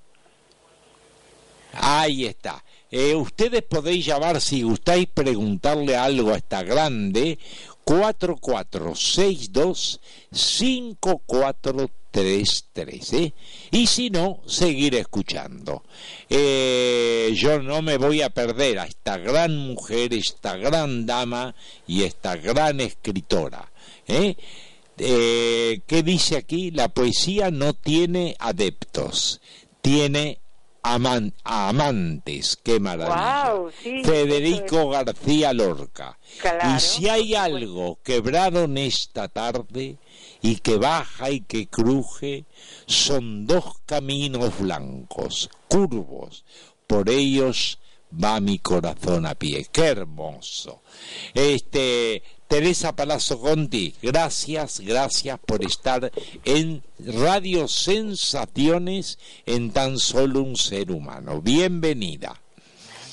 Ahí 1.74 2.26
está. 2.26 2.64
Eh, 2.92 3.14
ustedes 3.14 3.62
podéis 3.62 4.04
llamar 4.06 4.42
si 4.42 4.64
gustáis 4.64 5.08
preguntarle 5.14 5.96
algo 5.96 6.34
a 6.34 6.38
esta 6.38 6.64
grande 6.64 7.38
4462 7.84 10.00
5433 10.32 13.14
¿eh? 13.14 13.34
y 13.72 13.88
si 13.88 14.10
no 14.10 14.42
seguir 14.46 14.96
escuchando 14.96 15.84
eh, 16.30 17.32
yo 17.36 17.62
no 17.62 17.84
me 17.84 17.98
voy 17.98 18.22
a 18.22 18.30
perder 18.32 18.80
a 18.80 18.86
esta 18.86 19.18
gran 19.18 19.58
mujer 19.58 20.14
esta 20.14 20.56
gran 20.58 21.06
dama 21.06 21.56
y 21.88 22.04
esta 22.04 22.36
gran 22.36 22.80
escritora 22.80 23.72
¿eh? 24.08 24.36
eh 24.98 25.82
¿qué 25.88 26.04
dice 26.04 26.38
aquí? 26.38 26.72
la 26.72 26.90
poesía 26.90 27.52
no 27.52 27.74
tiene 27.74 28.36
adeptos 28.40 29.42
tiene 29.82 30.40
amantes, 31.44 32.58
qué 32.64 32.80
maravilla. 32.80 33.72
Federico 34.04 34.90
García 34.90 35.54
Lorca. 35.54 36.18
y 36.76 36.80
si 36.80 37.10
hay 37.10 37.36
algo 37.36 38.00
quebrado 38.04 38.64
en 38.64 38.78
esta 38.78 39.28
tarde 39.28 39.98
y 40.42 40.56
que 40.58 40.78
baja 40.78 41.30
y 41.30 41.42
que 41.42 41.68
cruje, 41.68 42.46
son 42.86 43.46
dos 43.46 43.80
caminos 43.86 44.60
blancos, 44.60 45.50
curvos, 45.68 46.46
por 46.88 47.10
ellos 47.10 47.80
va 48.12 48.40
mi 48.40 48.60
corazón 48.60 49.26
a 49.26 49.36
pie. 49.36 49.68
Qué 49.72 49.86
hermoso. 49.86 50.82
Este 51.34 52.24
Teresa 52.50 52.95
Palazzo 52.95 53.39
Conti, 53.39 53.93
gracias, 54.02 54.80
gracias 54.80 55.39
por 55.45 55.64
estar 55.64 56.12
en 56.45 56.82
Radio 56.97 57.68
Sensaciones 57.68 59.20
en 59.45 59.70
tan 59.70 60.00
solo 60.00 60.41
un 60.41 60.56
ser 60.56 60.91
humano. 60.91 61.43
Bienvenida. 61.43 62.41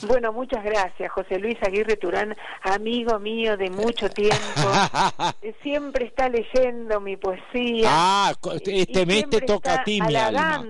Bueno, 0.06 0.32
muchas 0.32 0.62
gracias, 0.64 1.10
José 1.12 1.38
Luis 1.38 1.56
Aguirre 1.62 1.96
Turán, 1.96 2.36
amigo 2.62 3.18
mío 3.18 3.56
de 3.56 3.70
mucho 3.70 4.08
tiempo. 4.10 4.36
siempre 5.62 6.06
está 6.06 6.28
leyendo 6.28 7.00
mi 7.00 7.16
poesía. 7.16 7.88
Ah, 7.90 8.34
este 8.66 9.06
mes 9.06 9.28
te 9.30 9.40
toca 9.40 9.74
a 9.74 9.84
ti, 9.84 10.00
mi 10.00 10.14
alma. 10.14 10.64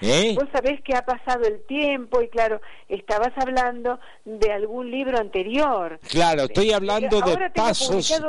¿Eh? 0.00 0.34
Vos 0.34 0.48
sabés 0.52 0.80
que 0.82 0.94
ha 0.94 1.04
pasado 1.04 1.44
el 1.44 1.64
tiempo 1.66 2.22
y 2.22 2.28
claro, 2.28 2.60
estabas 2.88 3.32
hablando 3.36 3.98
de 4.24 4.52
algún 4.52 4.90
libro 4.90 5.18
anterior. 5.18 5.98
Claro, 6.08 6.44
estoy 6.44 6.72
hablando 6.72 7.20
de 7.20 7.50
pasos. 7.50 8.20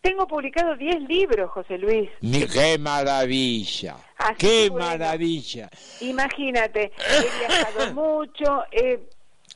tengo 0.00 0.26
publicado 0.26 0.76
10 0.76 1.02
libros, 1.02 1.50
José 1.50 1.78
Luis. 1.78 2.10
¡Qué 2.52 2.78
maravilla! 2.78 3.96
¡Qué 4.38 4.70
maravilla! 4.70 5.70
Imagínate, 6.00 6.92
he 6.98 7.48
viajado 7.48 7.94
mucho, 7.94 8.64
he 8.72 9.00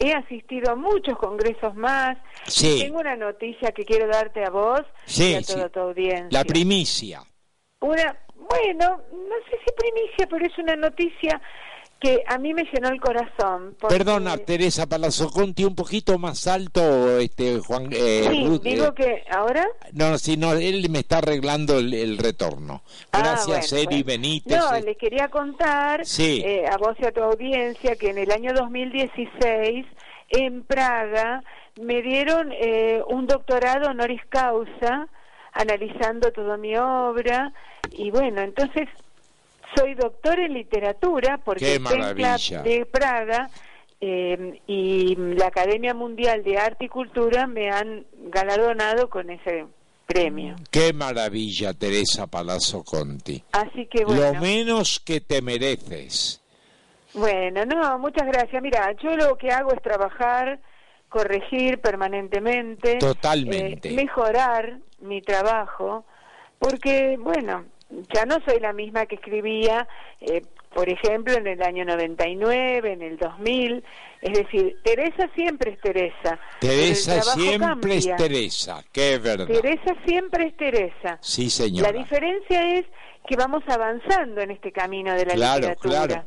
He 0.02 0.14
asistido 0.14 0.72
a 0.72 0.76
muchos 0.76 1.18
congresos 1.18 1.74
más. 1.74 2.16
Tengo 2.58 3.00
una 3.00 3.16
noticia 3.16 3.70
que 3.72 3.84
quiero 3.84 4.06
darte 4.08 4.42
a 4.42 4.48
vos 4.48 4.80
y 5.06 5.34
a 5.34 5.42
toda 5.42 5.68
tu 5.68 5.80
audiencia. 5.80 6.28
La 6.30 6.44
primicia. 6.44 7.22
Una, 7.80 8.18
bueno, 8.34 9.02
no 9.12 9.34
sé 9.50 9.58
si 9.64 9.72
primicia, 9.76 10.26
pero 10.30 10.46
es 10.46 10.58
una 10.58 10.74
noticia 10.74 11.40
que 12.00 12.24
a 12.26 12.38
mí 12.38 12.54
me 12.54 12.64
llenó 12.64 12.88
el 12.88 13.00
corazón. 13.00 13.76
Perdona, 13.88 14.38
Teresa 14.38 14.86
Palazzo 14.86 15.30
Conti, 15.30 15.64
un 15.64 15.74
poquito 15.74 16.18
más 16.18 16.46
alto, 16.46 17.18
este 17.18 17.60
Juan. 17.60 17.90
Eh, 17.92 18.26
sí, 18.30 18.60
digo 18.62 18.86
eh. 18.86 18.94
que 18.96 19.24
ahora. 19.30 19.66
No, 19.92 20.16
si 20.18 20.36
no, 20.36 20.54
él 20.54 20.88
me 20.90 21.00
está 21.00 21.18
arreglando 21.18 21.78
el, 21.78 22.18
retorno. 22.18 22.82
Ah, 23.12 23.18
Gracias, 23.18 23.72
Eri 23.72 24.02
Benítez. 24.02 24.58
No, 24.58 24.80
le 24.80 24.96
quería 24.96 25.28
contar 25.28 26.02
eh, 26.18 26.64
a 26.66 26.76
vos 26.78 26.96
y 26.98 27.04
a 27.04 27.12
tu 27.12 27.22
audiencia 27.22 27.96
que 27.96 28.10
en 28.10 28.18
el 28.18 28.32
año 28.32 28.52
2016 28.54 29.86
en 30.30 30.62
Praga 30.64 31.42
me 31.80 32.02
dieron 32.02 32.52
un 33.08 33.26
doctorado 33.26 33.90
honoris 33.90 34.22
causa 34.28 35.08
analizando 35.52 36.30
toda 36.32 36.56
mi 36.56 36.76
obra 36.76 37.52
y 37.90 38.10
bueno, 38.10 38.40
entonces 38.40 38.88
soy 39.74 39.94
doctor 39.94 40.38
en 40.38 40.54
literatura 40.54 41.38
porque 41.38 41.76
el 41.76 41.84
de 41.84 42.86
Praga 42.90 43.50
eh, 44.00 44.60
y 44.66 45.14
la 45.16 45.46
Academia 45.46 45.94
Mundial 45.94 46.42
de 46.42 46.58
Arte 46.58 46.86
y 46.86 46.88
Cultura 46.88 47.46
me 47.46 47.70
han 47.70 48.06
galardonado 48.30 49.10
con 49.10 49.30
ese 49.30 49.66
premio. 50.06 50.56
Qué 50.70 50.92
maravilla, 50.92 51.72
Teresa 51.74 52.26
Palazzo 52.26 52.82
Conti. 52.82 53.42
Así 53.52 53.86
que 53.86 54.04
bueno. 54.04 54.32
Lo 54.32 54.40
menos 54.40 55.00
que 55.00 55.20
te 55.20 55.42
mereces. 55.42 56.42
Bueno, 57.14 57.64
no, 57.64 57.98
muchas 57.98 58.26
gracias. 58.26 58.62
Mira, 58.62 58.92
yo 59.02 59.16
lo 59.16 59.36
que 59.36 59.50
hago 59.50 59.72
es 59.72 59.82
trabajar, 59.82 60.60
corregir 61.08 61.80
permanentemente. 61.80 62.98
Totalmente. 62.98 63.90
Eh, 63.90 63.92
mejorar 63.92 64.78
mi 65.00 65.20
trabajo, 65.20 66.04
porque, 66.58 67.16
bueno, 67.18 67.64
ya 68.14 68.24
no 68.24 68.38
soy 68.46 68.60
la 68.60 68.72
misma 68.72 69.06
que 69.06 69.16
escribía, 69.16 69.86
eh, 70.20 70.42
por 70.72 70.88
ejemplo, 70.88 71.34
en 71.34 71.46
el 71.46 71.62
año 71.62 71.84
99, 71.84 72.92
en 72.92 73.02
el 73.02 73.16
2000. 73.18 73.84
Es 74.22 74.38
decir, 74.38 74.76
Teresa 74.84 75.28
siempre 75.34 75.72
es 75.72 75.80
Teresa. 75.80 76.38
Teresa 76.60 77.22
siempre 77.22 77.96
es 77.96 78.16
Teresa, 78.16 78.84
es 78.92 79.22
verdad. 79.22 79.46
Teresa 79.46 79.94
siempre 80.06 80.46
es 80.46 80.56
Teresa. 80.56 81.18
Sí, 81.20 81.50
señora. 81.50 81.90
La 81.90 81.98
diferencia 81.98 82.78
es 82.78 82.86
que 83.26 83.36
vamos 83.36 83.62
avanzando 83.68 84.40
en 84.40 84.52
este 84.52 84.72
camino 84.72 85.14
de 85.14 85.26
la 85.26 85.34
literatura. 85.34 86.06
Claro. 86.06 86.24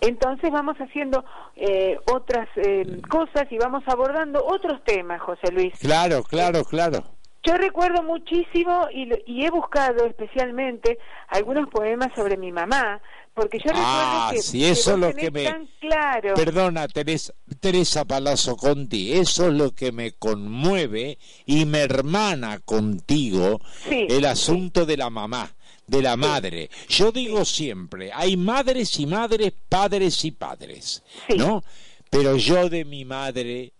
Entonces 0.00 0.50
vamos 0.50 0.76
haciendo 0.78 1.24
eh, 1.54 1.96
otras 2.12 2.48
eh, 2.56 3.00
cosas 3.08 3.46
y 3.50 3.58
vamos 3.58 3.84
abordando 3.86 4.44
otros 4.44 4.82
temas, 4.84 5.20
José 5.22 5.52
Luis. 5.52 5.74
Claro, 5.78 6.24
claro, 6.24 6.64
claro. 6.64 7.04
Yo 7.44 7.54
recuerdo 7.54 8.02
muchísimo 8.04 8.86
y, 8.94 9.44
he 9.44 9.50
buscado 9.50 10.06
especialmente 10.06 10.98
algunos 11.28 11.68
poemas 11.68 12.10
sobre 12.14 12.36
mi 12.36 12.52
mamá, 12.52 13.00
porque 13.34 13.58
yo 13.58 13.72
ah, 13.74 14.28
recuerdo 14.30 14.30
que, 14.30 14.42
sí, 14.42 14.64
eso 14.64 14.92
es 14.92 14.98
lo 14.98 15.12
que 15.12 15.30
me 15.32 15.44
tan 15.44 15.68
claro. 15.80 16.34
Perdona, 16.34 16.86
Teresa, 16.86 17.32
Teresa 17.58 18.04
Palazzo 18.04 18.56
Conti, 18.56 19.12
eso 19.12 19.48
es 19.48 19.54
lo 19.54 19.72
que 19.72 19.90
me 19.90 20.12
conmueve 20.12 21.18
y 21.44 21.64
me 21.66 21.80
hermana 21.80 22.60
contigo 22.60 23.60
el 23.90 24.24
asunto 24.24 24.86
de 24.86 24.96
la 24.96 25.10
mamá 25.10 25.52
de 25.86 26.00
la 26.00 26.16
madre. 26.16 26.70
Yo 26.88 27.10
digo 27.10 27.44
siempre, 27.44 28.12
hay 28.14 28.36
madres 28.36 29.00
y 29.00 29.06
madres, 29.06 29.52
padres 29.68 30.24
y 30.24 30.30
padres, 30.30 31.02
¿no? 31.36 31.64
Pero 32.08 32.36
yo 32.36 32.68
de 32.68 32.84
mi 32.84 33.04
madre 33.04 33.72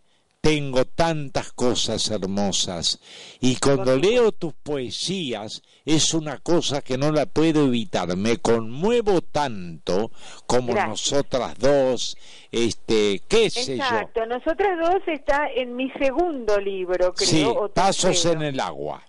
tengo 0.42 0.84
tantas 0.84 1.52
cosas 1.52 2.10
hermosas 2.10 3.00
y 3.40 3.56
cuando 3.56 3.96
leo 3.96 4.32
tus 4.32 4.52
poesías 4.54 5.62
es 5.84 6.14
una 6.14 6.38
cosa 6.38 6.82
que 6.82 6.98
no 6.98 7.12
la 7.12 7.26
puedo 7.26 7.66
evitar, 7.66 8.16
me 8.16 8.38
conmuevo 8.38 9.20
tanto 9.20 10.10
como 10.46 10.74
nosotras 10.74 11.56
dos, 11.58 12.18
este, 12.50 13.22
qué 13.28 13.50
sé 13.50 13.78
yo. 13.78 13.84
Exacto, 13.84 14.26
nosotras 14.26 14.78
dos 14.80 15.02
está 15.06 15.46
en 15.54 15.76
mi 15.76 15.90
segundo 15.92 16.58
libro, 16.58 17.14
creo. 17.14 17.28
Sí, 17.28 17.46
Pasos 17.72 18.24
en 18.26 18.42
el 18.42 18.58
agua. 18.58 19.00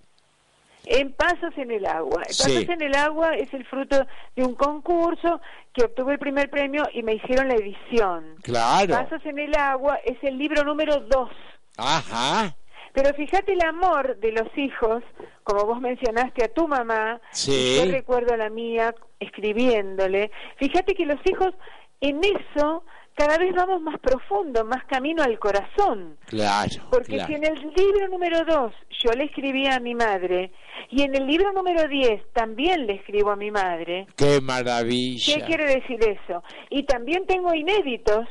En 0.85 1.13
Pasos 1.13 1.53
en 1.57 1.71
el 1.71 1.85
Agua. 1.85 2.23
Pasos 2.23 2.69
en 2.69 2.81
el 2.81 2.95
Agua 2.95 3.35
es 3.35 3.53
el 3.53 3.65
fruto 3.65 4.05
de 4.35 4.43
un 4.43 4.55
concurso 4.55 5.41
que 5.73 5.85
obtuve 5.85 6.13
el 6.13 6.19
primer 6.19 6.49
premio 6.49 6.83
y 6.93 7.03
me 7.03 7.15
hicieron 7.15 7.47
la 7.47 7.55
edición. 7.55 8.35
Claro. 8.43 8.93
Pasos 8.93 9.25
en 9.25 9.39
el 9.39 9.55
Agua 9.55 9.99
es 10.03 10.17
el 10.23 10.37
libro 10.37 10.63
número 10.63 10.99
dos. 11.01 11.29
Ajá. 11.77 12.55
Pero 12.93 13.11
fíjate 13.15 13.53
el 13.53 13.63
amor 13.63 14.17
de 14.17 14.31
los 14.31 14.55
hijos, 14.55 15.03
como 15.43 15.65
vos 15.65 15.81
mencionaste 15.81 16.45
a 16.45 16.53
tu 16.53 16.67
mamá, 16.67 17.19
sí. 17.31 17.77
yo 17.77 17.91
recuerdo 17.91 18.35
a 18.35 18.37
la 18.37 18.49
mía 18.49 18.93
escribiéndole. 19.19 20.31
Fíjate 20.57 20.93
que 20.93 21.07
los 21.07 21.19
hijos 21.25 21.55
en 22.01 22.21
eso 22.23 22.83
cada 23.15 23.37
vez 23.37 23.53
vamos 23.55 23.81
más 23.81 23.99
profundo, 23.99 24.65
más 24.65 24.83
camino 24.85 25.23
al 25.23 25.37
corazón. 25.39 26.17
Claro. 26.25 26.87
Porque 26.91 27.23
si 27.25 27.33
en 27.33 27.45
el 27.45 27.55
libro 27.75 28.07
número 28.09 28.43
dos 28.45 28.73
yo 29.03 29.11
le 29.11 29.25
escribía 29.25 29.75
a 29.75 29.79
mi 29.79 29.95
madre 29.95 30.51
y 30.89 31.03
en 31.03 31.15
el 31.15 31.25
libro 31.25 31.51
número 31.51 31.87
10 31.87 32.31
también 32.33 32.85
le 32.85 32.95
escribo 32.95 33.31
a 33.31 33.35
mi 33.35 33.51
madre. 33.51 34.07
¡Qué 34.15 34.39
maravilla! 34.41 35.35
¿Qué 35.35 35.41
quiere 35.43 35.65
decir 35.65 35.99
eso? 36.01 36.43
Y 36.69 36.83
también 36.83 37.25
tengo 37.25 37.53
inéditos 37.53 38.27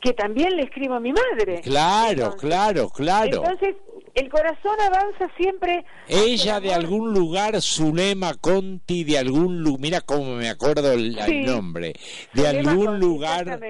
que 0.00 0.12
también 0.12 0.56
le 0.56 0.62
escribo 0.62 0.94
a 0.94 1.00
mi 1.00 1.12
madre. 1.12 1.60
Claro, 1.62 2.36
claro, 2.36 2.88
claro. 2.88 3.44
Entonces, 3.44 3.76
el 4.18 4.28
corazón 4.30 4.80
avanza 4.80 5.28
siempre. 5.36 5.84
Ella 6.08 6.60
de 6.60 6.74
algún 6.74 7.12
lugar, 7.12 7.60
Zulema 7.60 8.34
Conti, 8.34 9.04
de 9.04 9.18
algún 9.18 9.62
lugar, 9.62 9.80
mira 9.80 10.00
cómo 10.00 10.34
me 10.34 10.48
acuerdo 10.48 10.92
el, 10.92 11.16
nombre, 11.44 11.94
de 12.32 12.48
algún 12.48 12.98
lugar. 12.98 13.60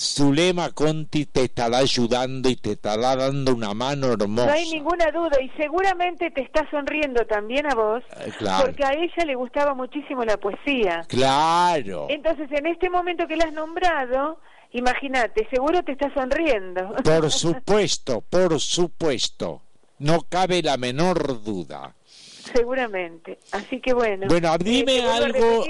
Zulema 0.00 0.70
Conti 0.70 1.26
te 1.26 1.44
estará 1.44 1.78
ayudando 1.78 2.48
y 2.48 2.56
te 2.56 2.72
estará 2.72 3.16
dando 3.16 3.54
una 3.54 3.74
mano 3.74 4.12
hermosa. 4.12 4.46
No 4.46 4.52
hay 4.52 4.70
ninguna 4.70 5.10
duda 5.10 5.38
y 5.42 5.50
seguramente 5.60 6.30
te 6.30 6.40
está 6.42 6.68
sonriendo 6.70 7.26
también 7.26 7.66
a 7.66 7.74
vos, 7.74 8.02
eh, 8.18 8.32
porque 8.64 8.84
a 8.84 8.92
ella 8.94 9.24
le 9.26 9.34
gustaba 9.34 9.74
muchísimo 9.74 10.24
la 10.24 10.38
poesía. 10.38 11.04
Claro. 11.08 12.06
Entonces, 12.08 12.48
en 12.50 12.66
este 12.66 12.88
momento 12.88 13.26
que 13.26 13.36
la 13.36 13.44
has 13.44 13.52
nombrado, 13.52 14.40
imagínate, 14.72 15.46
seguro 15.50 15.82
te 15.82 15.92
está 15.92 16.12
sonriendo. 16.14 16.94
Por 17.04 17.30
supuesto, 17.30 18.22
por 18.22 18.58
supuesto. 18.58 19.62
No 20.00 20.22
cabe 20.28 20.62
la 20.62 20.76
menor 20.76 21.42
duda. 21.42 21.94
Seguramente. 22.04 23.38
Así 23.52 23.80
que 23.80 23.92
bueno. 23.92 24.26
Bueno, 24.28 24.56
dime 24.58 24.98
eh, 24.98 25.02
algo. 25.02 25.64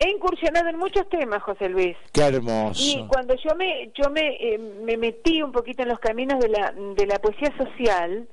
He 0.00 0.10
incursionado 0.10 0.68
en 0.68 0.78
muchos 0.78 1.08
temas, 1.08 1.42
José 1.42 1.68
Luis. 1.68 1.96
Qué 2.12 2.22
hermoso. 2.22 2.80
Y 2.82 3.06
cuando 3.06 3.34
yo 3.34 3.54
me 3.54 3.90
yo 3.94 4.10
me, 4.10 4.36
eh, 4.36 4.58
me 4.58 4.96
metí 4.96 5.42
un 5.42 5.52
poquito 5.52 5.82
en 5.82 5.88
los 5.88 5.98
caminos 5.98 6.40
de 6.40 6.48
la 6.48 6.72
de 6.72 7.06
la 7.06 7.18
poesía 7.18 7.54
social, 7.56 8.26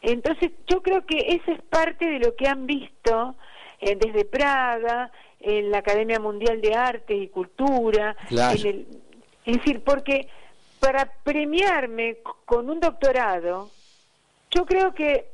entonces 0.00 0.50
yo 0.66 0.82
creo 0.82 1.06
que 1.06 1.18
esa 1.18 1.52
es 1.52 1.62
parte 1.62 2.06
de 2.06 2.18
lo 2.18 2.34
que 2.34 2.48
han 2.48 2.66
visto 2.66 3.36
eh, 3.80 3.96
desde 3.96 4.24
Praga, 4.24 5.12
en 5.38 5.70
la 5.70 5.78
Academia 5.78 6.18
Mundial 6.18 6.60
de 6.60 6.74
Arte 6.74 7.14
y 7.14 7.28
Cultura, 7.28 8.16
es 8.30 8.64
decir, 9.44 9.82
porque 9.84 10.28
para 10.80 11.12
premiarme 11.22 12.18
con 12.44 12.70
un 12.70 12.80
doctorado, 12.80 13.70
yo 14.54 14.64
creo 14.66 14.94
que 14.94 15.32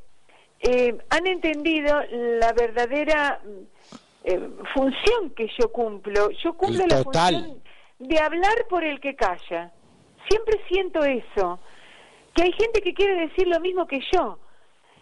eh, 0.61 0.97
han 1.11 1.27
entendido 1.27 2.01
la 2.11 2.53
verdadera 2.53 3.41
eh, 4.25 4.51
función 4.75 5.31
que 5.37 5.49
yo 5.59 5.71
cumplo. 5.71 6.31
Yo 6.43 6.55
cumplo 6.55 6.85
la 6.87 7.03
función 7.03 7.62
de 7.99 8.19
hablar 8.19 8.66
por 8.69 8.85
el 8.85 9.01
que 9.01 9.14
calla. 9.14 9.73
Siempre 10.29 10.61
siento 10.69 11.03
eso, 11.05 11.59
que 12.35 12.43
hay 12.43 12.53
gente 12.53 12.81
que 12.83 12.93
quiere 12.93 13.27
decir 13.29 13.47
lo 13.47 13.61
mismo 13.61 13.87
que 13.87 14.01
yo. 14.12 14.39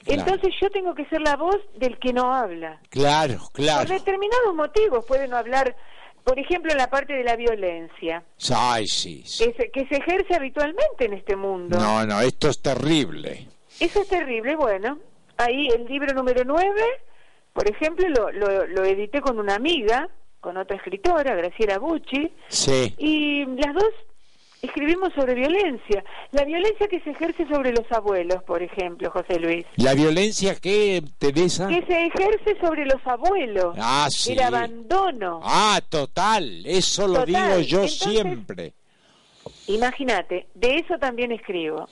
Entonces 0.06 0.54
yo 0.60 0.70
tengo 0.70 0.94
que 0.94 1.04
ser 1.06 1.20
la 1.20 1.36
voz 1.36 1.56
del 1.74 1.98
que 1.98 2.12
no 2.12 2.32
habla. 2.32 2.80
Claro, 2.90 3.40
claro. 3.52 3.88
Por 3.88 3.98
determinados 3.98 4.54
motivos 4.54 5.04
pueden 5.04 5.34
hablar, 5.34 5.74
por 6.22 6.38
ejemplo, 6.38 6.70
en 6.70 6.78
la 6.78 6.88
parte 6.88 7.14
de 7.14 7.24
la 7.24 7.34
violencia. 7.34 8.22
Ay, 8.54 8.86
sí. 8.86 9.22
Que, 9.22 9.52
se, 9.54 9.70
que 9.70 9.86
se 9.88 9.96
ejerce 9.96 10.36
habitualmente 10.36 11.06
en 11.06 11.14
este 11.14 11.34
mundo. 11.34 11.76
No, 11.76 12.06
no, 12.06 12.20
esto 12.20 12.48
es 12.48 12.62
terrible. 12.62 13.48
Eso 13.80 14.00
es 14.00 14.08
terrible, 14.08 14.56
bueno. 14.56 14.98
Ahí 15.36 15.68
el 15.68 15.86
libro 15.86 16.14
número 16.14 16.44
9 16.44 16.82
por 17.56 17.70
ejemplo, 17.70 18.06
lo, 18.32 18.66
lo, 18.66 18.84
edité 18.84 19.22
con 19.22 19.38
una 19.38 19.54
amiga, 19.54 20.10
con 20.40 20.58
otra 20.58 20.76
escritora, 20.76 21.34
Graciela 21.34 21.78
Bucci, 21.78 22.30
sí. 22.48 22.94
y 22.98 23.46
las 23.46 23.72
dos 23.72 23.94
escribimos 24.60 25.14
sobre 25.14 25.34
violencia. 25.34 26.04
La 26.32 26.44
violencia 26.44 26.86
que 26.86 27.00
se 27.00 27.12
ejerce 27.12 27.48
sobre 27.48 27.72
los 27.72 27.90
abuelos, 27.90 28.42
por 28.42 28.62
ejemplo, 28.62 29.10
José 29.10 29.40
Luis. 29.40 29.64
¿La 29.76 29.94
violencia 29.94 30.54
que, 30.56 31.02
Teresa? 31.16 31.68
Que 31.68 31.82
se 31.86 32.06
ejerce 32.08 32.60
sobre 32.60 32.84
los 32.84 33.00
abuelos. 33.06 33.74
Ah, 33.78 34.08
sí. 34.10 34.32
El 34.32 34.40
abandono. 34.40 35.40
Ah, 35.42 35.80
total. 35.88 36.62
Eso 36.66 37.08
lo 37.08 37.24
digo 37.24 37.58
yo 37.60 37.88
siempre. 37.88 38.74
Imagínate, 39.68 40.48
de 40.54 40.74
eso 40.74 40.98
también 40.98 41.32
escribo. 41.32 41.88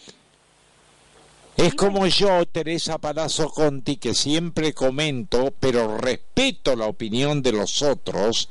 Es 1.57 1.75
como 1.75 2.07
yo, 2.09 2.45
Teresa 2.47 2.99
Palazzo 2.99 3.49
Conti, 3.49 3.97
que 3.97 4.13
siempre 4.13 4.73
comento, 4.73 5.55
pero 5.61 5.99
respeto 5.99 6.75
la 6.75 6.87
opinión 6.87 7.43
de 7.43 7.53
los 7.53 7.81
otros, 7.83 8.49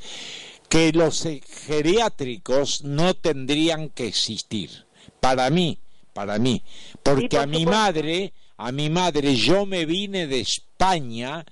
que 0.70 0.90
los 0.92 1.28
geriátricos 1.66 2.82
no 2.82 3.12
tendrían 3.14 3.90
que 3.90 4.06
existir. 4.06 4.86
Para 5.20 5.50
mí, 5.50 5.78
para 6.14 6.38
mí. 6.38 6.62
Porque 7.02 7.36
a 7.36 7.46
mi 7.46 7.66
madre, 7.66 8.32
a 8.56 8.72
mi 8.72 8.88
madre, 8.88 9.34
yo 9.36 9.66
me 9.66 9.84
vine 9.84 10.26
de 10.26 10.40
España 10.40 11.44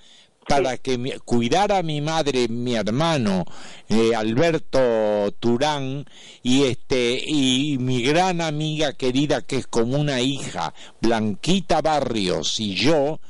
para 0.46 0.76
que 0.76 1.20
cuidara 1.24 1.78
a 1.78 1.82
mi 1.82 2.00
madre, 2.00 2.48
mi 2.48 2.74
hermano 2.74 3.44
eh, 3.88 4.14
Alberto 4.14 5.32
Turán 5.38 6.04
y 6.42 6.64
este 6.64 7.22
y 7.24 7.78
mi 7.78 8.02
gran 8.02 8.40
amiga 8.40 8.92
querida 8.92 9.42
que 9.42 9.56
es 9.56 9.66
como 9.66 9.98
una 9.98 10.20
hija, 10.20 10.74
Blanquita 11.00 11.80
Barrios 11.80 12.58
y 12.60 12.74
yo 12.74 13.20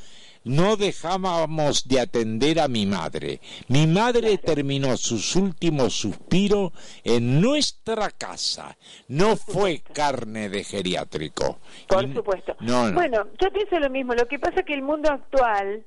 no 0.44 0.76
dejábamos 0.76 1.86
de 1.86 2.00
atender 2.00 2.58
a 2.58 2.68
mi 2.68 2.86
madre. 2.86 3.40
Mi 3.68 3.86
madre 3.86 4.38
terminó 4.38 4.96
sus 4.96 5.36
últimos 5.36 5.94
suspiros 5.94 6.72
en 7.04 7.40
nuestra 7.40 8.10
casa. 8.10 8.76
No 9.08 9.36
fue 9.36 9.82
carne 9.92 10.48
de 10.48 10.64
geriátrico. 10.64 11.58
Por 11.86 12.12
supuesto. 12.12 12.56
Bueno, 12.60 13.28
yo 13.40 13.50
pienso 13.52 13.78
lo 13.78 13.90
mismo. 13.90 14.14
Lo 14.14 14.26
que 14.26 14.38
pasa 14.38 14.60
es 14.60 14.66
que 14.66 14.74
el 14.74 14.82
mundo 14.82 15.10
actual 15.10 15.84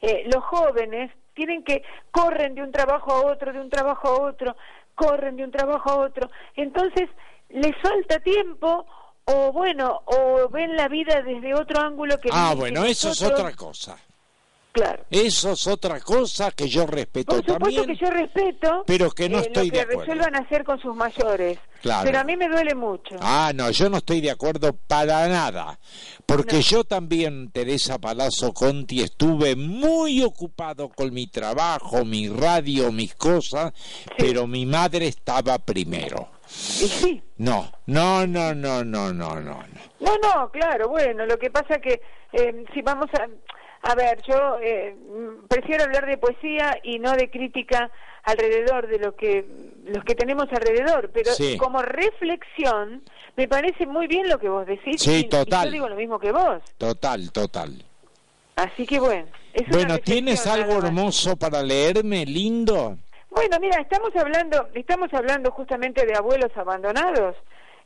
eh, 0.00 0.24
los 0.32 0.44
jóvenes 0.44 1.10
tienen 1.34 1.62
que 1.62 1.82
corren 2.10 2.54
de 2.54 2.62
un 2.62 2.72
trabajo 2.72 3.12
a 3.12 3.22
otro, 3.26 3.52
de 3.52 3.60
un 3.60 3.70
trabajo 3.70 4.08
a 4.08 4.20
otro, 4.28 4.56
corren 4.94 5.36
de 5.36 5.44
un 5.44 5.50
trabajo 5.50 5.90
a 5.90 5.96
otro. 5.98 6.30
Entonces, 6.56 7.08
les 7.48 7.76
falta 7.80 8.18
tiempo 8.20 8.86
o 9.24 9.52
bueno, 9.52 10.02
o 10.06 10.48
ven 10.48 10.74
la 10.74 10.88
vida 10.88 11.22
desde 11.22 11.54
otro 11.54 11.80
ángulo 11.80 12.18
que 12.18 12.30
Ah, 12.32 12.54
bueno, 12.56 12.84
eso 12.84 13.10
es 13.10 13.22
otra 13.22 13.52
cosa. 13.52 13.98
Claro. 14.78 15.04
Eso 15.10 15.52
es 15.52 15.66
otra 15.66 16.00
cosa 16.00 16.52
que 16.52 16.68
yo 16.68 16.86
respeto 16.86 17.36
Por 17.36 17.44
supuesto 17.44 17.84
que 17.84 17.96
yo 17.96 18.10
respeto. 18.10 18.84
Pero 18.86 19.10
que 19.10 19.28
no 19.28 19.38
eh, 19.38 19.42
estoy 19.46 19.70
de 19.70 19.80
acuerdo. 19.80 20.00
resuelvan 20.00 20.36
hacer 20.36 20.64
con 20.64 20.80
sus 20.80 20.94
mayores. 20.94 21.58
Claro. 21.82 22.04
Pero 22.04 22.18
a 22.20 22.24
mí 22.24 22.36
me 22.36 22.48
duele 22.48 22.74
mucho. 22.74 23.16
Ah, 23.20 23.52
no, 23.54 23.70
yo 23.70 23.90
no 23.90 23.98
estoy 23.98 24.20
de 24.20 24.30
acuerdo 24.30 24.72
para 24.86 25.26
nada. 25.28 25.78
Porque 26.26 26.62
yo 26.62 26.84
también, 26.84 27.50
Teresa 27.50 27.98
Palazzo 27.98 28.52
Conti, 28.52 29.02
estuve 29.02 29.56
muy 29.56 30.22
ocupado 30.22 30.88
con 30.88 31.12
mi 31.12 31.26
trabajo, 31.26 32.04
mi 32.04 32.28
radio, 32.28 32.92
mis 32.92 33.14
cosas, 33.14 33.72
pero 34.16 34.46
mi 34.46 34.64
madre 34.66 35.08
estaba 35.08 35.58
primero. 35.58 36.28
¿Y 36.46 36.88
sí? 36.88 37.22
No, 37.36 37.70
no, 37.86 38.26
no, 38.26 38.54
no, 38.54 38.84
no, 38.84 39.12
no, 39.12 39.40
no. 39.40 39.64
No, 40.00 40.16
no, 40.22 40.50
claro, 40.50 40.88
bueno, 40.88 41.26
lo 41.26 41.36
que 41.38 41.50
pasa 41.50 41.78
que 41.80 42.00
eh, 42.32 42.64
si 42.72 42.82
vamos 42.82 43.08
a 43.14 43.26
a 43.82 43.94
ver, 43.94 44.20
yo 44.26 44.58
eh, 44.60 44.96
prefiero 45.48 45.84
hablar 45.84 46.06
de 46.06 46.18
poesía 46.18 46.78
y 46.82 46.98
no 46.98 47.12
de 47.12 47.30
crítica 47.30 47.90
alrededor 48.24 48.88
de 48.88 48.98
lo 48.98 49.14
que 49.14 49.44
los 49.84 50.04
que 50.04 50.14
tenemos 50.14 50.46
alrededor, 50.50 51.10
pero 51.12 51.30
como 51.58 51.80
reflexión 51.80 53.02
me 53.36 53.48
parece 53.48 53.86
muy 53.86 54.06
bien 54.06 54.28
lo 54.28 54.38
que 54.38 54.48
vos 54.48 54.66
decís. 54.66 55.00
Sí, 55.00 55.24
total. 55.24 55.66
yo 55.66 55.72
digo 55.72 55.88
lo 55.88 55.96
mismo 55.96 56.18
que 56.18 56.32
vos. 56.32 56.60
Total, 56.76 57.30
total. 57.32 57.84
Así 58.56 58.86
que 58.86 58.98
bueno. 58.98 59.28
bueno, 59.70 59.98
¿tienes 59.98 60.46
algo 60.46 60.78
hermoso 60.78 61.36
para 61.36 61.62
leerme, 61.62 62.26
lindo? 62.26 62.98
Bueno, 63.30 63.56
mira, 63.60 63.80
estamos 63.80 64.14
hablando, 64.16 64.68
estamos 64.74 65.14
hablando 65.14 65.50
justamente 65.52 66.04
de 66.04 66.16
abuelos 66.16 66.50
abandonados. 66.56 67.36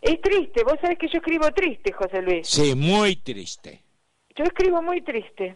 Es 0.01 0.21
triste, 0.21 0.65
vos 0.65 0.75
sabés 0.81 0.99
que 0.99 1.09
yo 1.09 1.19
escribo 1.19 1.51
triste, 1.53 1.93
José 1.93 2.23
Luis. 2.23 2.49
Sí, 2.49 2.75
muy 2.75 3.17
triste. 3.17 3.83
Yo 4.35 4.45
escribo 4.45 4.83
muy 4.83 5.03
triste. 5.03 5.55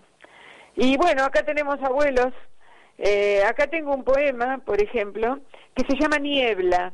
Y 0.77 0.97
bueno, 0.97 1.25
acá 1.25 1.43
tenemos 1.43 1.83
abuelos. 1.83 2.33
Eh, 2.99 3.43
acá 3.45 3.67
tengo 3.67 3.95
un 3.95 4.05
poema, 4.05 4.59
por 4.59 4.83
ejemplo, 4.83 5.41
que 5.75 5.85
se 5.87 6.01
llama 6.01 6.19
Niebla. 6.19 6.93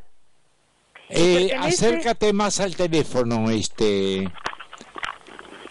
Eh, 1.09 1.53
acércate 1.59 2.33
más 2.33 2.61
al 2.61 2.75
teléfono, 2.75 3.51
este. 3.51 4.25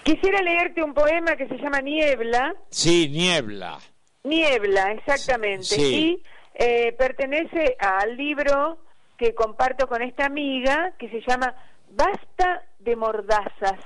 Quisiera 0.03 0.41
leerte 0.41 0.83
un 0.83 0.93
poema 0.93 1.35
que 1.35 1.47
se 1.47 1.57
llama 1.57 1.79
Niebla. 1.79 2.55
Sí, 2.69 3.09
Niebla. 3.09 3.79
Niebla, 4.23 4.91
exactamente. 4.91 5.75
Y 5.79 6.23
eh, 6.55 6.93
pertenece 6.97 7.75
al 7.79 8.17
libro 8.17 8.77
que 9.17 9.33
comparto 9.33 9.87
con 9.87 10.01
esta 10.01 10.25
amiga 10.25 10.93
que 10.97 11.09
se 11.09 11.21
llama 11.27 11.55
Basta 11.89 12.63
de 12.79 12.95
mordazas. 12.95 13.79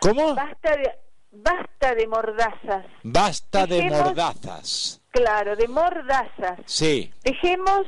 ¿Cómo? 0.00 0.34
Basta 0.34 0.76
de 0.76 0.90
basta 1.32 1.94
de 1.94 2.06
mordazas. 2.06 2.86
Basta 3.02 3.66
de 3.66 3.82
mordazas. 3.82 5.00
Claro, 5.10 5.56
de 5.56 5.68
mordazas. 5.68 6.60
Sí. 6.66 7.12
Dejemos 7.24 7.86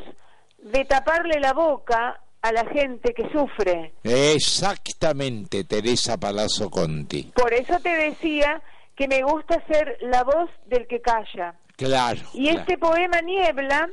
de 0.59 0.85
taparle 0.85 1.41
la 1.41 1.53
boca 1.53 2.21
a 2.41 2.53
la 2.53 2.65
gente 2.67 3.15
que 3.15 3.31
sufre. 3.31 3.95
Exactamente, 4.03 5.65
Teresa 5.65 6.19
Palazzo 6.19 6.71
Conti. 6.71 7.33
Por 7.35 7.53
eso 7.53 7.79
te 7.81 7.91
decía 7.91 8.61
que 8.97 9.07
me 9.07 9.23
gusta 9.23 9.65
ser 9.67 9.99
la 10.01 10.25
voz 10.25 10.51
del 10.67 10.87
que 10.87 11.01
calla. 11.01 11.55
Claro. 11.77 12.21
Y 12.35 12.49
este 12.49 12.79
poema 12.79 13.21
Niebla 13.21 13.89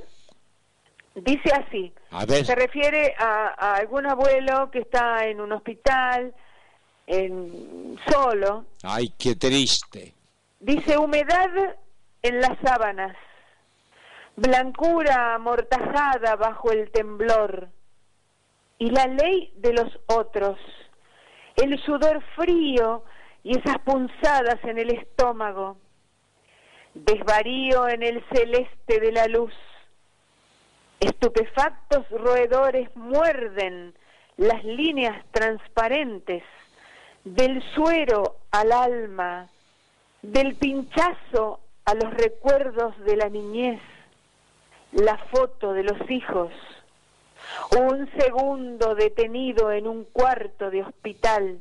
dice 1.15 1.51
así. 1.53 1.93
A 2.11 2.25
ver. 2.25 2.45
Se 2.45 2.55
refiere 2.55 3.13
a 3.19 3.75
algún 3.75 4.07
abuelo 4.07 4.69
que 4.71 4.79
está 4.79 5.25
en 5.25 5.41
un 5.41 5.51
hospital 5.51 6.33
en, 7.09 7.99
solo. 8.07 8.65
Ay, 8.83 9.11
qué 9.17 9.35
triste. 9.35 10.13
Dice 10.59 10.97
humedad 10.97 11.49
en 12.21 12.39
las 12.39 12.57
sábanas, 12.63 13.17
blancura 14.35 15.35
amortajada 15.35 16.35
bajo 16.35 16.71
el 16.71 16.91
temblor 16.91 17.69
y 18.77 18.91
la 18.91 19.07
ley 19.07 19.51
de 19.57 19.73
los 19.73 19.99
otros, 20.05 20.57
el 21.55 21.81
sudor 21.83 22.21
frío 22.35 23.03
y 23.43 23.57
esas 23.57 23.79
punzadas 23.79 24.63
en 24.63 24.77
el 24.77 24.91
estómago, 24.91 25.77
desvarío 26.93 27.87
en 27.87 28.03
el 28.03 28.23
celeste 28.31 28.99
de 28.99 29.11
la 29.11 29.25
luz, 29.25 29.53
estupefactos 30.99 32.07
roedores 32.11 32.95
muerden 32.95 33.95
las 34.37 34.63
líneas 34.63 35.25
transparentes 35.31 36.43
del 37.35 37.61
suero 37.75 38.37
al 38.49 38.71
alma, 38.71 39.47
del 40.23 40.55
pinchazo 40.55 41.59
a 41.85 41.93
los 41.93 42.11
recuerdos 42.15 42.97
de 43.05 43.17
la 43.17 43.29
niñez, 43.29 43.79
la 44.93 45.15
foto 45.31 45.73
de 45.73 45.83
los 45.83 46.09
hijos, 46.09 46.51
un 47.77 48.09
segundo 48.17 48.95
detenido 48.95 49.71
en 49.71 49.87
un 49.87 50.05
cuarto 50.05 50.71
de 50.71 50.81
hospital, 50.81 51.59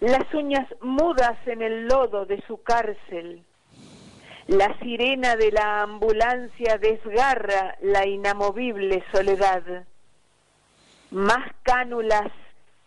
las 0.00 0.32
uñas 0.34 0.68
mudas 0.82 1.38
en 1.46 1.62
el 1.62 1.86
lodo 1.86 2.26
de 2.26 2.42
su 2.46 2.62
cárcel, 2.62 3.46
la 4.46 4.78
sirena 4.80 5.36
de 5.36 5.52
la 5.52 5.80
ambulancia 5.80 6.76
desgarra 6.76 7.78
la 7.80 8.06
inamovible 8.06 9.02
soledad, 9.10 9.86
más 11.10 11.50
cánulas 11.62 12.30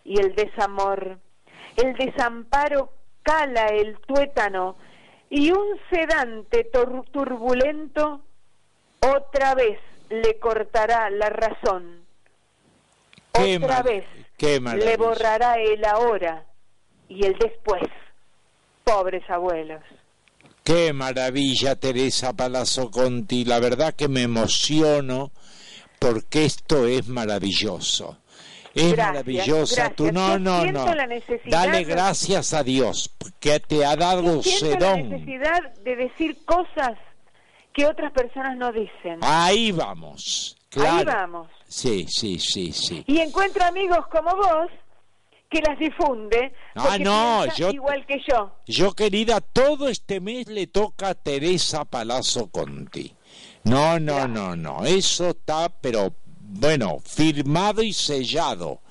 y 0.03 0.20
el 0.20 0.36
desamor, 0.36 1.18
el 1.78 1.94
desamparo 1.94 2.91
cala 3.24 3.68
el 3.68 3.98
tuétano 4.00 4.78
y 5.30 5.52
un 5.52 5.80
sedante 5.91 6.70
turbulento 7.12 8.22
otra 9.02 9.56
vez 9.56 9.80
le 10.10 10.40
cortará 10.40 11.10
la 11.10 11.30
razón. 11.30 12.04
otra 13.34 13.84
vez 13.84 14.06
le 14.40 14.98
borrará 14.98 15.56
el 15.56 15.86
ahora 15.86 16.46
y 17.08 17.26
el 17.26 17.38
después. 17.38 17.84
Pobres 18.84 19.24
abuelos. 19.30 19.84
Qué 20.64 20.94
maravilla, 20.94 21.76
Teresa 21.76 22.34
Palazzo 22.34 22.90
Conti. 22.90 23.46
La 23.46 23.60
verdad 23.60 23.94
que 23.94 24.08
me 24.08 24.24
emociono 24.24 25.32
porque 26.00 26.46
esto 26.46 26.88
es 26.88 27.08
maravilloso. 27.08 28.18
Es 28.80 28.97
maravillosa. 28.97 29.89
Tú 29.91 30.11
no, 30.11 30.39
no, 30.39 30.65
no. 30.65 30.85
Dale 31.45 31.84
gracias 31.84 32.53
a 32.53 32.64
Dios 32.64 33.11
que 33.39 33.60
te 33.60 33.85
ha 33.85 33.95
dado 33.95 34.41
sedón. 34.43 35.10
la 35.10 35.18
necesidad 35.18 35.73
de 35.84 35.95
decir 35.95 36.38
cosas 36.45 36.97
que 37.73 37.85
otras 37.85 38.11
personas 38.11 38.57
no 38.57 38.72
dicen. 38.72 39.19
Ahí 39.22 39.72
vamos. 39.72 40.57
Claro. 40.69 40.97
Ahí 40.97 41.06
vamos. 41.06 41.47
Sí, 41.68 42.06
sí, 42.07 42.39
sí, 42.39 42.72
sí. 42.72 43.03
Y 43.07 43.19
encuentro 43.19 43.64
amigos 43.64 44.06
como 44.11 44.35
vos 44.35 44.69
que 45.49 45.61
las 45.61 45.80
difunde. 45.80 46.53
Ah, 46.76 46.97
no, 46.99 47.45
yo. 47.56 47.72
Igual 47.72 48.06
que 48.06 48.22
yo. 48.27 48.51
Yo, 48.68 48.93
querida, 48.93 49.41
todo 49.41 49.89
este 49.89 50.19
mes 50.19 50.47
le 50.47 50.68
toca 50.68 51.10
a 51.10 51.15
Teresa 51.15 51.85
Palazzo 51.85 52.49
Conti. 52.51 53.15
No, 53.64 53.99
no, 53.99 54.27
no, 54.27 54.56
no. 54.56 54.85
Eso 54.85 55.30
está, 55.30 55.69
pero 55.69 56.14
bueno, 56.50 57.00
firmado 57.06 57.82
y 57.84 57.94
sellado. 57.94 58.82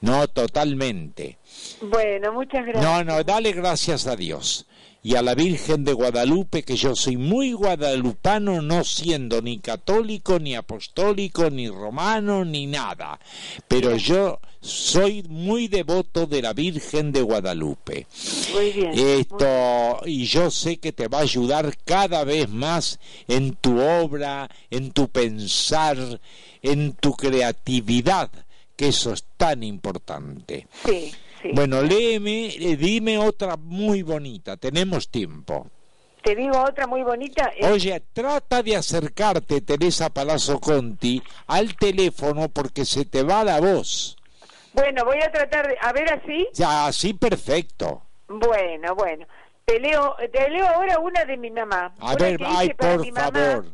No, 0.00 0.28
totalmente. 0.28 1.38
Bueno, 1.82 2.32
muchas 2.32 2.64
gracias. 2.64 2.84
No, 2.84 3.02
no, 3.02 3.24
dale 3.24 3.52
gracias 3.52 4.06
a 4.06 4.14
Dios 4.14 4.67
y 5.02 5.14
a 5.14 5.22
la 5.22 5.34
Virgen 5.34 5.84
de 5.84 5.92
Guadalupe, 5.92 6.64
que 6.64 6.76
yo 6.76 6.94
soy 6.96 7.16
muy 7.16 7.52
guadalupano, 7.52 8.60
no 8.60 8.82
siendo 8.82 9.40
ni 9.40 9.58
católico, 9.58 10.38
ni 10.38 10.56
apostólico, 10.56 11.50
ni 11.50 11.68
romano, 11.68 12.44
ni 12.44 12.66
nada. 12.66 13.20
Pero 13.68 13.96
yo 13.96 14.40
soy 14.60 15.22
muy 15.28 15.68
devoto 15.68 16.26
de 16.26 16.42
la 16.42 16.52
Virgen 16.52 17.12
de 17.12 17.22
Guadalupe. 17.22 18.06
Muy 18.52 18.72
bien. 18.72 18.92
Esto, 18.92 20.00
y 20.04 20.24
yo 20.24 20.50
sé 20.50 20.78
que 20.78 20.92
te 20.92 21.06
va 21.06 21.18
a 21.18 21.22
ayudar 21.22 21.76
cada 21.84 22.24
vez 22.24 22.48
más 22.48 22.98
en 23.28 23.54
tu 23.54 23.80
obra, 23.80 24.50
en 24.70 24.90
tu 24.90 25.08
pensar, 25.08 26.20
en 26.60 26.92
tu 26.94 27.12
creatividad, 27.12 28.30
que 28.74 28.88
eso 28.88 29.12
es 29.12 29.24
tan 29.36 29.62
importante. 29.62 30.66
Sí. 30.84 31.12
Bueno, 31.52 31.82
léeme, 31.82 32.46
eh, 32.46 32.76
dime 32.76 33.18
otra 33.18 33.56
muy 33.56 34.02
bonita, 34.02 34.56
tenemos 34.56 35.08
tiempo. 35.10 35.66
Te 36.22 36.34
digo 36.34 36.60
otra 36.62 36.86
muy 36.86 37.02
bonita. 37.02 37.52
Eh. 37.56 37.70
Oye, 37.70 38.02
trata 38.12 38.62
de 38.62 38.76
acercarte, 38.76 39.60
Teresa 39.60 40.10
Palazzo 40.10 40.60
Conti, 40.60 41.22
al 41.46 41.76
teléfono 41.76 42.48
porque 42.48 42.84
se 42.84 43.04
te 43.04 43.22
va 43.22 43.44
la 43.44 43.60
voz. 43.60 44.16
Bueno, 44.72 45.04
voy 45.04 45.18
a 45.22 45.30
tratar 45.32 45.68
de... 45.68 45.76
A 45.80 45.92
ver, 45.92 46.12
así. 46.12 46.48
Ya, 46.54 46.86
así 46.86 47.14
perfecto. 47.14 48.02
Bueno, 48.28 48.94
bueno. 48.94 49.26
Te 49.64 49.80
leo, 49.80 50.16
te 50.32 50.50
leo 50.50 50.66
ahora 50.66 50.98
una 50.98 51.24
de 51.24 51.36
mi 51.36 51.50
mamá. 51.50 51.92
A 52.00 52.14
ver, 52.14 52.40
ay, 52.44 52.72
por 52.74 53.06
favor. 53.12 53.66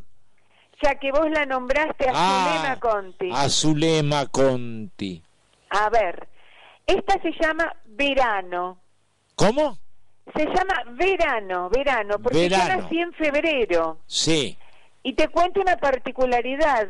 ya 0.81 0.95
que 0.95 1.11
vos 1.11 1.29
la 1.29 1.45
nombraste 1.45 2.09
a 2.09 2.11
ah, 2.13 2.47
Zulema 2.47 2.79
Conti. 2.79 3.29
A 3.33 3.49
Zulema 3.49 4.25
Conti. 4.27 5.23
A 5.69 5.89
ver, 5.89 6.27
esta 6.87 7.21
se 7.21 7.31
llama 7.39 7.75
verano. 7.85 8.77
¿Cómo? 9.35 9.77
Se 10.35 10.45
llama 10.45 10.83
verano, 10.91 11.69
verano, 11.69 12.19
porque 12.19 12.49
yo 12.49 12.57
nací 12.57 12.99
en 12.99 13.13
febrero. 13.13 13.99
Sí. 14.07 14.57
Y 15.03 15.13
te 15.13 15.27
cuento 15.29 15.61
una 15.61 15.77
particularidad. 15.77 16.87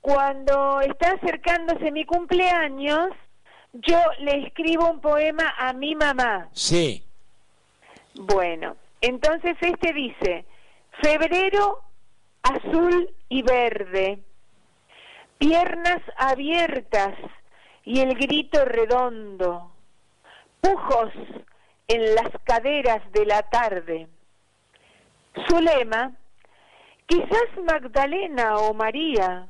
Cuando 0.00 0.80
está 0.80 1.12
acercándose 1.12 1.90
mi 1.90 2.04
cumpleaños, 2.04 3.10
yo 3.72 3.98
le 4.20 4.46
escribo 4.46 4.90
un 4.90 5.00
poema 5.00 5.54
a 5.58 5.72
mi 5.72 5.94
mamá. 5.94 6.48
Sí. 6.52 7.04
Bueno, 8.14 8.76
entonces 9.00 9.56
este 9.60 9.92
dice, 9.92 10.44
febrero 11.02 11.80
azul 12.42 13.10
y 13.28 13.42
verde, 13.42 14.20
piernas 15.38 16.02
abiertas 16.16 17.14
y 17.88 18.00
el 18.00 18.14
grito 18.16 18.66
redondo, 18.66 19.72
pujos 20.60 21.10
en 21.86 22.14
las 22.14 22.28
caderas 22.44 23.00
de 23.12 23.24
la 23.24 23.40
tarde. 23.44 24.08
Su 25.48 25.58
lema, 25.58 26.12
quizás 27.06 27.48
Magdalena 27.64 28.56
o 28.56 28.74
María, 28.74 29.48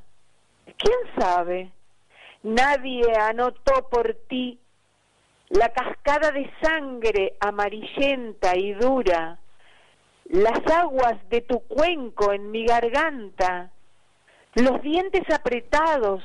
quién 0.65 0.99
sabe, 1.19 1.73
nadie 2.45 3.13
anotó 3.21 3.89
por 3.89 4.15
ti 4.29 4.61
la 5.49 5.71
cascada 5.71 6.31
de 6.31 6.49
sangre 6.63 7.35
amarillenta 7.41 8.57
y 8.57 8.73
dura, 8.75 9.41
las 10.27 10.65
aguas 10.73 11.17
de 11.29 11.41
tu 11.41 11.59
cuenco 11.67 12.33
en 12.33 12.53
mi 12.53 12.65
garganta, 12.65 13.73
los 14.55 14.81
dientes 14.81 15.29
apretados 15.35 16.23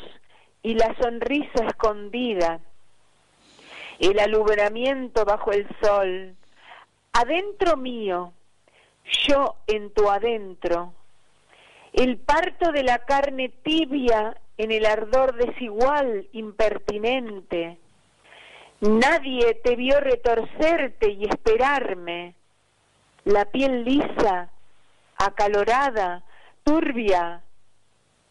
y 0.64 0.76
la 0.76 0.96
sonrisa 1.00 1.66
escondida, 1.68 2.60
el 4.00 4.20
alumbramiento 4.20 5.26
bajo 5.26 5.52
el 5.52 5.68
sol, 5.82 6.36
adentro 7.12 7.78
mío, 7.78 8.34
yo 9.28 9.58
en 9.68 9.92
tu 9.92 10.10
adentro, 10.10 10.94
el 11.92 12.18
parto 12.18 12.72
de 12.72 12.84
la 12.84 13.00
carne 13.00 13.50
tibia 13.50 14.36
en 14.58 14.72
el 14.72 14.86
ardor 14.86 15.36
desigual, 15.36 16.28
impertinente. 16.32 17.78
Nadie 18.82 19.56
te 19.64 19.76
vio 19.76 20.00
retorcerte 20.00 21.12
y 21.12 21.26
esperarme. 21.26 22.36
La 23.26 23.46
piel 23.46 23.84
lisa, 23.84 24.50
acalorada, 25.18 26.24
turbia. 26.64 27.42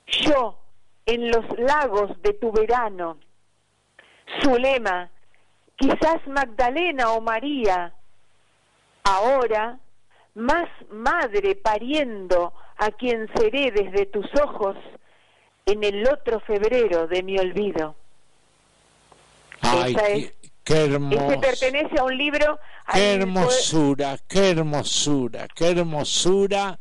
Yo, 0.07 0.59
en 1.07 1.31
los 1.31 1.45
lagos 1.59 2.11
de 2.23 2.33
tu 2.35 2.53
verano. 2.53 3.19
Su 4.41 4.57
lema, 4.57 5.11
quizás 5.77 6.27
Magdalena 6.27 7.11
o 7.13 7.21
María, 7.21 7.93
ahora 9.05 9.79
más 10.35 10.69
madre 10.91 11.55
pariendo 11.57 12.53
a 12.79 12.91
quien 12.91 13.29
seré 13.35 13.71
desde 13.71 14.07
tus 14.07 14.27
ojos 14.41 14.77
en 15.67 15.85
el 15.85 16.07
otro 16.09 16.41
febrero 16.41 17.07
de 17.07 17.23
mi 17.23 17.39
olvido. 17.39 17.95
Ay, 19.61 19.95
qué, 20.65 20.85
Este 20.85 21.39
pertenece 21.39 21.99
a 21.99 22.05
un 22.05 22.17
libro. 22.17 22.59
Qué 22.93 23.15
hermosura, 23.15 24.19
qué 24.29 24.51
hermosura, 24.51 25.47
qué 25.55 25.71
hermosura 25.71 26.79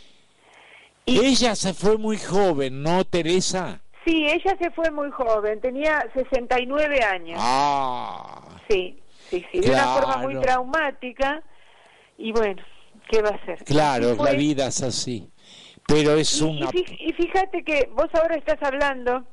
Y 1.06 1.24
ella 1.24 1.54
se 1.54 1.74
fue 1.74 1.96
muy 1.96 2.18
joven, 2.18 2.82
¿no, 2.82 3.04
Teresa? 3.04 3.80
Sí, 4.04 4.26
ella 4.26 4.56
se 4.60 4.70
fue 4.70 4.90
muy 4.90 5.10
joven, 5.10 5.60
tenía 5.60 6.04
69 6.14 7.02
años. 7.02 7.38
Ah. 7.40 8.48
Sí, 8.68 8.98
sí, 9.28 9.44
sí, 9.52 9.60
de 9.60 9.70
una 9.70 9.94
forma 9.94 10.16
muy 10.18 10.40
traumática. 10.40 11.42
Y 12.18 12.32
bueno, 12.32 12.62
¿qué 13.08 13.22
va 13.22 13.30
a 13.30 13.44
ser? 13.44 13.62
Claro, 13.64 14.16
la 14.16 14.32
vida 14.32 14.66
es 14.66 14.82
así. 14.82 15.30
Pero 15.86 16.14
es 16.14 16.40
una... 16.40 16.68
Y 16.72 17.12
fíjate 17.12 17.62
que 17.64 17.88
vos 17.92 18.08
ahora 18.14 18.36
estás 18.36 18.62
hablando 18.62 19.24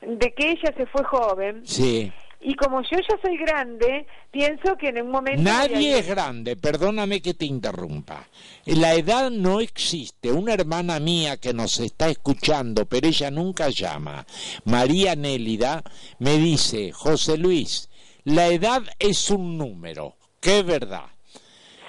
de 0.00 0.32
que 0.34 0.50
ella 0.50 0.72
se 0.76 0.86
fue 0.86 1.04
joven. 1.04 1.62
Sí. 1.64 2.12
Y 2.42 2.54
como 2.54 2.80
yo 2.82 2.96
ya 2.98 3.18
soy 3.22 3.36
grande, 3.36 4.06
pienso 4.30 4.74
que 4.76 4.88
en 4.88 5.02
un 5.02 5.10
momento... 5.10 5.42
Nadie 5.42 5.98
es 5.98 6.06
grande, 6.06 6.56
perdóname 6.56 7.20
que 7.20 7.34
te 7.34 7.44
interrumpa. 7.44 8.26
La 8.64 8.94
edad 8.94 9.30
no 9.30 9.60
existe. 9.60 10.32
Una 10.32 10.54
hermana 10.54 10.98
mía 11.00 11.36
que 11.36 11.52
nos 11.52 11.78
está 11.80 12.08
escuchando, 12.08 12.86
pero 12.86 13.08
ella 13.08 13.30
nunca 13.30 13.68
llama, 13.68 14.24
María 14.64 15.14
Nélida, 15.16 15.82
me 16.18 16.38
dice, 16.38 16.92
José 16.92 17.36
Luis, 17.36 17.90
la 18.24 18.46
edad 18.46 18.82
es 18.98 19.30
un 19.30 19.58
número, 19.58 20.14
es 20.40 20.64
verdad. 20.64 21.06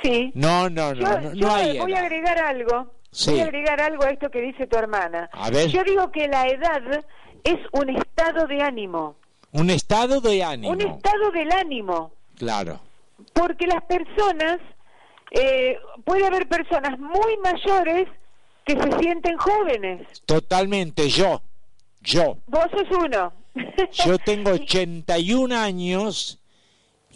Sí. 0.04 0.32
No, 0.34 0.70
no, 0.70 0.94
no, 0.94 1.34
no, 1.34 1.54
hay 1.54 1.80
Voy 1.80 1.94
a 1.94 2.00
agregar 2.00 2.38
algo. 2.40 2.92
Voy 3.26 3.40
a 3.40 3.44
agregar 3.44 3.80
algo 3.82 4.04
a 4.04 4.10
esto 4.10 4.30
que 4.30 4.42
dice 4.42 4.68
tu 4.68 4.78
hermana. 4.78 5.30
A 5.32 5.50
ver. 5.50 5.70
Yo 5.70 5.84
digo 5.84 6.12
que 6.12 6.28
la 6.28 6.48
edad 6.48 6.82
es 7.44 7.60
un 7.72 7.90
estado 7.90 8.48
de 8.48 8.62
ánimo. 8.62 9.16
Un 9.54 9.70
estado 9.70 10.22
de 10.22 10.44
ánimo. 10.44 10.74
Un 10.74 10.82
estado 10.82 11.32
del 11.32 11.52
ánimo. 11.52 12.12
Claro. 12.38 12.80
Porque 13.34 13.68
las 13.68 13.84
personas, 13.84 14.60
eh, 15.32 15.78
puede 16.06 16.26
haber 16.26 16.48
personas 16.48 16.98
muy 17.00 17.38
mayores 17.44 18.08
que 18.66 18.74
se 18.74 19.00
sienten 19.00 19.38
jóvenes. 19.38 20.08
Totalmente, 20.26 21.10
yo, 21.10 21.42
yo. 22.02 22.38
Vos 22.48 22.66
sos 22.72 22.98
uno. 22.98 23.34
yo 24.06 24.18
tengo 24.20 24.52
81 24.54 25.56
años 25.56 26.41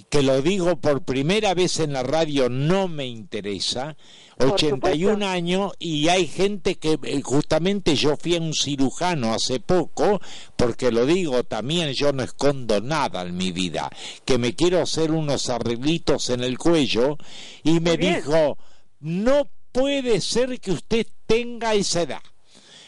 que 0.10 0.22
lo 0.22 0.42
digo 0.42 0.78
por 0.78 1.04
primera 1.04 1.54
vez 1.54 1.80
en 1.80 1.94
la 1.94 2.04
radio, 2.04 2.50
no 2.50 2.88
me 2.88 3.06
interesa, 3.06 3.98
81 4.38 5.26
años 5.26 5.74
y 5.80 6.10
hay 6.10 6.28
gente 6.28 6.76
que 6.76 7.00
eh, 7.04 7.22
justamente 7.22 7.96
yo 7.96 8.18
fui 8.18 8.36
a 8.36 8.42
un 8.42 8.54
cirujano 8.54 9.34
hace 9.34 9.60
poco, 9.60 10.22
porque 10.56 10.92
lo 10.92 11.06
digo 11.06 11.44
también, 11.44 11.94
yo 11.94 12.12
no 12.14 12.24
escondo 12.24 12.82
nada 12.82 13.24
en 13.24 13.36
mi 13.36 13.52
vida, 13.52 13.90
que 14.26 14.38
me 14.38 14.56
quiero 14.56 14.82
hacer 14.82 15.12
unos 15.12 15.50
arreglitos 15.50 16.30
en 16.30 16.44
el 16.44 16.58
cuello 16.58 17.18
y 17.64 17.80
me 17.80 17.98
dijo, 17.98 18.58
no 19.00 19.50
puede 19.72 20.22
ser 20.22 20.60
que 20.60 20.72
usted 20.72 21.08
tenga 21.26 21.74
esa 21.74 22.04
edad. 22.04 22.22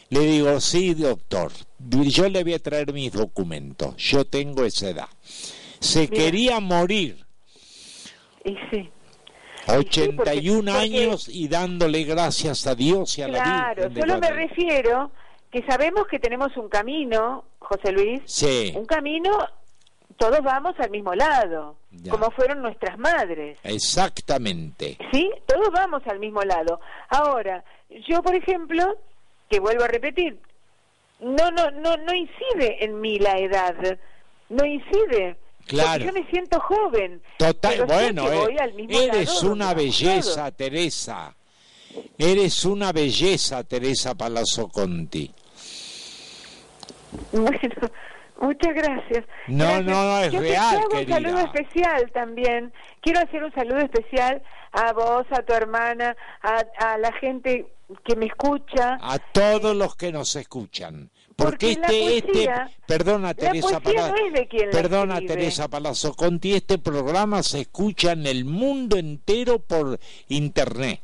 Le 0.10 0.22
digo, 0.22 0.62
sí, 0.62 0.94
doctor, 0.94 1.52
yo 1.80 2.30
le 2.30 2.44
voy 2.44 2.54
a 2.54 2.60
traer 2.60 2.94
mis 2.94 3.12
documentos, 3.12 3.96
yo 3.98 4.26
tengo 4.26 4.64
esa 4.64 4.90
edad 4.90 5.10
se 5.80 6.10
quería 6.10 6.60
morir. 6.60 7.26
Y 8.44 8.56
sí. 8.72 8.90
81 9.68 10.72
años 10.74 11.28
y 11.28 11.48
dándole 11.48 12.04
gracias 12.04 12.66
a 12.68 12.76
Dios 12.76 13.18
y 13.18 13.22
a 13.22 13.28
la 13.28 13.44
vida. 13.44 13.74
Claro, 13.76 13.94
solo 13.94 14.20
me 14.20 14.32
refiero 14.32 15.12
que 15.52 15.64
sabemos 15.64 16.08
que 16.08 16.20
tenemos 16.20 16.56
un 16.58 16.70
camino, 16.70 17.44
José 17.60 17.92
Luis. 17.92 18.22
Sí. 18.26 18.74
Un 18.76 18.86
camino, 18.86 19.32
todos 20.18 20.42
vamos 20.42 20.74
al 20.80 20.90
mismo 20.90 21.14
lado, 21.14 21.76
como 22.10 22.32
fueron 22.32 22.62
nuestras 22.62 22.98
madres. 22.98 23.60
Exactamente. 23.64 24.98
Sí, 25.12 25.30
todos 25.46 25.70
vamos 25.72 26.02
al 26.08 26.20
mismo 26.20 26.42
lado. 26.44 26.80
Ahora, 27.10 27.64
yo, 28.08 28.22
por 28.22 28.36
ejemplo, 28.36 28.98
que 29.50 29.60
vuelvo 29.60 29.84
a 29.84 29.88
repetir, 29.88 30.40
no, 31.20 31.52
no, 31.52 31.72
no, 31.72 31.98
no 31.98 32.14
incide 32.14 32.84
en 32.84 33.02
mí 33.02 33.20
la 33.20 33.38
edad, 33.38 33.76
no 34.50 34.66
incide 34.66 35.38
Claro. 35.68 36.06
yo 36.06 36.14
me 36.14 36.26
siento 36.30 36.60
joven. 36.62 37.22
Total, 37.38 37.86
bueno, 37.86 38.32
eh, 38.32 38.56
eres 38.90 39.44
una 39.44 39.74
belleza, 39.74 40.50
Teresa. 40.52 41.36
Eres 42.18 42.64
una 42.66 42.92
belleza, 42.92 43.64
Teresa 43.64 44.16
Palazzo 44.16 44.68
Conti. 44.70 45.32
Bueno, 47.32 47.58
muchas 48.42 48.76
gracias. 48.76 49.26
No, 49.48 49.82
no, 49.82 50.04
no, 50.04 50.20
es 50.20 50.34
real, 50.34 50.84
quiero 50.90 51.06
un 51.06 51.10
saludo 51.10 51.40
especial 51.40 52.12
también. 52.14 52.74
Quiero 53.02 53.22
hacer 53.22 53.44
un 53.44 53.54
saludo 53.54 53.78
especial 53.80 54.44
a 54.74 54.92
vos, 54.92 55.26
a 55.32 55.42
tu 55.42 55.54
hermana, 55.54 56.16
a, 56.42 56.64
a 56.80 56.98
la 56.98 57.12
gente 57.14 57.66
que 58.04 58.16
me 58.16 58.26
escucha. 58.26 58.98
A 59.02 59.18
todos 59.20 59.76
los 59.76 59.96
que 59.96 60.12
nos 60.12 60.36
escuchan. 60.36 61.10
Porque, 61.38 61.72
este, 61.74 62.18
este, 62.18 62.50
perdona 62.88 63.36
Teresa 63.36 63.80
Palazzo, 63.80 64.16
perdona 64.72 65.22
Teresa 65.22 65.68
Palazzo 65.68 66.16
Conti, 66.16 66.56
este 66.56 66.80
programa 66.80 67.44
se 67.44 67.62
escucha 67.62 68.14
en 68.14 68.26
el 68.26 68.44
mundo 68.44 68.98
entero 68.98 69.60
por 69.60 70.00
internet. 70.30 71.00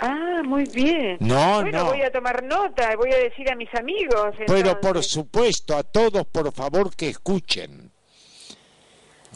Ah, 0.00 0.42
muy 0.44 0.64
bien. 0.64 1.16
No, 1.20 1.62
bueno, 1.62 1.86
voy 1.86 2.02
a 2.02 2.12
tomar 2.12 2.42
nota, 2.44 2.94
voy 2.96 3.12
a 3.12 3.16
decir 3.16 3.50
a 3.50 3.56
mis 3.56 3.72
amigos. 3.74 4.34
Pero 4.46 4.80
por 4.80 5.02
supuesto, 5.02 5.76
a 5.76 5.82
todos, 5.82 6.26
por 6.26 6.52
favor, 6.52 6.94
que 6.94 7.08
escuchen. 7.08 7.90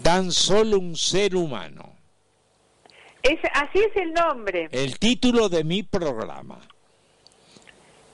Tan 0.03 0.31
solo 0.31 0.79
un 0.79 0.97
ser 0.97 1.35
humano. 1.35 1.97
Es, 3.23 3.39
así 3.55 3.79
es 3.79 3.97
el 3.97 4.13
nombre. 4.13 4.69
El 4.73 4.99
título 4.99 5.49
de 5.49 5.65
mi 5.65 5.83
programa. 5.83 6.61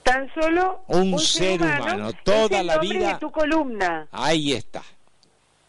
Tan 0.03 0.31
solo 0.33 0.83
un, 0.87 1.19
ser, 1.19 1.61
humano, 1.61 2.11
toda 2.23 2.63
la 2.63 2.79
vida. 2.79 3.13
De 3.13 3.19
tu 3.19 3.31
columna. 3.31 4.07
Ahí 4.11 4.53
está. 4.53 4.81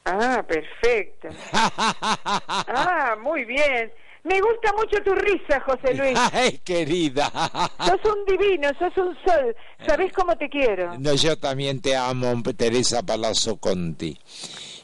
Ah, 0.05 0.43
perfecto. 0.47 1.29
ah, 1.53 3.17
muy 3.21 3.45
bien. 3.45 3.93
Me 4.23 4.41
gusta 4.41 4.73
mucho 4.77 5.03
tu 5.03 5.15
risa, 5.15 5.61
José 5.61 5.95
Luis. 5.95 6.19
Ay, 6.33 6.61
querida. 6.65 7.31
Sos 7.79 8.15
un 8.15 8.25
divino, 8.27 8.69
sos 8.79 8.97
un 8.97 9.17
sol. 9.25 9.57
¿Sabés 9.87 10.13
cómo 10.13 10.37
te 10.37 10.49
quiero? 10.49 10.99
No, 10.99 11.15
yo 11.15 11.39
también 11.39 11.81
te 11.81 11.97
amo, 11.97 12.43
Teresa 12.57 13.03
Palazzo 13.03 13.57
Conti. 13.57 14.19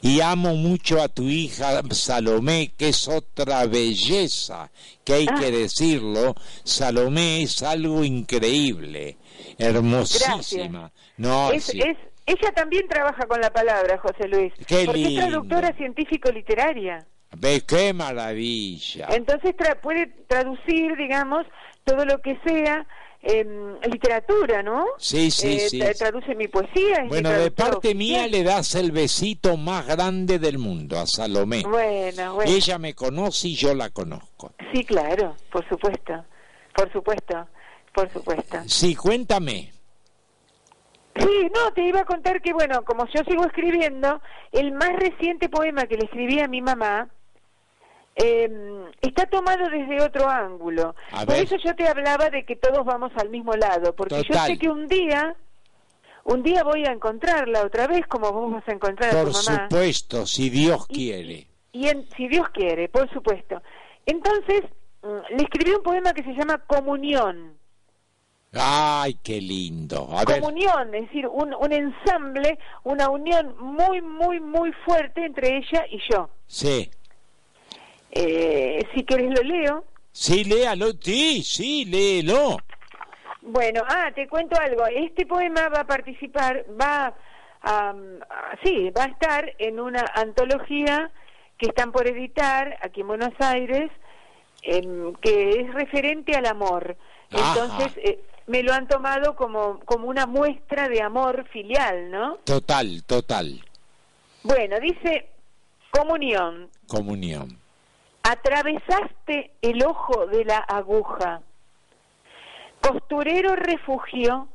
Y 0.03 0.21
amo 0.21 0.55
mucho 0.55 1.03
a 1.03 1.09
tu 1.09 1.25
hija 1.25 1.83
Salomé, 1.91 2.73
que 2.77 2.91
es 2.91 3.09
otra 3.09 3.67
belleza, 3.67 4.71
que 5.05 5.15
hay 5.15 5.27
que 5.27 5.47
ah. 5.47 5.51
decirlo. 5.51 6.35
Salomé 6.65 7.43
es 7.43 7.63
algo 7.63 8.05
increíble, 8.05 9.17
hermosísima. 9.59 10.93
No, 11.17 11.51
es, 11.51 11.73
ella 12.27 12.53
también 12.55 12.89
trabaja 12.89 13.27
con 13.27 13.41
la 13.41 13.51
palabra, 13.51 13.99
José 13.99 14.29
Luis. 14.29 14.53
Qué 14.67 14.85
porque 14.85 15.07
es 15.07 15.15
traductora 15.15 15.73
científico-literaria. 15.77 17.07
Ve 17.33 17.63
qué 17.67 17.93
maravilla. 17.93 19.09
Entonces 19.11 19.55
puede 19.83 20.07
traducir, 20.29 20.97
digamos, 20.97 21.47
todo 21.85 22.05
lo 22.05 22.21
que 22.21 22.39
sea 22.45 22.87
em, 23.23 23.79
literatura, 23.91 24.63
¿no? 24.63 24.87
Sí, 24.99 25.31
sí, 25.31 25.57
eh, 25.57 25.69
sí. 25.69 25.81
Traduce 25.99 26.35
mi 26.35 26.49
poesía. 26.49 27.05
bueno, 27.09 27.31
de 27.31 27.51
parte 27.51 27.95
mía 27.95 28.27
le 28.27 28.43
das 28.43 28.75
el 28.75 28.93
besito 28.93 29.57
más 29.57 29.87
grande 29.87 30.39
del 30.39 30.59
mundo 30.59 30.99
a 30.99 31.07
Salomé. 31.07 31.63
Bueno, 31.63 32.35
bueno. 32.35 32.51
Ella 32.51 32.79
me 32.79 32.95
conoce 32.95 33.49
y 33.49 33.55
yo 33.55 33.75
la 33.75 33.91
conozco. 33.91 34.53
Sí, 34.73 34.85
claro, 34.85 35.37
por 35.51 35.69
supuesto, 35.69 36.25
por 36.75 36.93
supuesto, 36.93 37.49
por 37.93 38.13
supuesto. 38.13 38.59
Sí, 38.67 38.95
cuéntame. 38.95 39.76
Sí, 41.19 41.51
no, 41.55 41.73
te 41.73 41.83
iba 41.83 42.01
a 42.01 42.05
contar 42.05 42.43
que, 42.43 42.53
bueno, 42.53 42.85
como 42.85 43.07
yo 43.07 43.23
sigo 43.29 43.45
escribiendo, 43.45 44.21
el 44.53 44.73
más 44.73 44.93
reciente 44.95 45.49
poema 45.49 45.87
que 45.87 45.97
le 45.97 46.05
escribí 46.05 46.41
a 46.41 46.49
mi 46.49 46.61
mamá 46.61 47.09
Em, 48.19 48.87
está 49.03 49.27
tomado 49.27 49.69
desde 49.69 50.03
otro 50.03 50.27
ángulo. 50.27 50.95
Por 51.27 51.35
eso 51.35 51.57
yo 51.63 51.77
te 51.77 51.87
hablaba 51.87 52.31
de 52.31 52.47
que 52.47 52.57
todos 52.57 52.83
vamos 52.83 53.13
al 53.17 53.29
mismo 53.29 53.53
lado, 53.53 53.95
porque 53.95 54.23
yo 54.23 54.39
sé 54.41 54.57
que 54.57 54.71
un 54.71 54.89
día, 54.89 55.37
un 56.25 56.43
día 56.43 56.65
voy 56.65 56.87
a 56.87 56.93
encontrarla 56.93 57.63
otra 57.63 57.87
vez, 57.87 58.07
como 58.07 58.33
vamos 58.33 58.63
a 58.67 58.73
encontrar 58.73 59.11
a 59.11 59.23
tu 59.23 59.33
mamá. 59.33 59.33
Por 59.33 59.43
supuesto, 59.43 60.25
si 60.25 60.49
Dios 60.49 60.87
quiere. 60.87 61.47
Y, 61.73 61.89
si 62.17 62.27
Dios 62.29 62.49
quiere, 62.55 62.89
por 62.89 63.13
supuesto. 63.13 63.61
Entonces, 64.07 64.63
mm, 65.03 65.37
le 65.37 65.43
escribí 65.43 65.73
un 65.73 65.83
poema 65.83 66.15
que 66.15 66.23
se 66.23 66.33
llama 66.33 66.57
Comunión. 66.67 67.56
Ay, 68.59 69.15
qué 69.23 69.41
lindo. 69.41 70.09
Comunión, 70.25 70.95
es 70.95 71.03
decir, 71.03 71.27
un, 71.27 71.55
un 71.55 71.73
ensamble, 71.73 72.59
una 72.85 73.09
unión 73.09 73.55
muy, 73.59 74.01
muy, 74.01 74.41
muy 74.41 74.73
fuerte 74.85 75.25
entre 75.25 75.59
ella 75.59 75.85
y 75.91 76.01
yo. 76.11 76.29
Sí. 76.47 76.91
Eh, 78.13 78.87
si 78.95 79.05
querés 79.05 79.31
lo 79.31 79.43
leo. 79.43 79.85
Sí, 80.13 80.45
léalo, 80.45 80.93
sí, 81.01 81.43
sí, 81.43 81.85
léelo. 81.85 82.57
Bueno, 83.43 83.83
ah, 83.89 84.11
te 84.15 84.27
cuento 84.27 84.59
algo. 84.59 84.87
Este 84.87 85.27
poema 85.27 85.69
va 85.69 85.81
a 85.81 85.87
participar, 85.87 86.65
va 86.81 87.15
a, 87.63 87.95
sí, 88.65 88.91
va 88.91 89.05
a 89.05 89.09
estar 89.09 89.53
en 89.59 89.79
una 89.79 90.05
antología 90.15 91.11
que 91.59 91.67
están 91.67 91.93
por 91.93 92.09
editar 92.09 92.79
aquí 92.83 93.03
en 93.03 93.09
Buenos 93.09 93.35
Aires, 93.39 93.91
em, 94.63 95.15
que 95.17 95.61
es 95.61 95.75
referente 95.75 96.35
al 96.35 96.47
amor. 96.47 96.97
Entonces, 97.31 97.93
eh, 97.99 98.21
me 98.47 98.63
lo 98.63 98.73
han 98.73 98.87
tomado 98.87 99.35
como, 99.35 99.81
como 99.81 100.09
una 100.09 100.27
muestra 100.27 100.89
de 100.89 101.03
amor 101.03 101.47
filial, 101.49 102.11
¿no? 102.11 102.37
Total, 102.45 103.03
total. 103.05 103.65
Bueno, 104.43 104.79
dice 104.81 105.29
comunión. 105.91 106.71
Comunión. 106.87 107.59
Atravesaste 108.23 109.53
el 109.63 109.85
ojo 109.85 110.27
de 110.27 110.45
la 110.45 110.59
aguja. 110.59 111.43
Costurero 112.81 113.57
refugio, 113.57 114.49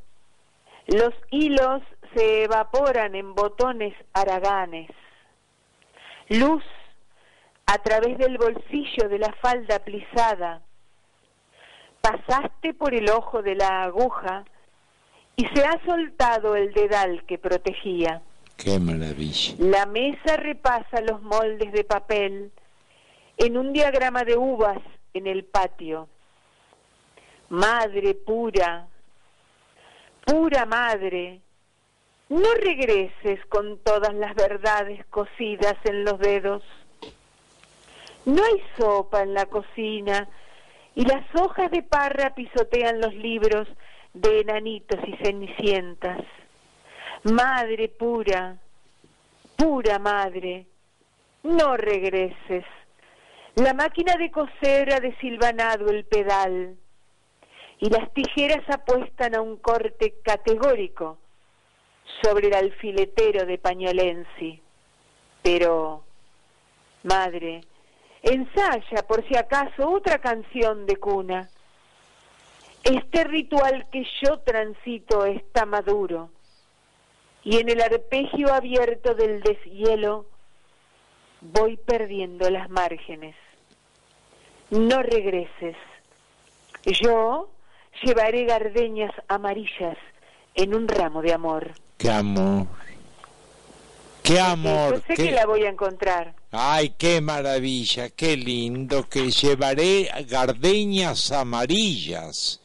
los 0.87 1.13
hilos 1.29 1.81
se 2.15 2.43
evaporan 2.43 3.15
en 3.15 3.33
botones 3.35 3.93
haraganes. 4.13 4.89
Luz 6.29 6.63
a 7.65 7.77
través 7.79 8.17
del 8.17 8.37
bolsillo 8.37 9.09
de 9.09 9.19
la 9.19 9.33
falda 9.41 9.79
plisada. 9.79 10.61
Pasaste 12.01 12.73
por 12.73 12.93
el 12.93 13.09
ojo 13.09 13.41
de 13.41 13.55
la 13.55 13.83
aguja 13.83 14.43
y 15.35 15.45
se 15.47 15.63
ha 15.63 15.79
soltado 15.85 16.55
el 16.55 16.73
dedal 16.73 17.23
que 17.25 17.37
protegía. 17.37 18.21
Qué 18.57 18.79
maravilla. 18.79 19.55
La 19.59 19.85
mesa 19.85 20.37
repasa 20.37 21.01
los 21.01 21.21
moldes 21.21 21.71
de 21.71 21.83
papel 21.83 22.51
en 23.37 23.57
un 23.57 23.73
diagrama 23.73 24.23
de 24.23 24.37
uvas 24.37 24.79
en 25.13 25.27
el 25.27 25.45
patio. 25.45 26.07
Madre 27.49 28.13
pura, 28.13 28.87
pura 30.25 30.65
madre, 30.65 31.41
no 32.29 32.53
regreses 32.53 33.45
con 33.47 33.79
todas 33.79 34.13
las 34.13 34.35
verdades 34.35 35.05
cosidas 35.07 35.75
en 35.83 36.05
los 36.05 36.19
dedos. 36.19 36.63
No 38.25 38.43
hay 38.43 38.63
sopa 38.77 39.23
en 39.23 39.33
la 39.33 39.47
cocina 39.47 40.29
y 40.95 41.05
las 41.05 41.23
hojas 41.35 41.71
de 41.71 41.83
parra 41.83 42.33
pisotean 42.35 42.99
los 42.99 43.13
libros 43.13 43.67
de 44.13 44.41
enanitos 44.41 44.99
y 45.07 45.15
cenicientas. 45.23 46.21
Madre 47.23 47.87
pura, 47.87 48.57
pura 49.55 49.99
madre, 49.99 50.65
no 51.43 51.77
regreses. 51.77 52.65
La 53.55 53.73
máquina 53.73 54.15
de 54.15 54.31
coser 54.31 54.93
ha 54.93 54.99
desilvanado 54.99 55.89
el 55.89 56.05
pedal 56.05 56.77
y 57.79 57.89
las 57.89 58.13
tijeras 58.13 58.63
apuestan 58.69 59.35
a 59.35 59.41
un 59.41 59.57
corte 59.57 60.15
categórico 60.23 61.17
sobre 62.21 62.47
el 62.47 62.53
alfiletero 62.53 63.45
de 63.45 63.57
Pañolensi. 63.57 64.61
Pero, 65.41 66.03
madre, 67.03 67.61
ensaya 68.21 69.05
por 69.07 69.27
si 69.27 69.35
acaso 69.35 69.89
otra 69.89 70.19
canción 70.19 70.85
de 70.85 70.97
cuna. 70.97 71.49
Este 72.83 73.23
ritual 73.23 73.87
que 73.91 74.05
yo 74.21 74.39
transito 74.39 75.25
está 75.25 75.65
maduro 75.65 76.29
y 77.43 77.57
en 77.57 77.69
el 77.69 77.81
arpegio 77.81 78.53
abierto 78.53 79.15
del 79.15 79.41
deshielo 79.41 80.25
voy 81.41 81.77
perdiendo 81.77 82.49
las 82.49 82.69
márgenes. 82.69 83.35
No 84.69 85.01
regreses. 85.01 85.75
Yo 86.85 87.49
llevaré 88.03 88.45
gardeñas 88.45 89.11
amarillas 89.27 89.97
en 90.55 90.75
un 90.75 90.87
ramo 90.87 91.21
de 91.21 91.33
amor. 91.33 91.71
¡Qué 91.97 92.09
amor! 92.09 92.67
¡Qué 94.23 94.39
amor! 94.39 94.95
Yo 94.95 95.01
sé 95.07 95.15
que 95.15 95.31
la 95.31 95.45
voy 95.45 95.65
a 95.65 95.69
encontrar. 95.69 96.33
¡Ay, 96.51 96.95
qué 96.97 97.21
maravilla! 97.21 98.09
¡Qué 98.09 98.35
lindo! 98.35 99.07
Que 99.07 99.31
llevaré 99.31 100.09
gardeñas 100.27 101.31
amarillas 101.31 102.61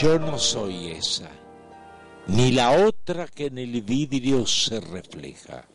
Yo 0.00 0.18
no 0.18 0.38
soy 0.38 0.92
esa, 0.92 1.30
ni 2.26 2.52
la 2.52 2.70
otra 2.86 3.26
que 3.26 3.46
en 3.46 3.58
el 3.58 3.82
vidrio 3.82 4.46
se 4.46 4.80
refleja. 4.80 5.66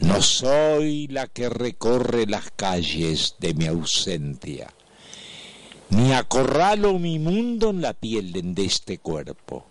No 0.00 0.20
soy 0.20 1.06
la 1.08 1.28
que 1.28 1.48
recorre 1.48 2.26
las 2.26 2.50
calles 2.50 3.36
de 3.38 3.54
mi 3.54 3.66
ausencia 3.66 4.72
ni 5.92 6.12
acorralo 6.14 6.98
mi 6.98 7.18
mundo 7.18 7.68
en 7.68 7.82
la 7.82 7.92
piel 7.92 8.32
de 8.54 8.64
este 8.64 8.96
cuerpo. 8.98 9.66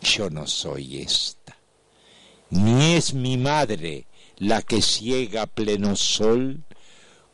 Yo 0.00 0.30
no 0.30 0.46
soy 0.46 1.00
esta, 1.00 1.41
ni 2.52 2.92
es 2.96 3.14
mi 3.14 3.38
madre 3.38 4.06
la 4.36 4.60
que 4.60 4.82
ciega 4.82 5.46
pleno 5.46 5.96
sol 5.96 6.62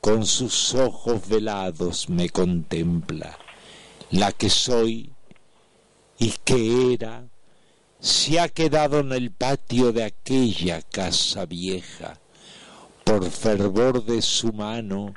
con 0.00 0.24
sus 0.24 0.74
ojos 0.74 1.28
velados 1.28 2.08
me 2.08 2.30
contempla. 2.30 3.36
La 4.10 4.30
que 4.30 4.48
soy 4.48 5.10
y 6.18 6.34
que 6.44 6.94
era 6.94 7.24
se 7.98 8.38
ha 8.38 8.48
quedado 8.48 9.00
en 9.00 9.12
el 9.12 9.32
patio 9.32 9.92
de 9.92 10.04
aquella 10.04 10.82
casa 10.82 11.46
vieja, 11.46 12.20
por 13.02 13.28
fervor 13.28 14.04
de 14.04 14.22
su 14.22 14.52
mano, 14.52 15.14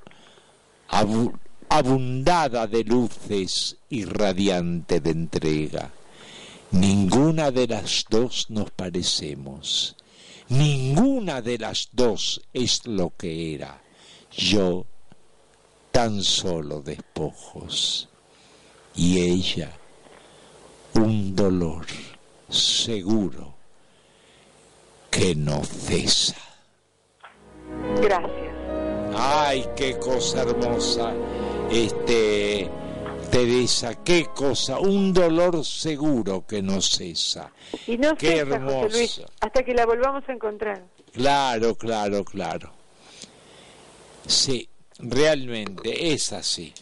abundada 1.70 2.66
de 2.66 2.84
luces 2.84 3.78
y 3.88 4.06
radiante 4.06 5.00
de 5.00 5.12
entrega. 5.12 5.92
Ninguna 6.72 7.52
de 7.52 7.68
las 7.68 8.06
dos 8.10 8.46
nos 8.50 8.72
parecemos, 8.72 9.96
ninguna 10.48 11.42
de 11.42 11.58
las 11.58 11.90
dos 11.92 12.42
es 12.54 12.86
lo 12.86 13.14
que 13.18 13.54
era. 13.56 13.82
Yo 14.32 14.86
tan 15.92 16.24
solo 16.24 16.82
despojos 16.82 18.08
y 18.96 19.20
ella 19.20 19.72
un 20.96 21.36
dolor 21.36 21.86
seguro 22.50 23.54
que 25.10 25.36
no 25.36 25.64
cesa. 25.66 26.38
Gracias. 28.02 28.56
Ay, 29.14 29.66
qué 29.76 29.98
cosa 30.00 30.44
hermosa. 30.44 31.14
Este 31.70 32.70
Teresa, 33.32 34.04
qué 34.04 34.26
cosa, 34.26 34.78
un 34.80 35.14
dolor 35.14 35.64
seguro 35.64 36.46
que 36.46 36.62
no 36.62 36.82
cesa. 36.82 37.52
Y 37.88 37.98
no 37.98 38.16
qué 38.16 38.40
hermoso. 38.40 39.26
hasta 39.40 39.64
que 39.64 39.74
la 39.74 39.86
volvamos 39.86 40.28
a 40.28 40.34
encontrar. 40.34 40.84
Claro, 41.14 41.76
claro, 41.76 42.26
claro. 42.26 42.74
Sí, 44.28 44.70
realmente 45.00 46.12
es 46.12 46.34
así. 46.34 46.74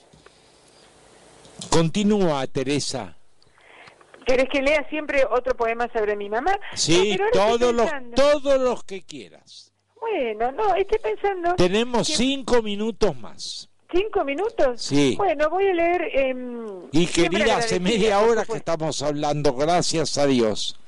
Continúa, 1.69 2.47
Teresa. 2.47 3.15
¿Querés 4.26 4.49
que 4.51 4.61
lea 4.61 4.88
siempre 4.89 5.23
otro 5.30 5.55
poema 5.55 5.88
sobre 5.93 6.15
mi 6.15 6.30
mamá? 6.30 6.57
Sí, 6.73 7.17
todos, 7.31 7.73
los, 7.73 7.89
todos 8.15 8.59
los 8.59 8.84
que 8.84 9.03
quieras. 9.03 9.71
Bueno, 9.99 10.51
no, 10.51 10.76
estoy 10.76 10.99
pensando... 10.99 11.55
Tenemos 11.55 12.07
cinco 12.07 12.61
minutos 12.61 13.15
más. 13.15 13.68
¿Cinco 13.91 14.23
minutos? 14.23 14.81
Sí. 14.81 15.15
Bueno, 15.17 15.49
voy 15.49 15.67
a 15.67 15.73
leer... 15.73 16.01
Eh, 16.13 16.35
y 16.91 17.07
querida, 17.07 17.57
hace 17.57 17.79
media 17.79 18.19
hora 18.19 18.45
que 18.45 18.57
estamos 18.57 19.01
hablando, 19.01 19.53
gracias 19.53 20.17
a 20.17 20.27
Dios. 20.27 20.79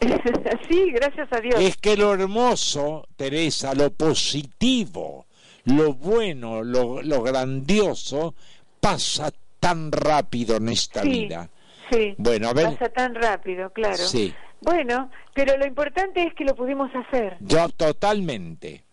sí, 0.68 0.90
gracias 0.92 1.32
a 1.32 1.40
Dios. 1.40 1.54
Es 1.60 1.76
que 1.76 1.96
lo 1.96 2.12
hermoso, 2.12 3.06
Teresa, 3.16 3.74
lo 3.74 3.92
positivo, 3.92 5.26
lo 5.64 5.94
bueno, 5.94 6.62
lo, 6.62 7.02
lo 7.02 7.22
grandioso, 7.22 8.34
pasa 8.80 9.32
tan 9.60 9.92
rápido 9.92 10.56
en 10.56 10.68
esta 10.70 11.02
vida. 11.02 11.48
Sí, 11.90 12.14
bueno, 12.18 12.48
a 12.48 12.52
ver. 12.52 12.76
pasa 12.76 12.88
tan 12.88 13.14
rápido, 13.14 13.70
claro. 13.70 13.96
Sí. 13.96 14.34
Bueno, 14.60 15.10
pero 15.34 15.56
lo 15.56 15.66
importante 15.66 16.22
es 16.22 16.34
que 16.34 16.44
lo 16.44 16.54
pudimos 16.54 16.90
hacer. 16.94 17.36
Yo 17.40 17.68
totalmente. 17.68 18.84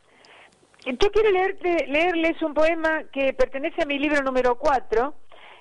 Yo 0.86 1.12
quiero 1.12 1.32
leerte, 1.32 1.86
leerles 1.88 2.42
un 2.42 2.54
poema 2.54 3.04
que 3.12 3.34
pertenece 3.34 3.84
a 3.84 3.86
mi 3.86 4.00
libro 4.00 4.22
número 4.24 4.58
4. 4.58 5.14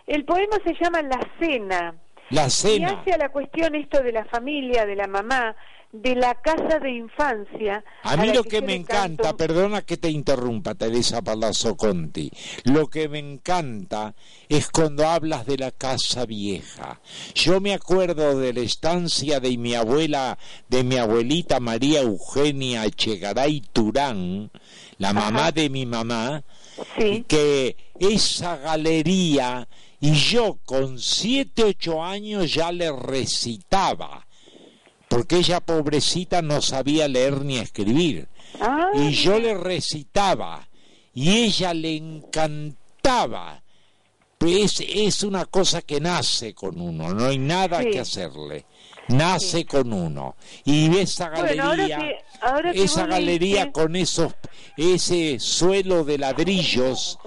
El 0.07 0.25
poema 0.25 0.57
se 0.65 0.75
llama 0.83 1.03
La 1.03 1.21
Cena. 1.39 1.95
La 2.31 2.49
Cena. 2.49 2.91
Y 2.91 2.95
hace 2.95 3.13
a 3.13 3.19
la 3.19 3.29
cuestión 3.29 3.75
esto 3.75 4.03
de 4.03 4.13
la 4.13 4.25
familia, 4.25 4.87
de 4.87 4.97
la 4.97 5.07
mamá, 5.07 5.55
de 5.93 6.15
la 6.15 6.35
casa 6.37 6.79
de 6.79 6.91
infancia. 6.91 7.85
A 8.05 8.17
mí 8.17 8.33
lo 8.33 8.45
que, 8.45 8.63
me 8.63 8.75
encanta, 8.75 9.37
perdona 9.37 9.83
que 9.83 9.97
te 9.97 10.09
interrumpa, 10.09 10.75
Teresa 10.75 11.21
Palazzo 11.21 11.77
Conti, 11.77 12.31
lo 12.65 12.87
que 12.87 13.09
me 13.09 13.19
encanta 13.19 14.15
es 14.49 14.71
cuando 14.71 15.07
hablas 15.07 15.47
de 15.47 15.59
la 15.59 15.73
casa 15.73 16.27
vieja. 16.27 17.01
Yo 17.35 17.61
me 17.61 17.75
acuerdo 17.75 18.39
de 18.39 18.53
la 18.53 18.61
estancia 18.61 19.41
de 19.41 19.59
mi 19.59 19.75
abuela, 19.75 20.39
de 20.69 20.85
mi 20.85 20.97
abuelita 20.97 21.59
María 21.59 22.03
Eugenia 22.03 22.85
Echegaray 22.85 23.61
Turán, 23.73 24.51
la 25.01 25.13
mamá 25.13 25.51
de 25.51 25.69
mi 25.69 25.85
mamá, 25.87 26.45
que 27.27 27.77
esa 27.99 28.57
galería, 28.57 29.67
y 30.01 30.13
yo 30.13 30.59
con 30.65 30.99
siete, 30.99 31.65
ocho 31.65 32.03
años 32.03 32.53
ya 32.53 32.71
le 32.71 32.93
recitaba 32.93 34.27
porque 35.11 35.39
ella 35.39 35.59
pobrecita 35.59 36.41
no 36.41 36.63
sabía 36.63 37.09
leer 37.09 37.45
ni 37.45 37.59
escribir. 37.59 38.29
Y 38.95 39.11
yo 39.11 39.41
le 39.41 39.55
recitaba 39.55 40.69
y 41.13 41.31
ella 41.31 41.75
le 41.75 41.97
encantaba. 41.97 43.61
Pues 44.39 44.81
es 44.81 45.25
una 45.25 45.47
cosa 45.47 45.83
que 45.83 46.01
nace 46.01 46.55
con 46.55 46.81
uno, 46.81 47.13
no 47.13 47.27
hay 47.27 47.39
nada 47.39 47.85
que 47.85 47.99
hacerle. 47.99 48.67
Nace 49.09 49.67
con 49.67 49.93
uno. 49.93 50.37
Y 50.65 50.97
esa 50.99 51.29
galería, 51.29 52.19
esa 52.75 53.07
galería 53.07 53.73
con 53.73 53.97
esos, 53.97 54.35
ese 54.77 55.39
suelo 55.41 56.05
de 56.05 56.19
ladrillos, 56.19 57.19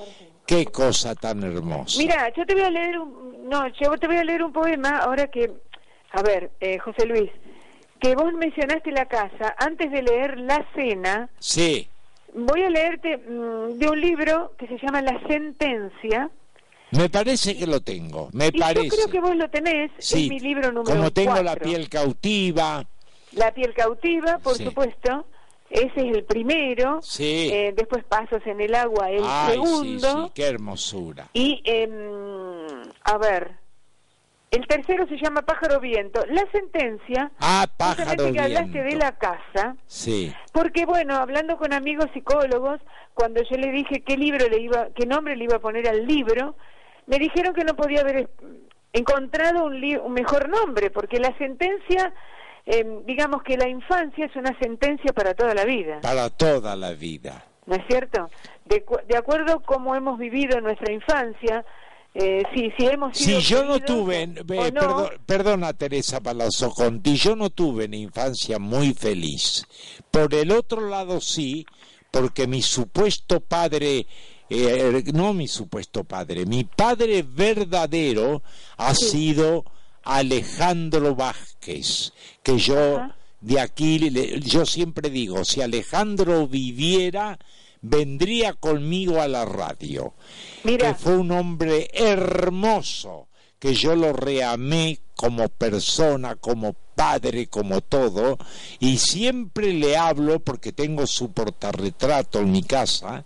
qué 0.46 0.66
cosa 0.66 1.16
tan 1.16 1.44
hermosa. 1.44 2.00
Mira, 2.00 2.32
yo 2.36 2.46
te 2.46 2.54
voy 2.54 2.64
a 2.64 2.70
leer 2.70 3.00
un, 3.00 3.50
no, 3.50 3.68
yo 3.68 3.98
te 3.98 4.08
voy 4.08 4.18
a 4.18 4.24
leer 4.24 4.44
un 4.44 4.54
poema 4.54 4.98
ahora 5.00 5.28
que, 5.28 5.52
a 6.12 6.22
ver, 6.22 6.52
eh, 6.60 6.80
José 6.80 7.06
Luis, 7.06 7.30
que 8.00 8.16
vos 8.16 8.34
mencionaste 8.34 8.92
la 8.92 9.06
casa, 9.06 9.56
antes 9.58 9.92
de 9.92 10.02
leer 10.02 10.38
La 10.40 10.66
Cena, 10.76 11.30
sí. 11.40 11.88
voy 12.34 12.64
a 12.64 12.70
leerte 12.70 13.18
mm, 13.18 13.78
de 13.78 13.90
un 13.90 14.02
libro 14.02 14.54
que 14.58 14.68
se 14.68 14.78
llama 14.78 15.02
La 15.02 15.20
Sentencia. 15.28 16.30
Me 16.98 17.10
parece 17.10 17.58
que 17.58 17.68
lo 17.68 17.82
tengo, 17.82 18.30
me 18.34 18.52
parece. 18.52 18.90
Yo 18.90 18.96
creo 18.96 19.08
que 19.10 19.20
vos 19.20 19.36
lo 19.36 19.50
tenés, 19.50 19.92
sí. 19.98 20.24
es 20.24 20.30
mi 20.30 20.40
libro 20.40 20.72
número 20.72 20.96
Como 20.96 21.12
tengo 21.12 21.42
La 21.42 21.56
piel 21.56 21.90
cautiva. 21.90 22.86
La 23.32 23.52
piel 23.52 23.74
cautiva, 23.74 24.38
por 24.40 24.56
supuesto. 24.56 25.26
Ese 25.70 25.92
es 25.96 26.16
el 26.18 26.24
primero. 26.26 27.02
Sí. 27.02 27.50
Eh, 27.52 27.74
después 27.76 28.04
Pasos 28.04 28.42
en 28.46 28.62
el 28.62 28.76
agua, 28.76 29.10
el 29.10 29.24
segundo. 29.52 30.26
Sí, 30.26 30.32
qué 30.36 30.46
hermosura. 30.46 31.30
Y, 31.34 31.62
em, 31.66 31.90
a 33.04 33.18
ver, 33.18 33.56
el 34.54 34.68
tercero 34.68 35.08
se 35.08 35.18
llama 35.18 35.42
Pájaro 35.42 35.80
Viento. 35.80 36.24
La 36.30 36.46
sentencia, 36.52 37.32
ah, 37.40 37.66
Pájaro 37.76 38.32
que 38.32 38.40
hablaste 38.40 38.84
de 38.84 38.96
la 38.96 39.18
casa, 39.18 39.76
sí. 39.88 40.32
porque 40.52 40.86
bueno, 40.86 41.16
hablando 41.16 41.58
con 41.58 41.74
amigos 41.74 42.06
psicólogos, 42.14 42.80
cuando 43.16 43.42
yo 43.50 43.58
le 43.58 43.72
dije 43.72 44.04
qué 44.04 44.16
libro 44.16 44.48
le 44.48 44.62
iba, 44.62 44.90
qué 44.96 45.08
nombre 45.08 45.36
le 45.36 45.46
iba 45.46 45.56
a 45.56 45.60
poner 45.60 45.88
al 45.90 46.06
libro, 46.06 46.56
me 47.08 47.20
dijeron 47.20 47.54
que 47.54 47.64
no 47.64 47.76
podía 47.76 48.02
haber 48.02 48.30
encontrado 48.92 49.66
un, 49.66 49.76
un 49.76 50.14
mejor 50.14 50.50
nombre, 50.50 50.90
porque 50.92 51.20
la 51.20 51.36
sentencia, 51.38 52.14
em, 52.66 53.06
digamos 53.06 53.44
que 53.44 53.58
la 53.58 53.68
infancia 53.68 54.26
es 54.26 54.36
una 54.36 54.58
sentencia 54.60 55.14
para 55.14 55.34
toda 55.34 55.54
la 55.54 55.66
vida. 55.66 56.00
Para 56.02 56.30
toda 56.30 56.76
la 56.76 56.94
vida. 56.94 57.46
¿No 57.66 57.76
es 57.76 57.82
cierto? 57.88 58.30
De, 58.66 58.84
de 59.08 59.18
acuerdo 59.18 59.54
a 59.54 59.64
cómo 59.64 59.96
hemos 59.96 60.20
vivido 60.20 60.60
nuestra 60.62 60.92
infancia, 60.92 61.66
eh, 62.16 62.44
sí 62.54 62.72
hemos 62.78 63.18
Si 63.18 63.40
yo 63.42 63.66
no 63.66 63.80
tuve, 63.80 64.28
perdona 65.26 65.74
Teresa 65.74 66.22
Palazzo 66.22 66.72
Conti, 66.72 67.16
yo 67.16 67.36
no 67.36 67.50
tuve 67.50 67.86
una 67.86 67.96
infancia 67.96 68.60
muy 68.60 68.94
feliz. 68.94 69.66
Por 70.12 70.34
el 70.36 70.52
otro 70.52 70.88
lado 70.90 71.20
sí, 71.20 71.66
porque 72.12 72.46
mi 72.46 72.62
supuesto 72.62 73.40
padre, 73.40 74.06
eh, 74.50 75.04
no 75.14 75.34
mi 75.34 75.48
supuesto 75.48 76.04
padre, 76.04 76.46
mi 76.46 76.64
padre 76.64 77.24
verdadero 77.24 78.44
ha 78.78 78.94
sido 78.94 79.66
Alejandro 80.04 81.16
Vázquez, 81.16 82.14
que 82.42 82.58
yo 82.58 83.02
de 83.44 83.60
aquí, 83.60 84.10
yo 84.40 84.66
siempre 84.66 85.10
digo, 85.10 85.44
si 85.44 85.62
Alejandro 85.62 86.48
viviera, 86.48 87.38
vendría 87.82 88.54
conmigo 88.54 89.22
a 89.22 89.28
la 89.28 89.44
radio. 89.44 90.14
Que 90.64 90.96
fue 90.96 91.18
un 91.18 91.32
hombre 91.32 91.90
hermoso, 91.94 93.28
que 93.60 93.74
yo 93.74 93.96
lo 93.96 94.14
reamé 94.14 95.00
como 95.16 95.50
persona, 95.50 96.36
como 96.38 96.74
padre, 96.96 97.48
como 97.48 97.82
todo, 97.82 98.38
y 98.80 98.98
siempre 98.98 99.74
le 99.74 99.98
hablo 99.98 100.40
porque 100.40 100.72
tengo 100.72 101.06
su 101.06 101.32
portarretrato 101.34 102.40
en 102.40 102.52
mi 102.52 102.64
casa, 102.64 103.26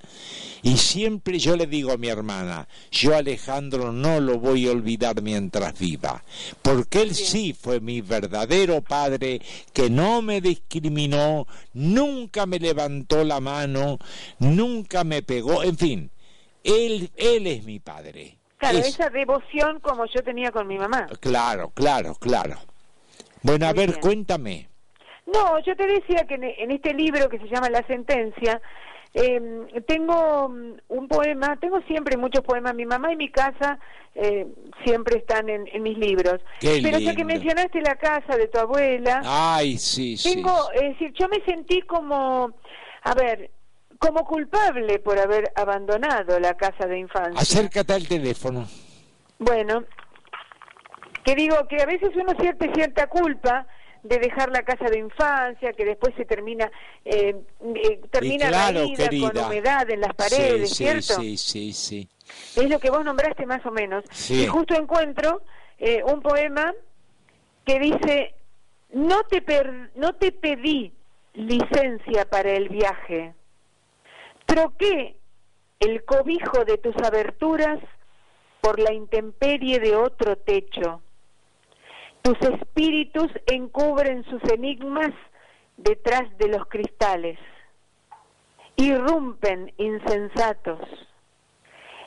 y 0.61 0.77
siempre 0.77 1.39
yo 1.39 1.55
le 1.55 1.67
digo 1.67 1.91
a 1.91 1.97
mi 1.97 2.07
hermana, 2.07 2.67
yo 2.91 3.15
Alejandro 3.15 3.91
no 3.91 4.19
lo 4.19 4.39
voy 4.39 4.67
a 4.67 4.71
olvidar 4.71 5.21
mientras 5.21 5.77
viva, 5.77 6.23
porque 6.61 7.01
él 7.01 7.15
sí 7.15 7.53
fue 7.53 7.79
mi 7.79 8.01
verdadero 8.01 8.81
padre, 8.81 9.41
que 9.73 9.89
no 9.89 10.21
me 10.21 10.41
discriminó, 10.41 11.47
nunca 11.73 12.45
me 12.45 12.59
levantó 12.59 13.23
la 13.23 13.39
mano, 13.39 13.97
nunca 14.39 15.03
me 15.03 15.21
pegó, 15.21 15.63
en 15.63 15.77
fin, 15.77 16.11
él, 16.63 17.11
él 17.15 17.47
es 17.47 17.63
mi 17.63 17.79
padre. 17.79 18.38
Claro, 18.57 18.79
esa 18.79 19.09
devoción 19.09 19.79
como 19.81 20.05
yo 20.05 20.23
tenía 20.23 20.51
con 20.51 20.65
mi 20.65 20.77
mamá. 20.77 21.07
Claro, 21.19 21.69
claro, 21.75 22.15
claro. 22.15 22.57
Bueno, 23.43 23.67
a 23.67 23.73
ver, 23.73 23.99
cuéntame. 23.99 24.67
No, 25.27 25.59
yo 25.59 25.75
te 25.75 25.85
decía 25.85 26.25
que 26.27 26.35
en 26.35 26.71
este 26.71 26.93
libro 26.93 27.29
que 27.29 27.38
se 27.38 27.47
llama 27.47 27.69
La 27.69 27.85
Sentencia, 27.85 28.61
Em, 29.19 29.65
tengo 29.88 30.48
mm, 30.48 30.73
un 30.89 31.07
poema, 31.07 31.57
tengo 31.60 31.81
siempre 31.88 32.18
muchos 32.18 32.44
poemas. 32.44 32.76
Mi 32.76 32.85
mamá 32.85 33.11
y 33.11 33.15
mi 33.15 33.31
casa 33.31 33.80
eh, 34.14 34.45
siempre 34.85 35.18
están 35.18 35.49
en, 35.49 35.65
mis 35.81 35.98
libros. 35.98 36.39
Pero 36.61 36.99
ya 36.99 37.15
que 37.15 37.26
mencionaste 37.26 37.81
la 37.81 37.95
casa 37.95 38.38
de 38.38 38.48
tu 38.48 38.60
abuela, 38.60 39.22
ay, 39.26 39.80
sí, 39.80 40.15
tengo, 40.22 40.72
es 40.72 40.81
decir, 40.81 41.14
yo 41.14 41.27
me 41.30 41.41
sentí 41.45 41.81
como, 41.81 42.52
a 43.02 43.14
ver, 43.15 43.49
como 43.98 44.23
culpable 44.23 44.99
por 44.99 45.18
haber 45.18 45.52
abandonado 45.56 46.39
la 46.39 46.53
casa 46.53 46.85
de 46.85 46.99
infancia. 46.99 47.41
Acércate 47.41 47.94
al 47.94 48.07
teléfono. 48.07 48.68
Bueno, 49.39 49.84
que 51.23 51.34
digo 51.34 51.56
que 51.68 51.81
a 51.81 51.88
veces 51.88 52.11
uno 52.15 52.34
siente 52.39 52.72
cierta 52.72 53.07
culpa 53.07 53.65
de 54.07 54.19
dejar 54.19 54.51
la 54.51 54.63
casa 54.63 54.85
de 54.85 54.99
infancia, 54.99 55.73
que 55.73 55.85
después 55.85 56.13
se 56.15 56.25
termina 56.25 56.71
eh, 57.03 57.35
eh 57.61 58.01
termina 58.09 58.49
la 58.49 58.71
vida 58.71 59.09
con 59.09 59.38
humedad 59.38 59.89
en 59.89 60.01
las 60.01 60.13
paredes, 60.15 60.75
¿cierto? 60.75 61.15
Sí, 61.15 61.38
sí, 61.38 61.73
sí. 61.73 62.09
Es 62.55 62.69
lo 62.69 62.79
que 62.79 62.89
vos 62.89 63.03
nombraste 63.03 63.45
más 63.45 63.65
o 63.65 63.71
menos. 63.71 64.03
Y 64.29 64.47
justo 64.47 64.75
encuentro 64.75 65.41
eh, 65.77 66.01
un 66.03 66.21
poema 66.21 66.73
que 67.65 67.79
dice, 67.79 68.34
no 68.93 69.23
te, 69.23 69.43
no 69.95 70.13
te 70.13 70.31
pedí 70.31 70.93
licencia 71.34 72.25
para 72.25 72.51
el 72.51 72.69
viaje, 72.69 73.34
troqué 74.45 75.17
el 75.79 76.03
cobijo 76.05 76.65
de 76.65 76.77
tus 76.77 76.95
aberturas 77.03 77.79
por 78.61 78.79
la 78.79 78.93
intemperie 78.93 79.79
de 79.79 79.95
otro 79.95 80.38
techo. 80.38 81.01
Tus 82.27 82.41
espíritus 82.41 83.31
encubren 83.45 84.25
sus 84.25 84.43
enigmas 84.51 85.13
detrás 85.77 86.25
de 86.37 86.49
los 86.49 86.67
cristales. 86.67 87.39
Irrumpen 88.75 89.71
insensatos 89.77 90.81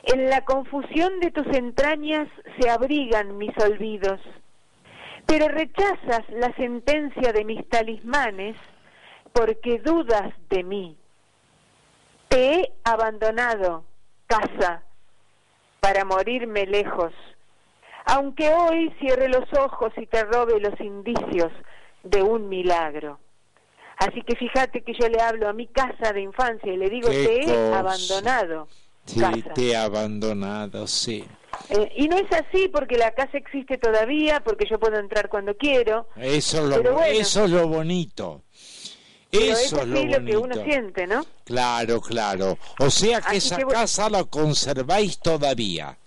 en 0.03 0.29
la 0.29 0.45
confusión 0.45 1.19
de 1.19 1.31
tus 1.31 1.45
entrañas 1.55 2.27
se 2.59 2.69
abrigan 2.69 3.37
mis 3.39 3.55
olvidos, 3.57 4.19
pero 5.25 5.47
rechazas 5.47 6.27
la 6.29 6.53
sentencia 6.55 7.33
de 7.33 7.43
mis 7.43 7.67
talismanes 7.69 8.57
porque 9.31 9.79
dudas 9.79 10.33
de 10.49 10.63
mí. 10.63 10.97
Te 12.29 12.53
he 12.53 12.73
abandonado, 12.83 13.85
casa, 14.27 14.83
para 15.79 16.03
morirme 16.03 16.65
lejos, 16.65 17.13
aunque 18.05 18.49
hoy 18.53 18.93
cierre 18.99 19.29
los 19.29 19.51
ojos 19.57 19.91
y 19.97 20.05
te 20.07 20.23
robe 20.23 20.59
los 20.59 20.79
indicios 20.79 21.51
de 22.03 22.21
un 22.21 22.49
milagro. 22.49 23.19
Así 23.97 24.21
que 24.23 24.35
fíjate 24.35 24.81
que 24.81 24.93
yo 24.99 25.07
le 25.09 25.21
hablo 25.21 25.47
a 25.47 25.53
mi 25.53 25.67
casa 25.67 26.11
de 26.11 26.21
infancia 26.21 26.73
y 26.73 26.77
le 26.77 26.89
digo, 26.89 27.09
te 27.09 27.43
he 27.43 27.73
abandonado. 27.73 28.67
Sí, 29.05 29.21
te 29.53 29.69
he 29.69 29.75
abandonado, 29.75 30.87
sí. 30.87 31.23
Eh, 31.69 31.91
y 31.97 32.07
no 32.07 32.17
es 32.17 32.31
así 32.31 32.67
porque 32.69 32.97
la 32.97 33.11
casa 33.11 33.37
existe 33.37 33.77
todavía, 33.77 34.41
porque 34.43 34.65
yo 34.69 34.79
puedo 34.79 34.97
entrar 34.97 35.29
cuando 35.29 35.55
quiero. 35.55 36.07
Eso, 36.15 36.65
lo, 36.65 37.03
eso 37.03 37.45
es 37.45 37.51
lo 37.51 37.67
bonito. 37.67 38.43
eso 39.31 39.81
es, 39.81 39.87
lo, 39.87 40.25
que 40.25 40.37
uno 40.37 40.55
siente, 40.63 41.05
¿no? 41.05 41.25
Claro, 41.43 42.01
claro. 42.01 42.57
O 42.79 42.89
sea 42.89 43.21
que 43.21 43.37
esa 43.37 43.57
casa 43.67 44.09
la 44.09 44.23
conserváis 44.23 45.19
todavía. 45.19 45.97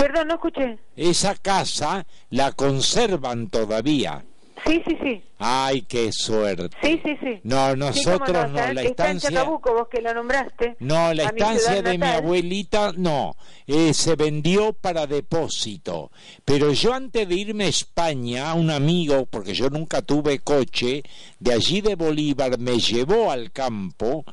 Perdón, 0.00 0.28
no 0.28 0.34
escuché. 0.34 0.78
Esa 0.96 1.34
casa 1.34 2.06
la 2.30 2.52
conservan 2.52 3.48
todavía. 3.48 4.24
Sí, 4.66 4.82
sí, 4.86 4.98
sí. 5.02 5.22
Ay, 5.38 5.82
qué 5.82 6.12
suerte. 6.12 6.76
Sí, 6.82 7.00
sí, 7.04 7.16
sí. 7.22 7.40
No, 7.44 7.74
nosotros 7.76 8.50
no, 8.50 8.72
la 8.72 8.82
estancia... 8.82 9.42
vos 9.42 9.88
que 9.90 10.02
la 10.02 10.12
nombraste. 10.12 10.76
No, 10.80 11.14
la 11.14 11.24
estancia 11.24 11.82
de 11.82 11.96
mi 11.96 12.06
abuelita 12.06 12.92
no, 12.96 13.36
eh, 13.66 13.94
se 13.94 14.16
vendió 14.16 14.72
para 14.74 15.06
depósito. 15.06 16.10
Pero 16.44 16.72
yo 16.72 16.92
antes 16.92 17.26
de 17.26 17.34
irme 17.34 17.64
a 17.64 17.68
España, 17.68 18.52
un 18.54 18.70
amigo, 18.70 19.26
porque 19.26 19.54
yo 19.54 19.70
nunca 19.70 20.02
tuve 20.02 20.40
coche, 20.40 21.02
de 21.38 21.52
allí 21.52 21.80
de 21.80 21.94
Bolívar 21.94 22.58
me 22.58 22.78
llevó 22.78 23.30
al 23.30 23.50
campo 23.52 24.24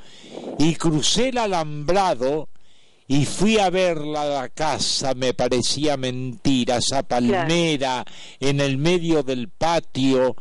y 0.59 0.75
crucé 0.75 1.29
el 1.29 1.37
alambrado 1.37 2.49
y 3.07 3.25
fui 3.25 3.57
a 3.57 3.69
verla 3.69 4.23
a 4.23 4.41
la 4.41 4.49
casa, 4.49 5.13
me 5.15 5.33
parecía 5.33 5.95
mentira, 5.95 6.77
esa 6.77 7.03
palmera 7.03 8.03
en 8.39 8.59
el 8.59 8.77
medio 8.77 9.23
del 9.23 9.49
patio, 9.49 10.35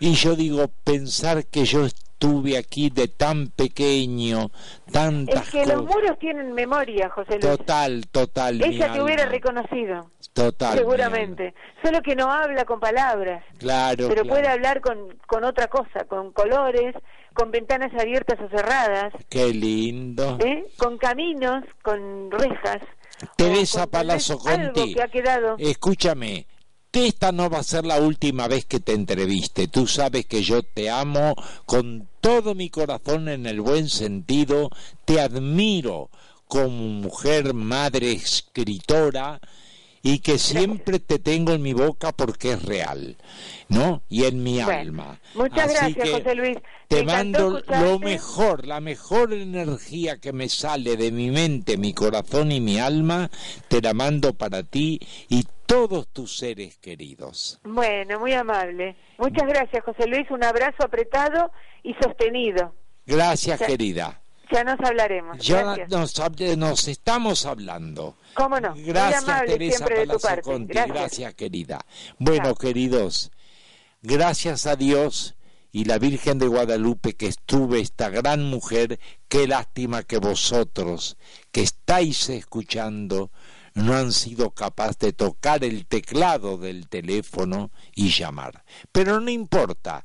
y 0.00 0.14
yo 0.14 0.34
digo, 0.34 0.68
pensar 0.82 1.46
que 1.46 1.64
yo 1.64 1.84
estuve 1.84 2.58
aquí 2.58 2.90
de 2.90 3.08
tan 3.08 3.48
pequeño, 3.48 4.50
tantas 4.90 5.46
Es 5.46 5.50
que 5.50 5.66
los 5.66 5.84
muros 5.84 6.18
tienen 6.18 6.52
memoria, 6.52 7.08
José 7.10 7.38
Luis. 7.38 7.56
Total, 7.56 8.06
total. 8.10 8.62
Ella 8.62 8.92
te 8.92 9.02
hubiera 9.02 9.26
reconocido. 9.26 10.10
Total. 10.32 10.76
Seguramente. 10.78 11.54
Solo 11.82 12.02
que 12.02 12.14
no 12.14 12.30
habla 12.30 12.64
con 12.64 12.78
palabras. 12.78 13.42
Claro. 13.58 14.08
Pero 14.08 14.24
puede 14.24 14.48
hablar 14.48 14.80
con, 14.80 15.18
con 15.26 15.44
otra 15.44 15.68
cosa, 15.68 16.04
con 16.08 16.32
colores, 16.32 16.94
con 17.34 17.50
ventanas 17.50 17.92
abiertas 17.98 18.38
o 18.40 18.48
cerradas. 18.48 19.12
Qué 19.28 19.52
lindo. 19.52 20.38
¿Eh? 20.40 20.66
Con 20.76 20.98
caminos, 20.98 21.64
con 21.82 22.30
rejas. 22.30 22.82
Teresa 23.36 23.86
Palazzo 23.86 24.38
Conti. 24.38 24.94
que 24.94 25.02
ha 25.02 25.08
quedado. 25.08 25.56
Escúchame, 25.58 26.46
esta 26.92 27.32
no 27.32 27.48
va 27.48 27.58
a 27.58 27.62
ser 27.62 27.84
la 27.84 28.00
última 28.00 28.48
vez 28.48 28.64
que 28.64 28.80
te 28.80 28.92
entreviste. 28.92 29.68
Tú 29.68 29.86
sabes 29.86 30.26
que 30.26 30.42
yo 30.42 30.62
te 30.62 30.90
amo 30.90 31.34
con 31.66 32.08
todo 32.20 32.54
mi 32.54 32.70
corazón 32.70 33.28
en 33.28 33.46
el 33.46 33.60
buen 33.60 33.88
sentido. 33.88 34.70
Te 35.04 35.20
admiro 35.20 36.10
como 36.46 36.70
mujer, 36.70 37.54
madre, 37.54 38.12
escritora 38.12 39.40
y 40.02 40.20
que 40.20 40.38
siempre 40.38 40.98
te 40.98 41.18
tengo 41.18 41.52
en 41.52 41.62
mi 41.62 41.72
boca 41.72 42.12
porque 42.12 42.52
es 42.52 42.64
real, 42.64 43.16
¿no? 43.68 44.02
Y 44.08 44.24
en 44.24 44.42
mi 44.42 44.60
alma. 44.60 45.20
Muchas 45.34 45.72
gracias, 45.72 46.10
José 46.10 46.34
Luis. 46.34 46.58
Te 46.88 47.04
mando 47.04 47.60
lo 47.68 47.98
mejor, 47.98 48.66
la 48.66 48.80
mejor 48.80 49.32
energía 49.32 50.18
que 50.18 50.32
me 50.32 50.48
sale 50.48 50.96
de 50.96 51.12
mi 51.12 51.30
mente, 51.30 51.76
mi 51.76 51.92
corazón 51.92 52.50
y 52.50 52.60
mi 52.60 52.78
alma, 52.78 53.30
te 53.68 53.80
la 53.80 53.94
mando 53.94 54.32
para 54.32 54.62
ti 54.62 54.98
y 55.28 55.44
todos 55.66 56.08
tus 56.08 56.36
seres 56.36 56.78
queridos. 56.78 57.60
Bueno, 57.62 58.18
muy 58.18 58.32
amable. 58.32 58.96
Muchas 59.18 59.46
gracias, 59.46 59.84
José 59.84 60.08
Luis. 60.08 60.28
Un 60.30 60.42
abrazo 60.42 60.82
apretado 60.84 61.52
y 61.82 61.94
sostenido. 61.94 62.74
Gracias, 63.06 63.60
querida. 63.62 64.19
Ya 64.52 64.64
nos 64.64 64.80
hablaremos. 64.80 65.38
Ya 65.38 65.76
nos, 66.56 66.88
estamos 66.88 67.46
hablando. 67.46 68.16
¿Cómo 68.34 68.58
no? 68.60 68.74
Gracias, 68.76 69.44
Teresa 69.46 69.86
Gracias. 70.66 71.34
querida. 71.34 71.80
Bueno, 72.18 72.54
queridos, 72.54 73.30
gracias 74.02 74.66
a 74.66 74.76
Dios 74.76 75.36
y 75.72 75.84
la 75.84 75.98
Virgen 75.98 76.38
de 76.38 76.48
Guadalupe 76.48 77.14
que 77.14 77.26
estuve 77.26 77.80
esta 77.80 78.08
gran 78.08 78.42
mujer, 78.44 78.98
qué 79.28 79.46
lástima 79.46 80.02
que 80.02 80.18
vosotros 80.18 81.16
que 81.52 81.62
estáis 81.62 82.28
escuchando 82.28 83.30
no 83.74 83.94
han 83.96 84.12
sido 84.12 84.50
capaces 84.50 84.98
de 84.98 85.12
tocar 85.12 85.64
el 85.64 85.86
teclado 85.86 86.58
del 86.58 86.88
teléfono 86.88 87.70
y 87.94 88.10
llamar. 88.10 88.64
Pero 88.92 89.20
no 89.20 89.30
importa. 89.30 90.04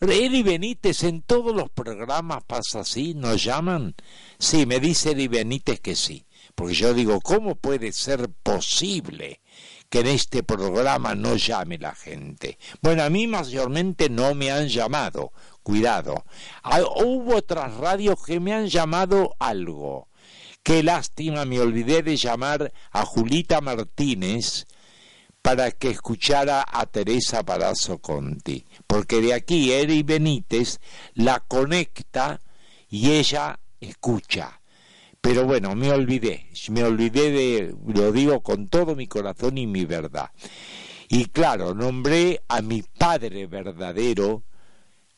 Eri 0.00 0.42
Benítez 0.42 1.04
en 1.04 1.22
todos 1.22 1.54
los 1.54 1.70
programas 1.70 2.44
pasa 2.44 2.80
así, 2.80 3.14
nos 3.14 3.42
llaman. 3.42 3.94
Sí, 4.38 4.66
me 4.66 4.80
dice 4.80 5.12
Eri 5.12 5.28
Benítez 5.28 5.80
que 5.80 5.96
sí. 5.96 6.26
Porque 6.54 6.74
yo 6.74 6.94
digo, 6.94 7.20
¿cómo 7.20 7.56
puede 7.56 7.92
ser 7.92 8.28
posible 8.30 9.40
que 9.88 10.00
en 10.00 10.06
este 10.08 10.42
programa 10.42 11.14
no 11.14 11.36
llame 11.36 11.78
la 11.78 11.94
gente? 11.94 12.58
Bueno, 12.80 13.02
a 13.02 13.10
mí 13.10 13.26
mayormente 13.26 14.08
no 14.08 14.34
me 14.34 14.52
han 14.52 14.68
llamado, 14.68 15.32
cuidado. 15.62 16.24
Ah, 16.62 16.80
hubo 17.04 17.36
otras 17.36 17.74
radios 17.74 18.22
que 18.24 18.38
me 18.38 18.52
han 18.52 18.68
llamado 18.68 19.34
algo 19.40 20.08
Qué 20.64 20.82
lástima, 20.82 21.44
me 21.44 21.60
olvidé 21.60 22.02
de 22.02 22.16
llamar 22.16 22.72
a 22.90 23.04
Julita 23.04 23.60
Martínez 23.60 24.66
para 25.42 25.70
que 25.70 25.90
escuchara 25.90 26.64
a 26.66 26.86
Teresa 26.86 27.42
Palazzo 27.42 27.98
Conti, 27.98 28.64
porque 28.86 29.20
de 29.20 29.34
aquí 29.34 29.70
Eri 29.72 30.02
Benítez 30.02 30.80
la 31.12 31.40
conecta 31.40 32.40
y 32.88 33.10
ella 33.10 33.60
escucha. 33.78 34.62
Pero 35.20 35.44
bueno, 35.44 35.74
me 35.74 35.92
olvidé, 35.92 36.50
me 36.70 36.82
olvidé 36.82 37.30
de, 37.30 37.74
lo 37.86 38.10
digo 38.10 38.42
con 38.42 38.68
todo 38.68 38.96
mi 38.96 39.06
corazón 39.06 39.58
y 39.58 39.66
mi 39.66 39.84
verdad. 39.84 40.30
Y 41.10 41.26
claro, 41.26 41.74
nombré 41.74 42.40
a 42.48 42.62
mi 42.62 42.80
padre 42.80 43.46
verdadero, 43.46 44.44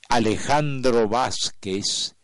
Alejandro 0.08 1.08
Vázquez, 1.08 2.15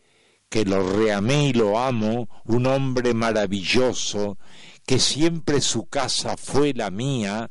que 0.52 0.66
lo 0.66 0.86
reamé 0.86 1.46
y 1.46 1.52
lo 1.54 1.78
amo, 1.78 2.28
un 2.44 2.66
hombre 2.66 3.14
maravilloso, 3.14 4.36
que 4.84 4.98
siempre 4.98 5.62
su 5.62 5.86
casa 5.86 6.36
fue 6.36 6.74
la 6.74 6.90
mía, 6.90 7.48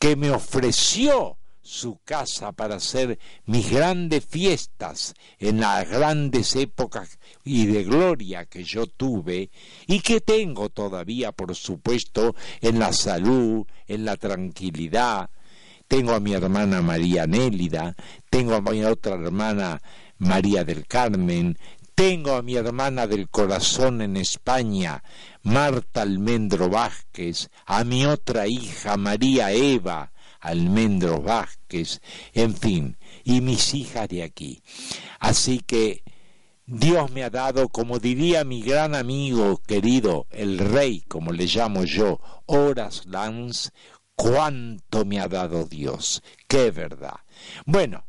que 0.00 0.16
me 0.16 0.32
ofreció 0.32 1.38
su 1.62 2.00
casa 2.04 2.50
para 2.50 2.74
hacer 2.74 3.20
mis 3.46 3.70
grandes 3.70 4.24
fiestas 4.24 5.14
en 5.38 5.60
las 5.60 5.88
grandes 5.88 6.56
épocas 6.56 7.20
y 7.44 7.66
de 7.66 7.84
gloria 7.84 8.46
que 8.46 8.64
yo 8.64 8.88
tuve 8.88 9.52
y 9.86 10.00
que 10.00 10.20
tengo 10.20 10.68
todavía, 10.68 11.30
por 11.30 11.54
supuesto, 11.54 12.34
en 12.60 12.80
la 12.80 12.92
salud, 12.92 13.64
en 13.86 14.04
la 14.04 14.16
tranquilidad. 14.16 15.30
Tengo 15.86 16.12
a 16.12 16.18
mi 16.18 16.32
hermana 16.32 16.82
María 16.82 17.24
Nélida, 17.28 17.94
tengo 18.30 18.54
a 18.56 18.60
mi 18.62 18.82
otra 18.82 19.14
hermana 19.14 19.80
María 20.18 20.64
del 20.64 20.86
Carmen, 20.88 21.56
tengo 22.04 22.34
a 22.34 22.42
mi 22.42 22.56
hermana 22.56 23.06
del 23.06 23.28
corazón 23.28 24.02
en 24.02 24.16
España, 24.16 25.04
Marta 25.44 26.02
Almendro 26.02 26.68
Vázquez, 26.68 27.48
a 27.64 27.84
mi 27.84 28.06
otra 28.06 28.48
hija 28.48 28.96
María 28.96 29.52
Eva 29.52 30.10
Almendro 30.40 31.22
Vázquez, 31.22 32.00
en 32.34 32.56
fin, 32.56 32.96
y 33.22 33.40
mis 33.40 33.72
hijas 33.74 34.08
de 34.08 34.24
aquí. 34.24 34.64
Así 35.20 35.60
que 35.60 36.02
Dios 36.66 37.08
me 37.12 37.22
ha 37.22 37.30
dado, 37.30 37.68
como 37.68 38.00
diría 38.00 38.42
mi 38.42 38.62
gran 38.62 38.96
amigo 38.96 39.62
querido, 39.64 40.26
el 40.32 40.58
rey, 40.58 41.02
como 41.02 41.30
le 41.30 41.46
llamo 41.46 41.84
yo, 41.84 42.18
Horas 42.46 43.06
Lance, 43.06 43.70
cuánto 44.16 45.04
me 45.04 45.20
ha 45.20 45.28
dado 45.28 45.66
Dios. 45.66 46.20
Qué 46.48 46.72
verdad. 46.72 47.20
Bueno, 47.64 48.06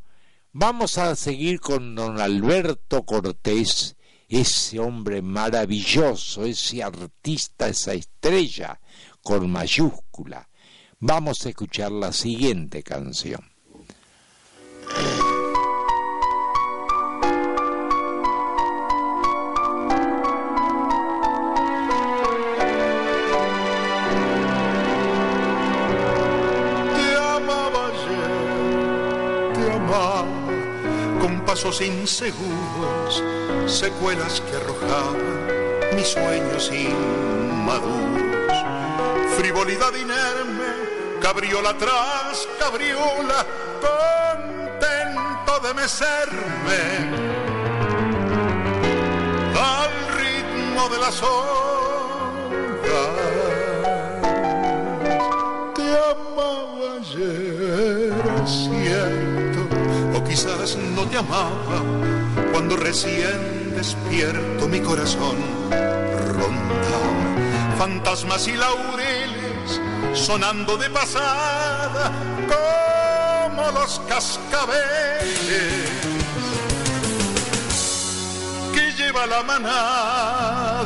vamos 0.53 0.99
a 0.99 1.15
seguir 1.15 1.59
con 1.59 1.95
don 1.95 2.21
Alberto 2.21 3.03
Cortés, 3.03 3.97
ese 4.29 4.79
hombre 4.79 5.21
maravilloso, 5.21 6.45
ese 6.45 6.83
artista, 6.83 7.67
esa 7.67 7.93
estrella 7.93 8.79
con 9.21 9.49
mayúscula. 9.49 10.47
Vamos 10.99 11.45
a 11.45 11.49
escuchar 11.49 11.91
la 11.91 12.13
siguiente 12.13 12.83
canción. 12.83 13.52
Inseguros, 31.63 33.23
secuelas 33.67 34.41
que 34.41 34.57
arrojaban 34.57 35.95
mis 35.95 36.07
sueños 36.09 36.69
inmaduros. 36.73 38.57
Frivolidad 39.37 39.93
inerme, 39.95 41.21
cabriola 41.21 41.73
tras 41.77 42.49
cabriola, 42.59 43.45
contento 43.79 45.59
de 45.65 45.73
mecerme 45.73 46.81
al 49.57 49.91
ritmo 50.17 50.89
de 50.89 50.97
las 50.99 51.23
horas. 51.23 52.33
Te 55.75 55.97
amaba 56.11 56.97
ayer, 56.99 58.13
quizás 60.27 60.75
no 60.75 61.07
te 61.07 61.17
amaba. 61.17 61.81
Cuando 62.51 62.75
recién 62.77 63.73
despierto 63.75 64.67
mi 64.67 64.79
corazón 64.79 65.37
rondaba 65.69 67.77
fantasmas 67.77 68.47
y 68.47 68.53
laureles 68.53 69.81
sonando 70.13 70.77
de 70.77 70.89
pasada 70.89 72.11
como 72.47 73.71
los 73.71 73.99
cascabeles 74.07 74.79
que 78.73 78.93
lleva 78.97 79.25
la 79.25 79.43
manada 79.43 80.83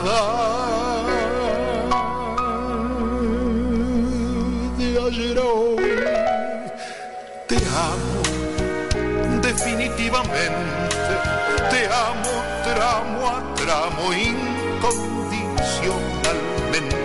Te 10.18 11.86
amo 11.86 12.34
tramo 12.64 13.28
a 13.28 13.54
tramo 13.54 14.10
incondicionalmente. 14.14 16.98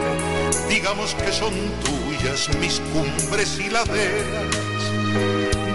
Digamos 0.71 1.15
que 1.17 1.31
son 1.31 1.53
tuyas 1.85 2.49
mis 2.59 2.81
cumbres 2.91 3.59
y 3.59 3.69
laderas, 3.69 4.57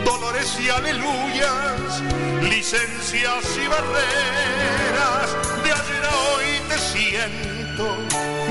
dolores 0.03 0.57
y 0.59 0.69
aleluyas, 0.69 2.01
licencias 2.41 3.45
y 3.63 3.67
barreras. 3.67 5.35
De 5.63 5.71
ayer 5.71 6.05
a 6.05 6.15
hoy 6.33 6.59
te 6.69 6.79
siento, 6.79 7.97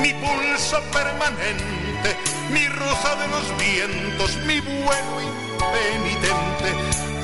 mi 0.01 0.15
pulso 0.15 0.81
permanente, 0.93 2.17
mi 2.51 2.69
rosa 2.69 3.17
de 3.17 3.27
los 3.35 3.53
vientos, 3.59 4.37
mi 4.47 4.61
vuelo 4.61 5.23
impenitente 5.23 7.16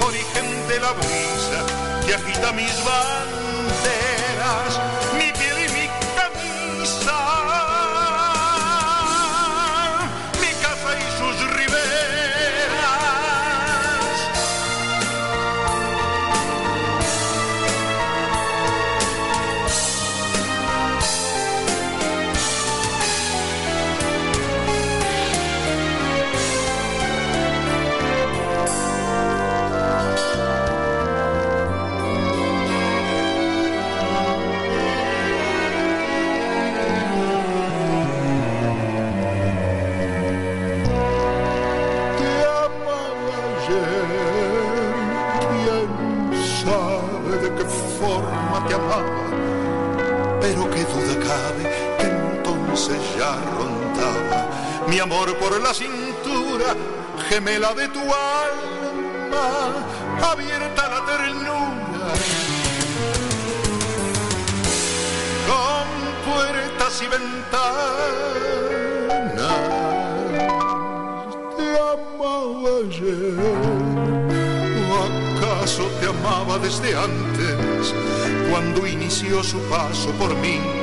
de 0.73 0.81
la 0.81 0.93
brisa 0.93 1.61
que 2.07 2.15
agita 2.15 2.53
mis 2.53 2.77
banderas, 2.85 4.73
mi 5.19 5.31
piel 5.33 5.62
mi 54.89 54.99
amor 54.99 55.35
por 55.39 55.59
la 55.61 55.73
cintura, 55.73 56.77
gemela 57.29 57.73
de 57.75 57.89
tu 57.89 58.01
alma, 58.01 59.49
abierta 60.33 60.89
la 60.89 61.05
ternura. 61.07 62.13
Con 65.49 65.87
puertas 66.31 67.03
y 67.03 67.07
ventanas, 67.07 67.73
te 71.57 71.69
amaba 71.95 72.71
ayer, 72.85 73.37
acaso 75.39 75.85
te 76.01 76.07
amaba 76.07 76.59
desde 76.59 76.95
antes, 76.95 77.95
cuando 78.51 78.87
inició 78.87 79.43
su 79.43 79.59
paso 79.71 80.11
por 80.19 80.35
mí 80.37 80.82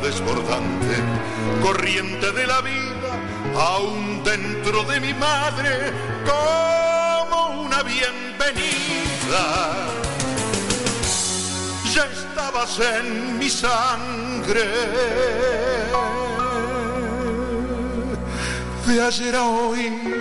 desbordante 0.00 0.96
corriente 1.62 2.32
de 2.32 2.46
la 2.46 2.60
vida, 2.60 3.10
aún 3.56 4.22
dentro 4.24 4.84
de 4.84 5.00
mi 5.00 5.14
madre, 5.14 5.92
como 6.24 7.62
una 7.62 7.82
bienvenida. 7.82 9.42
Ya 11.94 12.04
estabas 12.06 12.78
en 12.80 13.38
mi 13.38 13.50
sangre. 13.50 14.64
De 18.86 19.02
ayer 19.02 19.36
a 19.36 19.44
hoy 19.44 20.18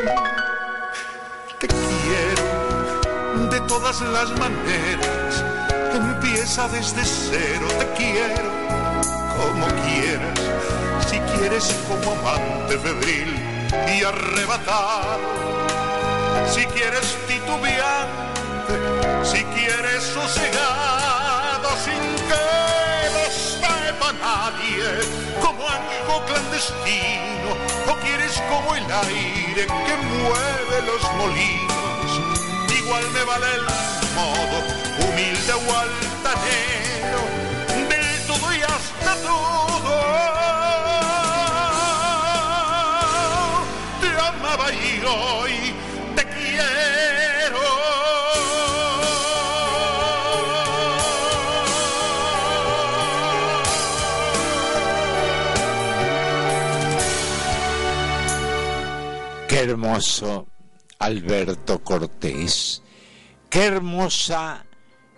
te 1.58 1.68
quiero 1.68 3.50
de 3.50 3.60
todas 3.62 4.02
las 4.02 4.30
maneras. 4.38 5.44
Empieza 5.94 6.68
desde 6.68 7.04
cero, 7.04 7.68
te 7.80 7.86
quiero 7.94 8.69
como 9.40 9.66
quieras, 9.84 10.40
si 11.10 11.18
quieres 11.32 11.76
como 11.88 12.12
amante 12.20 12.78
febril 12.78 13.36
y 13.96 14.04
arrebatado, 14.04 15.20
si 16.48 16.66
quieres 16.68 17.18
titubeante, 17.28 18.76
si 19.24 19.44
quieres 19.56 20.04
sosegado, 20.04 21.70
sin 21.84 22.04
que 22.28 22.46
lo 23.16 23.26
sepa 23.32 24.14
nadie, 24.14 24.88
como 25.42 25.68
algo 25.68 26.26
clandestino, 26.26 27.52
o 27.88 27.96
quieres 28.04 28.42
como 28.50 28.76
el 28.76 28.84
aire 28.84 29.66
que 29.66 29.96
mueve 29.96 30.82
los 30.86 31.14
molinos 31.14 31.80
igual 32.90 33.12
me 33.12 33.24
vale 33.24 33.46
el 33.54 33.62
modo, 34.16 34.58
humilde 35.06 35.54
o 35.54 35.78
altanero, 35.78 37.49
Te 44.02 44.10
amaba 44.20 44.72
y 44.72 45.04
hoy 45.06 45.74
te 46.16 46.24
quiero. 46.26 47.60
Qué 59.48 59.60
hermoso 59.60 60.48
Alberto 61.00 61.80
Cortés. 61.84 62.82
Qué 63.50 63.66
hermosa, 63.66 64.66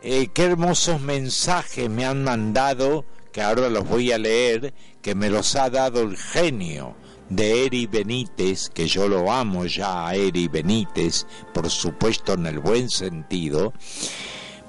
eh, 0.01 0.29
qué 0.33 0.45
hermosos 0.45 1.01
mensajes 1.01 1.89
me 1.89 2.05
han 2.05 2.23
mandado, 2.23 3.03
que 3.31 3.41
ahora 3.41 3.69
los 3.69 3.87
voy 3.87 4.11
a 4.11 4.17
leer, 4.17 4.73
que 5.01 5.15
me 5.15 5.29
los 5.29 5.55
ha 5.55 5.69
dado 5.69 6.01
el 6.01 6.17
genio 6.17 6.95
de 7.29 7.65
Eri 7.65 7.87
Benítez, 7.87 8.69
que 8.69 8.87
yo 8.87 9.07
lo 9.07 9.31
amo 9.31 9.65
ya 9.65 10.07
a 10.07 10.15
Eri 10.15 10.47
Benítez, 10.47 11.25
por 11.53 11.69
supuesto 11.69 12.33
en 12.33 12.45
el 12.45 12.59
buen 12.59 12.89
sentido, 12.89 13.73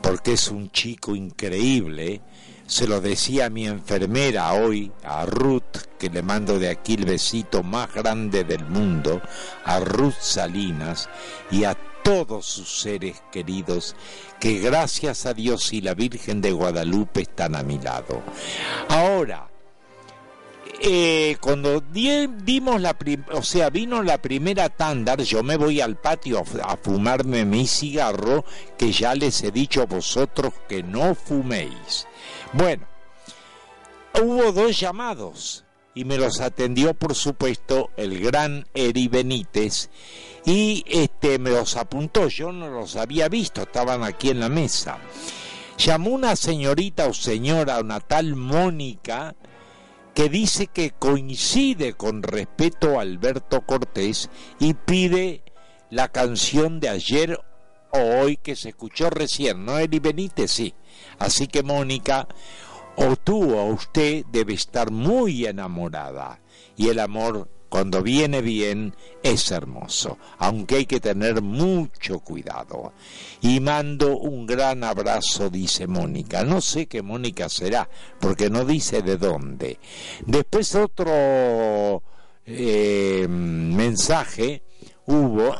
porque 0.00 0.34
es 0.34 0.48
un 0.48 0.70
chico 0.70 1.16
increíble, 1.16 2.22
se 2.66 2.86
lo 2.86 3.00
decía 3.00 3.46
a 3.46 3.50
mi 3.50 3.66
enfermera 3.66 4.52
hoy, 4.52 4.92
a 5.02 5.26
Ruth, 5.26 5.76
que 5.98 6.08
le 6.08 6.22
mando 6.22 6.58
de 6.58 6.70
aquí 6.70 6.94
el 6.94 7.04
besito 7.04 7.62
más 7.62 7.92
grande 7.92 8.44
del 8.44 8.64
mundo, 8.66 9.20
a 9.64 9.80
Ruth 9.80 10.14
Salinas 10.20 11.08
y 11.50 11.64
a 11.64 11.76
todos 12.02 12.46
sus 12.46 12.80
seres 12.80 13.22
queridos 13.30 13.94
que 14.40 14.58
gracias 14.58 15.26
a 15.26 15.34
Dios 15.34 15.72
y 15.72 15.80
la 15.80 15.94
Virgen 15.94 16.40
de 16.40 16.52
Guadalupe 16.52 17.22
están 17.22 17.54
a 17.54 17.62
mi 17.62 17.78
lado. 17.78 18.22
Ahora, 18.88 19.48
eh, 20.80 21.36
cuando 21.40 21.80
dimos 21.80 22.80
la 22.80 22.96
o 23.32 23.42
sea 23.42 23.70
vino 23.70 24.02
la 24.02 24.20
primera 24.20 24.68
tanda 24.68 25.14
yo 25.16 25.44
me 25.44 25.56
voy 25.56 25.80
al 25.80 25.96
patio 25.96 26.38
a, 26.38 26.72
a, 26.72 26.76
fumarme 26.76 27.44
mi 27.44 27.68
cigarro 27.68 28.44
que 28.76 28.90
ya 28.90 29.14
les 29.14 29.44
he 29.44 29.52
dicho 29.52 29.82
a 29.82 29.86
vosotros 29.86 30.52
que 30.68 30.82
no 30.82 31.14
fuméis 31.14 32.08
bueno, 32.52 32.86
hubo 34.20 34.50
dos 34.50 34.78
llamados 34.80 35.64
y 35.94 36.04
me 36.04 36.18
los 36.18 36.40
atendió 36.40 36.94
por 36.94 37.14
supuesto 37.14 37.90
el 37.96 38.18
gran 38.18 38.66
Eri 38.74 39.06
Benítez 39.06 39.88
y 40.44 40.84
este 40.88 41.38
me 41.38 41.50
los 41.50 41.76
apuntó, 41.76 42.28
yo 42.28 42.52
no 42.52 42.68
los 42.68 42.96
había 42.96 43.28
visto, 43.28 43.62
estaban 43.62 44.02
aquí 44.02 44.30
en 44.30 44.40
la 44.40 44.48
mesa. 44.48 44.98
Llamó 45.78 46.10
una 46.10 46.36
señorita 46.36 47.06
o 47.06 47.14
señora, 47.14 47.80
una 47.80 48.00
tal 48.00 48.36
Mónica, 48.36 49.34
que 50.14 50.28
dice 50.28 50.66
que 50.66 50.90
coincide 50.90 51.94
con 51.94 52.22
respeto 52.22 52.98
a 52.98 53.02
Alberto 53.02 53.62
Cortés 53.62 54.30
y 54.58 54.74
pide 54.74 55.42
la 55.90 56.08
canción 56.08 56.80
de 56.80 56.88
ayer 56.88 57.40
o 57.90 57.98
hoy 57.98 58.36
que 58.36 58.56
se 58.56 58.70
escuchó 58.70 59.10
recién, 59.10 59.64
¿no? 59.64 59.78
Eri 59.78 59.98
Benítez, 59.98 60.50
sí. 60.50 60.74
Así 61.18 61.46
que 61.46 61.62
Mónica, 61.62 62.26
o 62.96 63.16
tú 63.16 63.54
o 63.54 63.64
usted 63.66 64.24
debe 64.30 64.54
estar 64.54 64.90
muy 64.90 65.46
enamorada. 65.46 66.40
Y 66.76 66.88
el 66.88 66.98
amor, 66.98 67.48
cuando 67.72 68.02
viene 68.02 68.42
bien, 68.42 68.94
es 69.22 69.50
hermoso, 69.50 70.18
aunque 70.36 70.74
hay 70.76 70.84
que 70.84 71.00
tener 71.00 71.40
mucho 71.40 72.18
cuidado. 72.18 72.92
Y 73.40 73.60
mando 73.60 74.18
un 74.18 74.44
gran 74.44 74.84
abrazo, 74.84 75.48
dice 75.48 75.86
Mónica. 75.86 76.44
No 76.44 76.60
sé 76.60 76.84
qué 76.86 77.00
Mónica 77.00 77.48
será, 77.48 77.88
porque 78.20 78.50
no 78.50 78.66
dice 78.66 79.00
de 79.00 79.16
dónde. 79.16 79.78
Después 80.26 80.74
otro 80.74 82.02
eh, 82.44 83.26
mensaje 83.26 84.64
hubo 85.06 85.56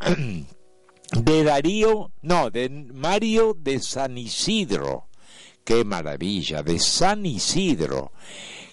de 1.12 1.44
Darío, 1.44 2.12
no, 2.20 2.50
de 2.50 2.68
Mario 2.68 3.56
de 3.58 3.80
San 3.80 4.18
Isidro 4.18 5.08
qué 5.64 5.84
maravilla, 5.84 6.62
de 6.62 6.78
San 6.78 7.24
Isidro, 7.24 8.12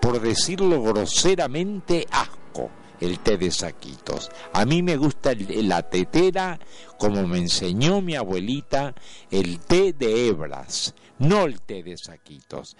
por 0.00 0.20
decirlo 0.20 0.82
groseramente, 0.82 2.06
asco 2.10 2.70
el 3.00 3.18
té 3.20 3.36
de 3.36 3.50
saquitos. 3.50 4.30
A 4.52 4.64
mí 4.64 4.82
me 4.82 4.96
gusta 4.96 5.32
la 5.34 5.82
tetera, 5.82 6.58
como 6.98 7.26
me 7.26 7.38
enseñó 7.38 8.00
mi 8.00 8.14
abuelita, 8.14 8.94
el 9.30 9.60
té 9.60 9.92
de 9.92 10.28
hebras, 10.28 10.94
no 11.18 11.44
el 11.44 11.60
té 11.60 11.82
de 11.82 11.96
saquitos. 11.96 12.76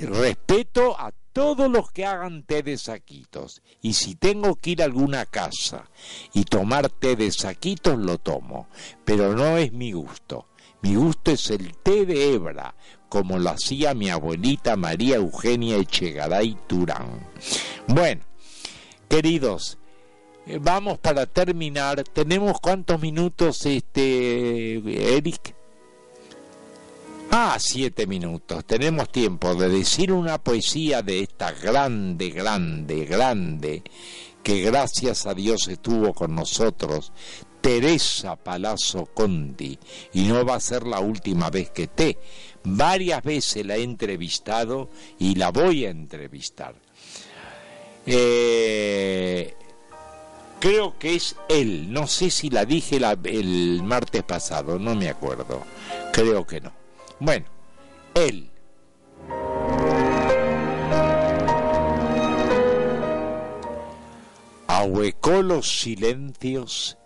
respeto 0.00 0.98
a 0.98 1.12
todos 1.32 1.70
los 1.70 1.90
que 1.92 2.04
hagan 2.04 2.42
té 2.42 2.62
de 2.62 2.76
saquitos. 2.76 3.62
Y 3.80 3.94
si 3.94 4.14
tengo 4.14 4.56
que 4.56 4.70
ir 4.70 4.82
a 4.82 4.86
alguna 4.86 5.26
casa 5.26 5.88
y 6.32 6.44
tomar 6.44 6.88
té 6.88 7.16
de 7.16 7.30
saquitos, 7.30 7.98
lo 7.98 8.18
tomo. 8.18 8.68
Pero 9.04 9.34
no 9.34 9.56
es 9.56 9.72
mi 9.72 9.92
gusto. 9.92 10.46
Mi 10.82 10.94
gusto 10.94 11.30
es 11.30 11.50
el 11.50 11.76
té 11.76 12.06
de 12.06 12.32
hebra, 12.32 12.74
como 13.10 13.38
lo 13.38 13.50
hacía 13.50 13.92
mi 13.92 14.08
abuelita 14.08 14.76
María 14.76 15.16
Eugenia 15.16 15.76
Echegaray 15.76 16.56
Turán. 16.66 17.28
Bueno, 17.86 18.22
queridos, 19.10 19.76
eh, 20.46 20.58
vamos 20.62 20.98
para 20.98 21.26
terminar. 21.26 22.04
¿Tenemos 22.04 22.60
cuántos 22.60 23.00
minutos, 23.00 23.66
este, 23.66 25.16
Eric? 25.16 25.54
Ah, 27.32 27.56
siete 27.58 28.06
minutos. 28.06 28.64
Tenemos 28.64 29.10
tiempo 29.10 29.54
de 29.56 29.68
decir 29.68 30.12
una 30.12 30.38
poesía 30.38 31.02
de 31.02 31.20
esta 31.20 31.52
grande, 31.52 32.30
grande, 32.30 33.04
grande, 33.04 33.82
que 34.42 34.62
gracias 34.62 35.26
a 35.26 35.34
Dios 35.34 35.68
estuvo 35.68 36.14
con 36.14 36.34
nosotros 36.34 37.12
Teresa 37.60 38.36
Palazzo 38.36 39.06
Conti 39.06 39.78
y 40.14 40.22
no 40.22 40.44
va 40.44 40.54
a 40.54 40.60
ser 40.60 40.86
la 40.86 41.00
última 41.00 41.50
vez 41.50 41.70
que 41.70 41.84
esté. 41.84 42.18
Varias 42.62 43.22
veces 43.22 43.66
la 43.66 43.76
he 43.76 43.82
entrevistado 43.82 44.88
y 45.18 45.34
la 45.34 45.50
voy 45.50 45.84
a 45.84 45.90
entrevistar. 45.90 46.74
Eh, 48.06 49.54
creo 50.58 50.98
que 50.98 51.14
es 51.14 51.36
él, 51.48 51.92
no 51.92 52.06
sé 52.06 52.30
si 52.30 52.50
la 52.50 52.64
dije 52.64 52.98
el 53.24 53.82
martes 53.82 54.22
pasado, 54.22 54.78
no 54.78 54.94
me 54.94 55.08
acuerdo, 55.08 55.62
creo 56.12 56.46
que 56.46 56.60
no. 56.60 56.72
Bueno, 57.18 57.46
él. 58.14 58.50
Ahuecó 64.66 65.42
los 65.42 65.80
silencios 65.80 66.96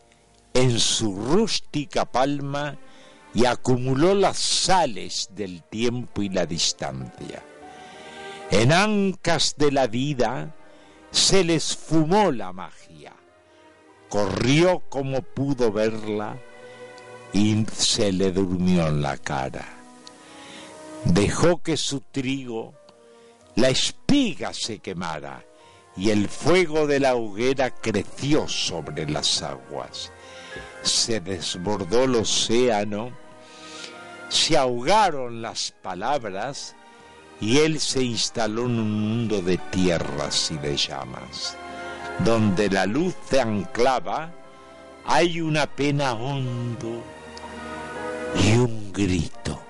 en 0.52 0.78
su 0.78 1.16
rústica 1.16 2.04
palma 2.04 2.78
y 3.34 3.46
acumuló 3.46 4.14
las 4.14 4.38
sales 4.38 5.28
del 5.32 5.64
tiempo 5.64 6.22
y 6.22 6.28
la 6.28 6.46
distancia. 6.46 7.42
En 8.50 8.72
ancas 8.72 9.56
de 9.58 9.72
la 9.72 9.88
vida 9.88 10.54
se 11.14 11.42
les 11.44 11.74
fumó 11.74 12.30
la 12.30 12.52
magia, 12.52 13.14
corrió 14.10 14.80
como 14.90 15.22
pudo 15.22 15.72
verla 15.72 16.36
y 17.32 17.64
se 17.72 18.12
le 18.12 18.30
durmió 18.32 18.88
en 18.88 19.00
la 19.00 19.16
cara. 19.16 19.66
Dejó 21.04 21.62
que 21.62 21.78
su 21.78 22.00
trigo, 22.00 22.74
la 23.54 23.70
espiga 23.70 24.52
se 24.52 24.80
quemara 24.80 25.42
y 25.96 26.10
el 26.10 26.28
fuego 26.28 26.86
de 26.86 27.00
la 27.00 27.14
hoguera 27.14 27.70
creció 27.70 28.46
sobre 28.46 29.08
las 29.08 29.40
aguas 29.40 30.12
se 30.84 31.20
desbordó 31.20 32.04
el 32.04 32.16
océano, 32.16 33.10
se 34.28 34.56
ahogaron 34.56 35.40
las 35.40 35.72
palabras 35.82 36.76
y 37.40 37.59
él 37.59 37.81
se 37.81 38.02
instaló 38.02 38.66
en 38.66 38.78
un 38.78 38.93
mundo 38.93 39.43
de 39.43 39.59
tierras 39.59 40.51
y 40.51 40.59
de 40.59 40.77
llamas. 40.77 41.56
Donde 42.20 42.70
la 42.70 42.86
luz 42.86 43.15
se 43.28 43.40
anclaba, 43.40 44.32
hay 45.05 45.40
una 45.40 45.66
pena 45.66 46.15
hondo 46.15 47.02
y 48.43 48.52
un 48.56 48.93
grito 48.93 49.61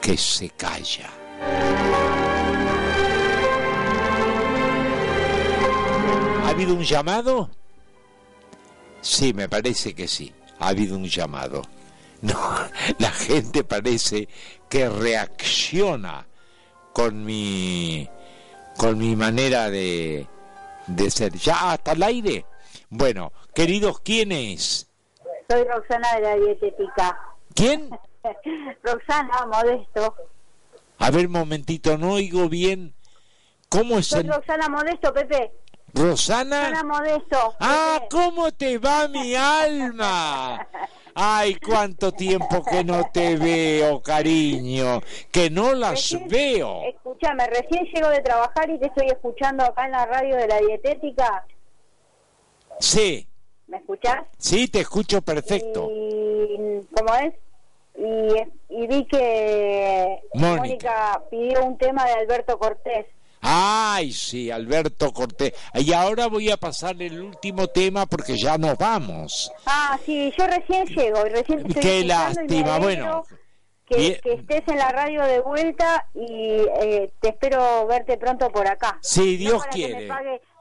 que 0.00 0.16
se 0.16 0.50
calla. 0.50 1.08
¿Ha 6.44 6.48
habido 6.48 6.74
un 6.74 6.82
llamado? 6.82 7.50
Sí, 9.00 9.32
me 9.32 9.48
parece 9.48 9.94
que 9.94 10.06
sí. 10.06 10.32
Ha 10.58 10.68
habido 10.68 10.96
un 10.96 11.06
llamado. 11.06 11.62
No, 12.20 12.38
la 12.98 13.10
gente 13.10 13.64
parece 13.64 14.28
que 14.68 14.88
reacciona 14.88 16.26
con 16.92 17.24
mi 17.24 18.08
con 18.76 18.98
mi 18.98 19.16
manera 19.16 19.70
de, 19.70 20.26
de 20.86 21.10
ser. 21.10 21.32
Ya 21.34 21.72
hasta 21.72 21.92
el 21.92 22.02
aire. 22.02 22.46
Bueno, 22.90 23.32
queridos, 23.54 24.00
¿quién 24.00 24.32
es? 24.32 24.88
Soy 25.48 25.64
Roxana 25.64 26.08
de 26.16 26.20
la 26.20 26.36
dietética. 26.36 27.18
¿Quién? 27.54 27.90
Roxana 28.82 29.46
Modesto. 29.46 30.14
A 30.98 31.10
ver, 31.10 31.28
momentito, 31.28 31.98
no 31.98 32.12
oigo 32.12 32.48
bien. 32.48 32.94
¿Cómo 33.68 33.98
es 33.98 34.06
Soy 34.06 34.22
Roxana 34.22 34.68
Modesto, 34.68 35.12
Pepe. 35.12 35.52
Rosana. 35.94 36.82
Modesto. 36.84 37.54
Ah, 37.60 38.00
¿cómo 38.10 38.52
te 38.52 38.78
va 38.78 39.08
mi 39.08 39.34
alma? 39.36 40.66
Ay, 41.14 41.56
cuánto 41.56 42.12
tiempo 42.12 42.64
que 42.64 42.84
no 42.84 43.10
te 43.12 43.36
veo, 43.36 44.00
cariño, 44.02 45.00
que 45.30 45.50
no 45.50 45.74
las 45.74 46.16
veo. 46.28 46.82
Escúchame, 46.88 47.46
recién 47.46 47.84
llego 47.86 48.08
de 48.08 48.20
trabajar 48.20 48.70
y 48.70 48.78
te 48.78 48.86
estoy 48.86 49.06
escuchando 49.08 49.64
acá 49.64 49.84
en 49.86 49.92
la 49.92 50.06
radio 50.06 50.36
de 50.36 50.48
la 50.48 50.58
dietética. 50.58 51.44
Sí. 52.78 53.26
¿Me 53.66 53.78
escuchás? 53.78 54.24
Sí, 54.38 54.68
te 54.68 54.80
escucho 54.80 55.22
perfecto. 55.22 55.88
Y, 55.90 56.80
¿Cómo 56.94 57.14
es? 57.14 57.34
Y, 57.96 58.74
y 58.74 58.86
vi 58.86 59.06
que 59.06 60.20
Mónica 60.34 61.22
pidió 61.30 61.64
un 61.64 61.76
tema 61.76 62.04
de 62.06 62.12
Alberto 62.12 62.58
Cortés. 62.58 63.06
Ay, 63.44 64.12
sí, 64.12 64.52
Alberto 64.52 65.12
Cortés. 65.12 65.52
Y 65.74 65.92
ahora 65.92 66.28
voy 66.28 66.48
a 66.50 66.56
pasar 66.56 67.02
el 67.02 67.20
último 67.20 67.66
tema 67.66 68.06
porque 68.06 68.36
ya 68.36 68.56
nos 68.56 68.78
vamos. 68.78 69.52
Ah, 69.66 69.98
sí, 70.06 70.32
yo 70.38 70.46
recién 70.46 70.86
llego. 70.86 71.24
Recién 71.24 71.64
Qué 71.64 72.04
lástima, 72.04 72.78
bueno. 72.78 73.24
Que, 73.84 74.20
estés 74.24 74.62
en 74.68 74.78
la 74.78 74.90
radio 74.90 75.22
de 75.24 75.40
vuelta 75.40 76.06
y 76.14 76.62
eh, 76.80 77.12
te 77.20 77.30
espero 77.30 77.86
verte 77.86 78.16
pronto 78.16 78.48
por 78.50 78.66
acá. 78.66 78.98
Sí, 79.02 79.36
Dios 79.36 79.66
quiere. 79.66 80.08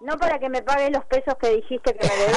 No 0.01 0.17
para 0.17 0.39
que 0.39 0.49
me 0.49 0.63
pagues 0.63 0.91
los 0.91 1.05
pesos 1.05 1.35
que 1.39 1.57
dijiste 1.57 1.93
que 1.93 2.07
me 2.07 2.15
debes. 2.15 2.35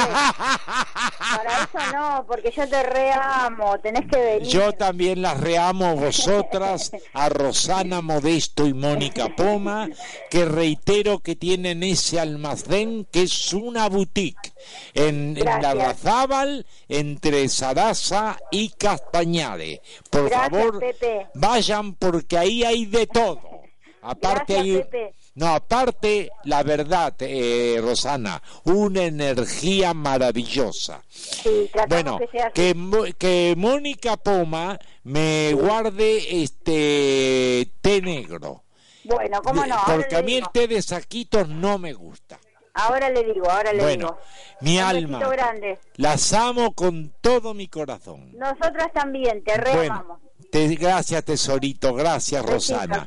para 1.36 1.62
eso 1.62 1.92
no, 1.94 2.26
porque 2.26 2.50
yo 2.50 2.68
te 2.68 2.82
reamo, 2.82 3.78
tenés 3.80 4.06
que 4.10 4.18
venir. 4.18 4.48
Yo 4.48 4.72
también 4.72 5.22
las 5.22 5.40
reamo 5.40 5.96
vosotras, 5.96 6.92
a 7.14 7.28
Rosana 7.30 8.02
Modesto 8.02 8.66
y 8.66 8.74
Mónica 8.74 9.34
Poma, 9.34 9.88
que 10.30 10.44
reitero 10.44 11.20
que 11.20 11.36
tienen 11.36 11.82
ese 11.82 12.20
almacén 12.20 13.06
que 13.10 13.22
es 13.22 13.54
una 13.54 13.88
boutique 13.88 14.52
en, 14.92 15.34
la 15.42 15.74
Razábal, 15.74 16.66
entre 16.88 17.48
Sarasa 17.48 18.38
y 18.50 18.70
Castañare. 18.70 19.80
Por 20.10 20.28
favor, 20.28 20.84
vayan 21.34 21.94
porque 21.94 22.36
ahí 22.36 22.62
hay 22.62 22.84
de 22.84 23.06
todo. 23.06 23.40
Aparte 24.02 24.56
hay... 24.56 24.84
No, 25.36 25.48
aparte, 25.48 26.30
la 26.44 26.62
verdad, 26.62 27.14
eh, 27.18 27.78
Rosana, 27.80 28.40
una 28.64 29.02
energía 29.02 29.92
maravillosa. 29.92 31.02
Sí, 31.08 31.68
bueno, 31.88 32.20
que, 32.54 33.14
que, 33.18 33.54
Mónica 33.56 34.16
Poma 34.16 34.78
me 35.02 35.52
guarde 35.54 36.42
este 36.42 37.68
té 37.80 38.00
negro. 38.00 38.62
Bueno, 39.04 39.42
¿cómo 39.42 39.66
no? 39.66 39.76
Porque 39.86 40.16
a 40.16 40.22
mí 40.22 40.36
el 40.36 40.48
té 40.52 40.68
de 40.68 40.80
saquitos 40.80 41.48
no 41.48 41.78
me 41.78 41.92
gusta. 41.92 42.38
Ahora 42.74 43.10
le 43.10 43.24
digo, 43.24 43.50
ahora 43.50 43.72
le 43.72 43.82
bueno, 43.82 44.06
digo. 44.06 44.18
Mi 44.60 44.78
alma. 44.78 45.20
Las 45.96 46.32
amo 46.32 46.74
con 46.74 47.12
todo 47.20 47.54
mi 47.54 47.68
corazón. 47.68 48.32
Nosotras 48.36 48.92
también, 48.92 49.42
te 49.42 49.56
re 49.56 49.88
gracias, 50.78 51.24
tesorito. 51.24 51.94
Gracias, 51.94 52.44
Rosana. 52.44 53.06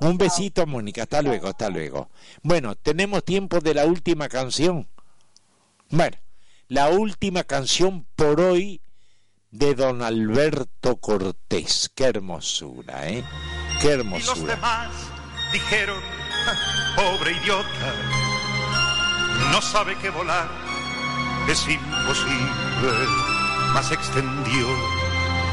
Un 0.00 0.18
besito, 0.18 0.66
Mónica. 0.66 1.02
Hasta 1.02 1.22
luego, 1.22 1.48
hasta 1.48 1.68
luego. 1.70 2.10
Bueno, 2.42 2.74
tenemos 2.74 3.24
tiempo 3.24 3.60
de 3.60 3.74
la 3.74 3.86
última 3.86 4.28
canción. 4.28 4.88
Bueno, 5.90 6.16
la 6.68 6.88
última 6.88 7.44
canción 7.44 8.06
por 8.16 8.40
hoy 8.40 8.80
de 9.50 9.74
don 9.74 10.02
Alberto 10.02 10.96
Cortés. 10.96 11.90
Qué 11.94 12.04
hermosura, 12.04 13.08
¿eh? 13.08 13.24
Qué 13.80 13.92
hermosura. 13.92 14.36
Y 14.36 14.40
los 14.40 14.48
demás 14.48 14.90
dijeron, 15.52 16.00
pobre 16.96 17.32
idiota, 17.32 17.94
no 19.52 19.60
sabe 19.62 19.96
que 19.98 20.10
volar 20.10 20.48
es 21.48 21.66
imposible, 21.68 23.06
más 23.72 23.90
extendió 23.90 24.99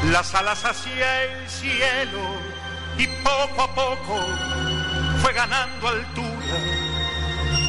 las 0.04 0.34
alas 0.34 0.64
hacia 0.64 1.24
el 1.24 1.48
cielo 1.48 2.36
y 2.96 3.06
poco 3.22 3.62
a 3.62 3.74
poco 3.74 4.20
fue 5.22 5.32
ganando 5.32 5.88
altura 5.88 6.58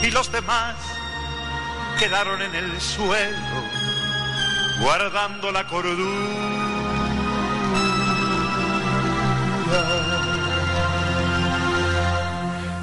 y 0.01 0.11
los 0.11 0.31
demás 0.31 0.76
quedaron 1.99 2.41
en 2.41 2.56
el 2.56 2.80
suelo 2.80 3.89
guardando 4.80 5.51
la 5.51 5.68
cordura. 5.68 5.99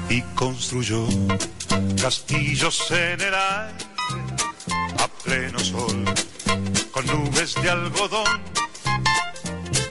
Y 0.09 0.21
construyó 0.35 1.05
castillos 2.01 2.91
en 2.91 3.21
el 3.21 3.33
aire 3.33 3.85
a 4.99 5.07
pleno 5.23 5.59
sol 5.59 6.05
con 6.91 7.05
nubes 7.07 7.55
de 7.61 7.69
algodón 7.69 8.41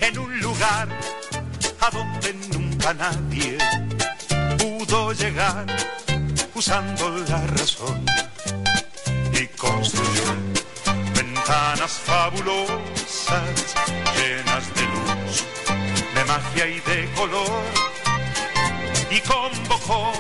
en 0.01 0.19
un 0.19 0.41
lugar 0.41 0.89
a 1.81 1.91
donde 1.91 2.35
nunca 2.53 2.95
nadie 2.95 3.59
pudo 4.59 5.13
llegar 5.13 5.67
usando 6.55 7.09
la 7.29 7.47
razón 7.59 8.05
y 9.33 9.47
construyó 9.59 10.35
ventanas 11.15 11.93
fabulosas 11.93 13.75
llenas 14.17 14.65
de 14.75 14.83
luz, 14.95 15.45
de 16.15 16.25
magia 16.25 16.67
y 16.67 16.81
de 16.81 17.11
color 17.15 17.63
y 19.11 19.21
convocó 19.21 20.13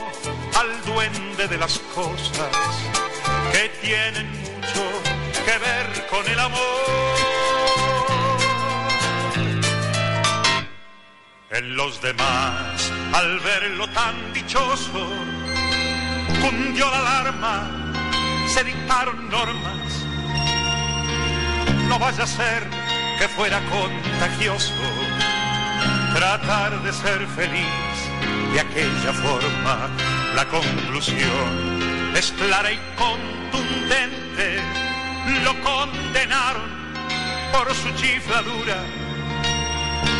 al 0.58 0.84
duende 0.84 1.48
de 1.48 1.58
las 1.58 1.78
cosas 1.94 2.50
que 3.52 3.68
tienen 3.80 4.30
mucho 4.42 4.82
que 5.44 5.58
ver 5.58 6.06
con 6.08 6.26
el 6.28 6.38
amor. 6.38 7.55
En 11.50 11.76
los 11.76 12.02
demás, 12.02 12.92
al 13.12 13.38
verlo 13.38 13.86
tan 13.90 14.32
dichoso, 14.32 15.08
cundió 16.42 16.90
la 16.90 16.98
alarma, 16.98 17.92
se 18.48 18.64
dictaron 18.64 19.30
normas. 19.30 20.04
No 21.88 22.00
vaya 22.00 22.24
a 22.24 22.26
ser 22.26 22.64
que 23.20 23.28
fuera 23.28 23.60
contagioso 23.70 24.74
tratar 26.14 26.82
de 26.82 26.92
ser 26.92 27.24
feliz 27.28 27.96
de 28.52 28.60
aquella 28.60 29.12
forma. 29.12 29.88
La 30.34 30.46
conclusión 30.46 32.12
es 32.16 32.32
clara 32.32 32.72
y 32.72 32.78
contundente. 32.96 34.60
Lo 35.44 35.54
condenaron 35.62 36.70
por 37.52 37.72
su 37.72 37.88
chifladura 37.92 38.82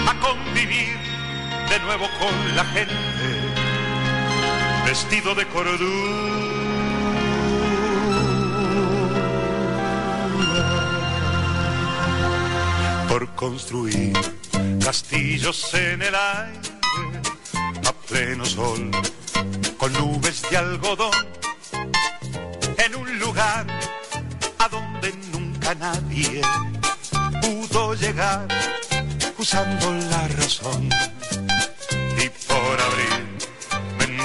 a 0.09 0.15
convivir 0.21 1.06
de 1.69 1.81
nuevo 1.81 2.09
con 2.19 2.57
la 2.57 2.65
gente, 2.65 2.95
vestido 4.85 5.35
de 5.35 5.47
cordura. 5.49 6.47
Por 13.09 13.29
construir 13.35 14.13
castillos 14.85 15.75
en 15.75 16.03
el 16.03 16.15
aire 16.15 17.21
a 17.87 17.93
pleno 18.09 18.45
sol, 18.45 18.91
con 19.77 19.93
nubes 19.95 20.43
de 20.51 20.57
algodón, 20.57 21.27
en 22.79 22.97
un 22.97 23.19
lugar 23.19 23.67
a 24.59 24.69
donde 24.69 25.13
nunca 25.33 25.75
nadie 25.75 26.43
pudo 27.41 27.95
llegar 27.95 28.47
usando 29.39 29.93
la 30.11 30.29
razón. 30.29 30.89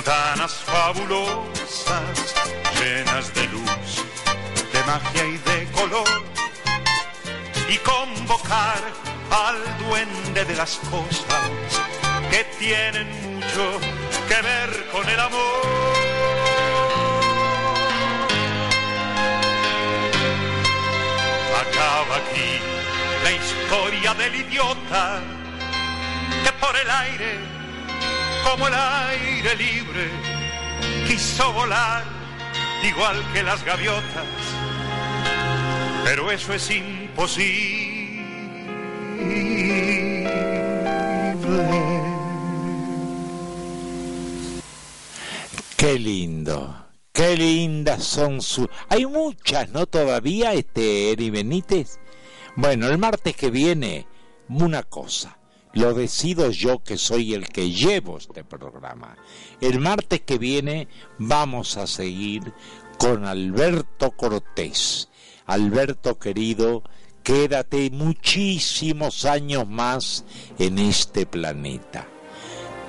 Ventanas 0.03 0.53
fabulosas, 0.65 2.33
llenas 2.79 3.31
de 3.35 3.47
luz, 3.49 4.03
de 4.73 4.83
magia 4.83 5.25
y 5.25 5.37
de 5.37 5.71
color, 5.73 6.23
y 7.69 7.77
convocar 7.77 8.81
al 9.29 9.77
duende 9.85 10.45
de 10.45 10.55
las 10.55 10.77
cosas 10.89 11.49
que 12.31 12.43
tienen 12.57 13.41
que 14.27 14.41
ver 14.41 14.89
con 14.91 15.07
el 15.07 15.19
amor. 15.19 15.61
Acaba 21.61 22.15
aquí 22.15 22.59
la 23.23 23.31
historia 23.33 24.13
del 24.15 24.35
idiota 24.35 25.19
que 26.43 26.51
por 26.53 26.75
el 26.75 26.89
aire, 26.89 27.60
como 28.43 28.67
el 28.67 28.73
aire 28.73 29.55
libre, 29.55 30.09
quiso 31.07 31.51
volar 31.53 32.03
igual 32.83 33.23
que 33.33 33.43
las 33.43 33.63
gaviotas, 33.63 34.25
pero 36.03 36.31
eso 36.31 36.53
es 36.53 36.71
imposible. 36.71 37.91
Qué 45.77 45.97
lindo, 45.97 46.87
qué 47.11 47.35
lindas 47.35 48.03
son 48.03 48.41
sus... 48.41 48.67
Hay 48.89 49.05
muchas, 49.07 49.69
¿no? 49.69 49.87
Todavía, 49.87 50.53
este, 50.53 51.11
Eri 51.11 51.31
Benítez. 51.31 51.99
Bueno, 52.55 52.87
el 52.87 52.99
martes 52.99 53.35
que 53.35 53.49
viene, 53.49 54.05
una 54.47 54.83
cosa. 54.83 55.40
Lo 55.73 55.93
decido 55.93 56.51
yo 56.51 56.83
que 56.83 56.97
soy 56.97 57.33
el 57.33 57.47
que 57.47 57.71
llevo 57.71 58.17
este 58.17 58.43
programa. 58.43 59.15
El 59.59 59.79
martes 59.79 60.21
que 60.21 60.37
viene 60.37 60.87
vamos 61.17 61.77
a 61.77 61.87
seguir 61.87 62.53
con 62.97 63.25
Alberto 63.25 64.11
Cortés. 64.11 65.09
Alberto 65.45 66.19
querido, 66.19 66.83
quédate 67.23 67.89
muchísimos 67.89 69.25
años 69.25 69.67
más 69.67 70.25
en 70.59 70.79
este 70.79 71.25
planeta 71.25 72.07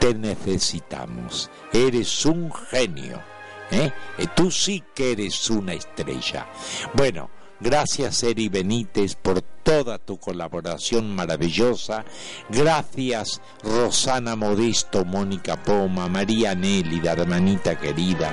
te 0.03 0.15
necesitamos. 0.15 1.49
Eres 1.73 2.27
un 2.27 2.53
genio. 2.53 3.23
¿eh? 3.71 3.93
Tú 4.35 4.51
sí 4.51 4.83
que 4.93 5.13
eres 5.13 5.49
una 5.49 5.75
estrella. 5.75 6.49
Bueno, 6.95 7.31
gracias 7.63 8.23
Eri 8.23 8.49
Benítez 8.49 9.15
por 9.15 9.41
toda 9.41 9.99
tu 9.99 10.19
colaboración 10.19 11.15
maravillosa. 11.15 12.05
Gracias 12.49 13.41
Rosana 13.63 14.37
Modesto, 14.37 15.05
Mónica 15.05 15.63
Poma, 15.63 16.09
María 16.09 16.55
Nélida, 16.55 17.13
hermanita 17.13 17.79
querida. 17.79 18.33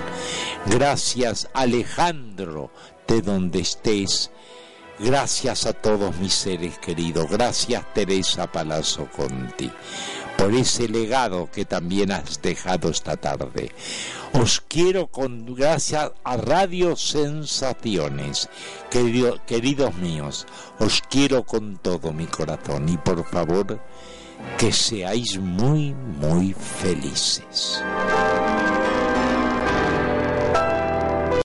Gracias 0.66 1.48
Alejandro, 1.54 2.72
de 3.08 3.22
donde 3.22 3.60
estés. 3.60 4.32
Gracias 5.00 5.66
a 5.66 5.74
todos 5.74 6.18
mis 6.18 6.34
seres 6.34 6.78
queridos. 6.80 7.30
Gracias 7.30 7.86
Teresa 7.94 8.52
Palazzo 8.52 9.08
Conti 9.16 9.72
por 10.40 10.54
ese 10.54 10.88
legado 10.88 11.50
que 11.52 11.66
también 11.66 12.12
has 12.12 12.42
dejado 12.42 12.90
esta 12.90 13.18
tarde. 13.18 13.72
Os 14.32 14.62
quiero 14.62 15.08
con 15.08 15.54
gracias 15.54 16.12
a 16.24 16.38
Radio 16.38 16.96
Sensaciones, 16.96 18.48
queridos 18.90 19.96
míos, 19.96 20.48
os 20.80 21.02
quiero 21.10 21.44
con 21.44 21.78
todo 21.78 22.14
mi 22.14 22.26
corazón 22.26 22.88
y 22.88 22.98
por 22.98 23.26
favor 23.26 23.82
que 24.58 24.72
seáis 24.72 25.38
muy, 25.38 25.94
muy 25.94 26.54
felices. 26.54 27.84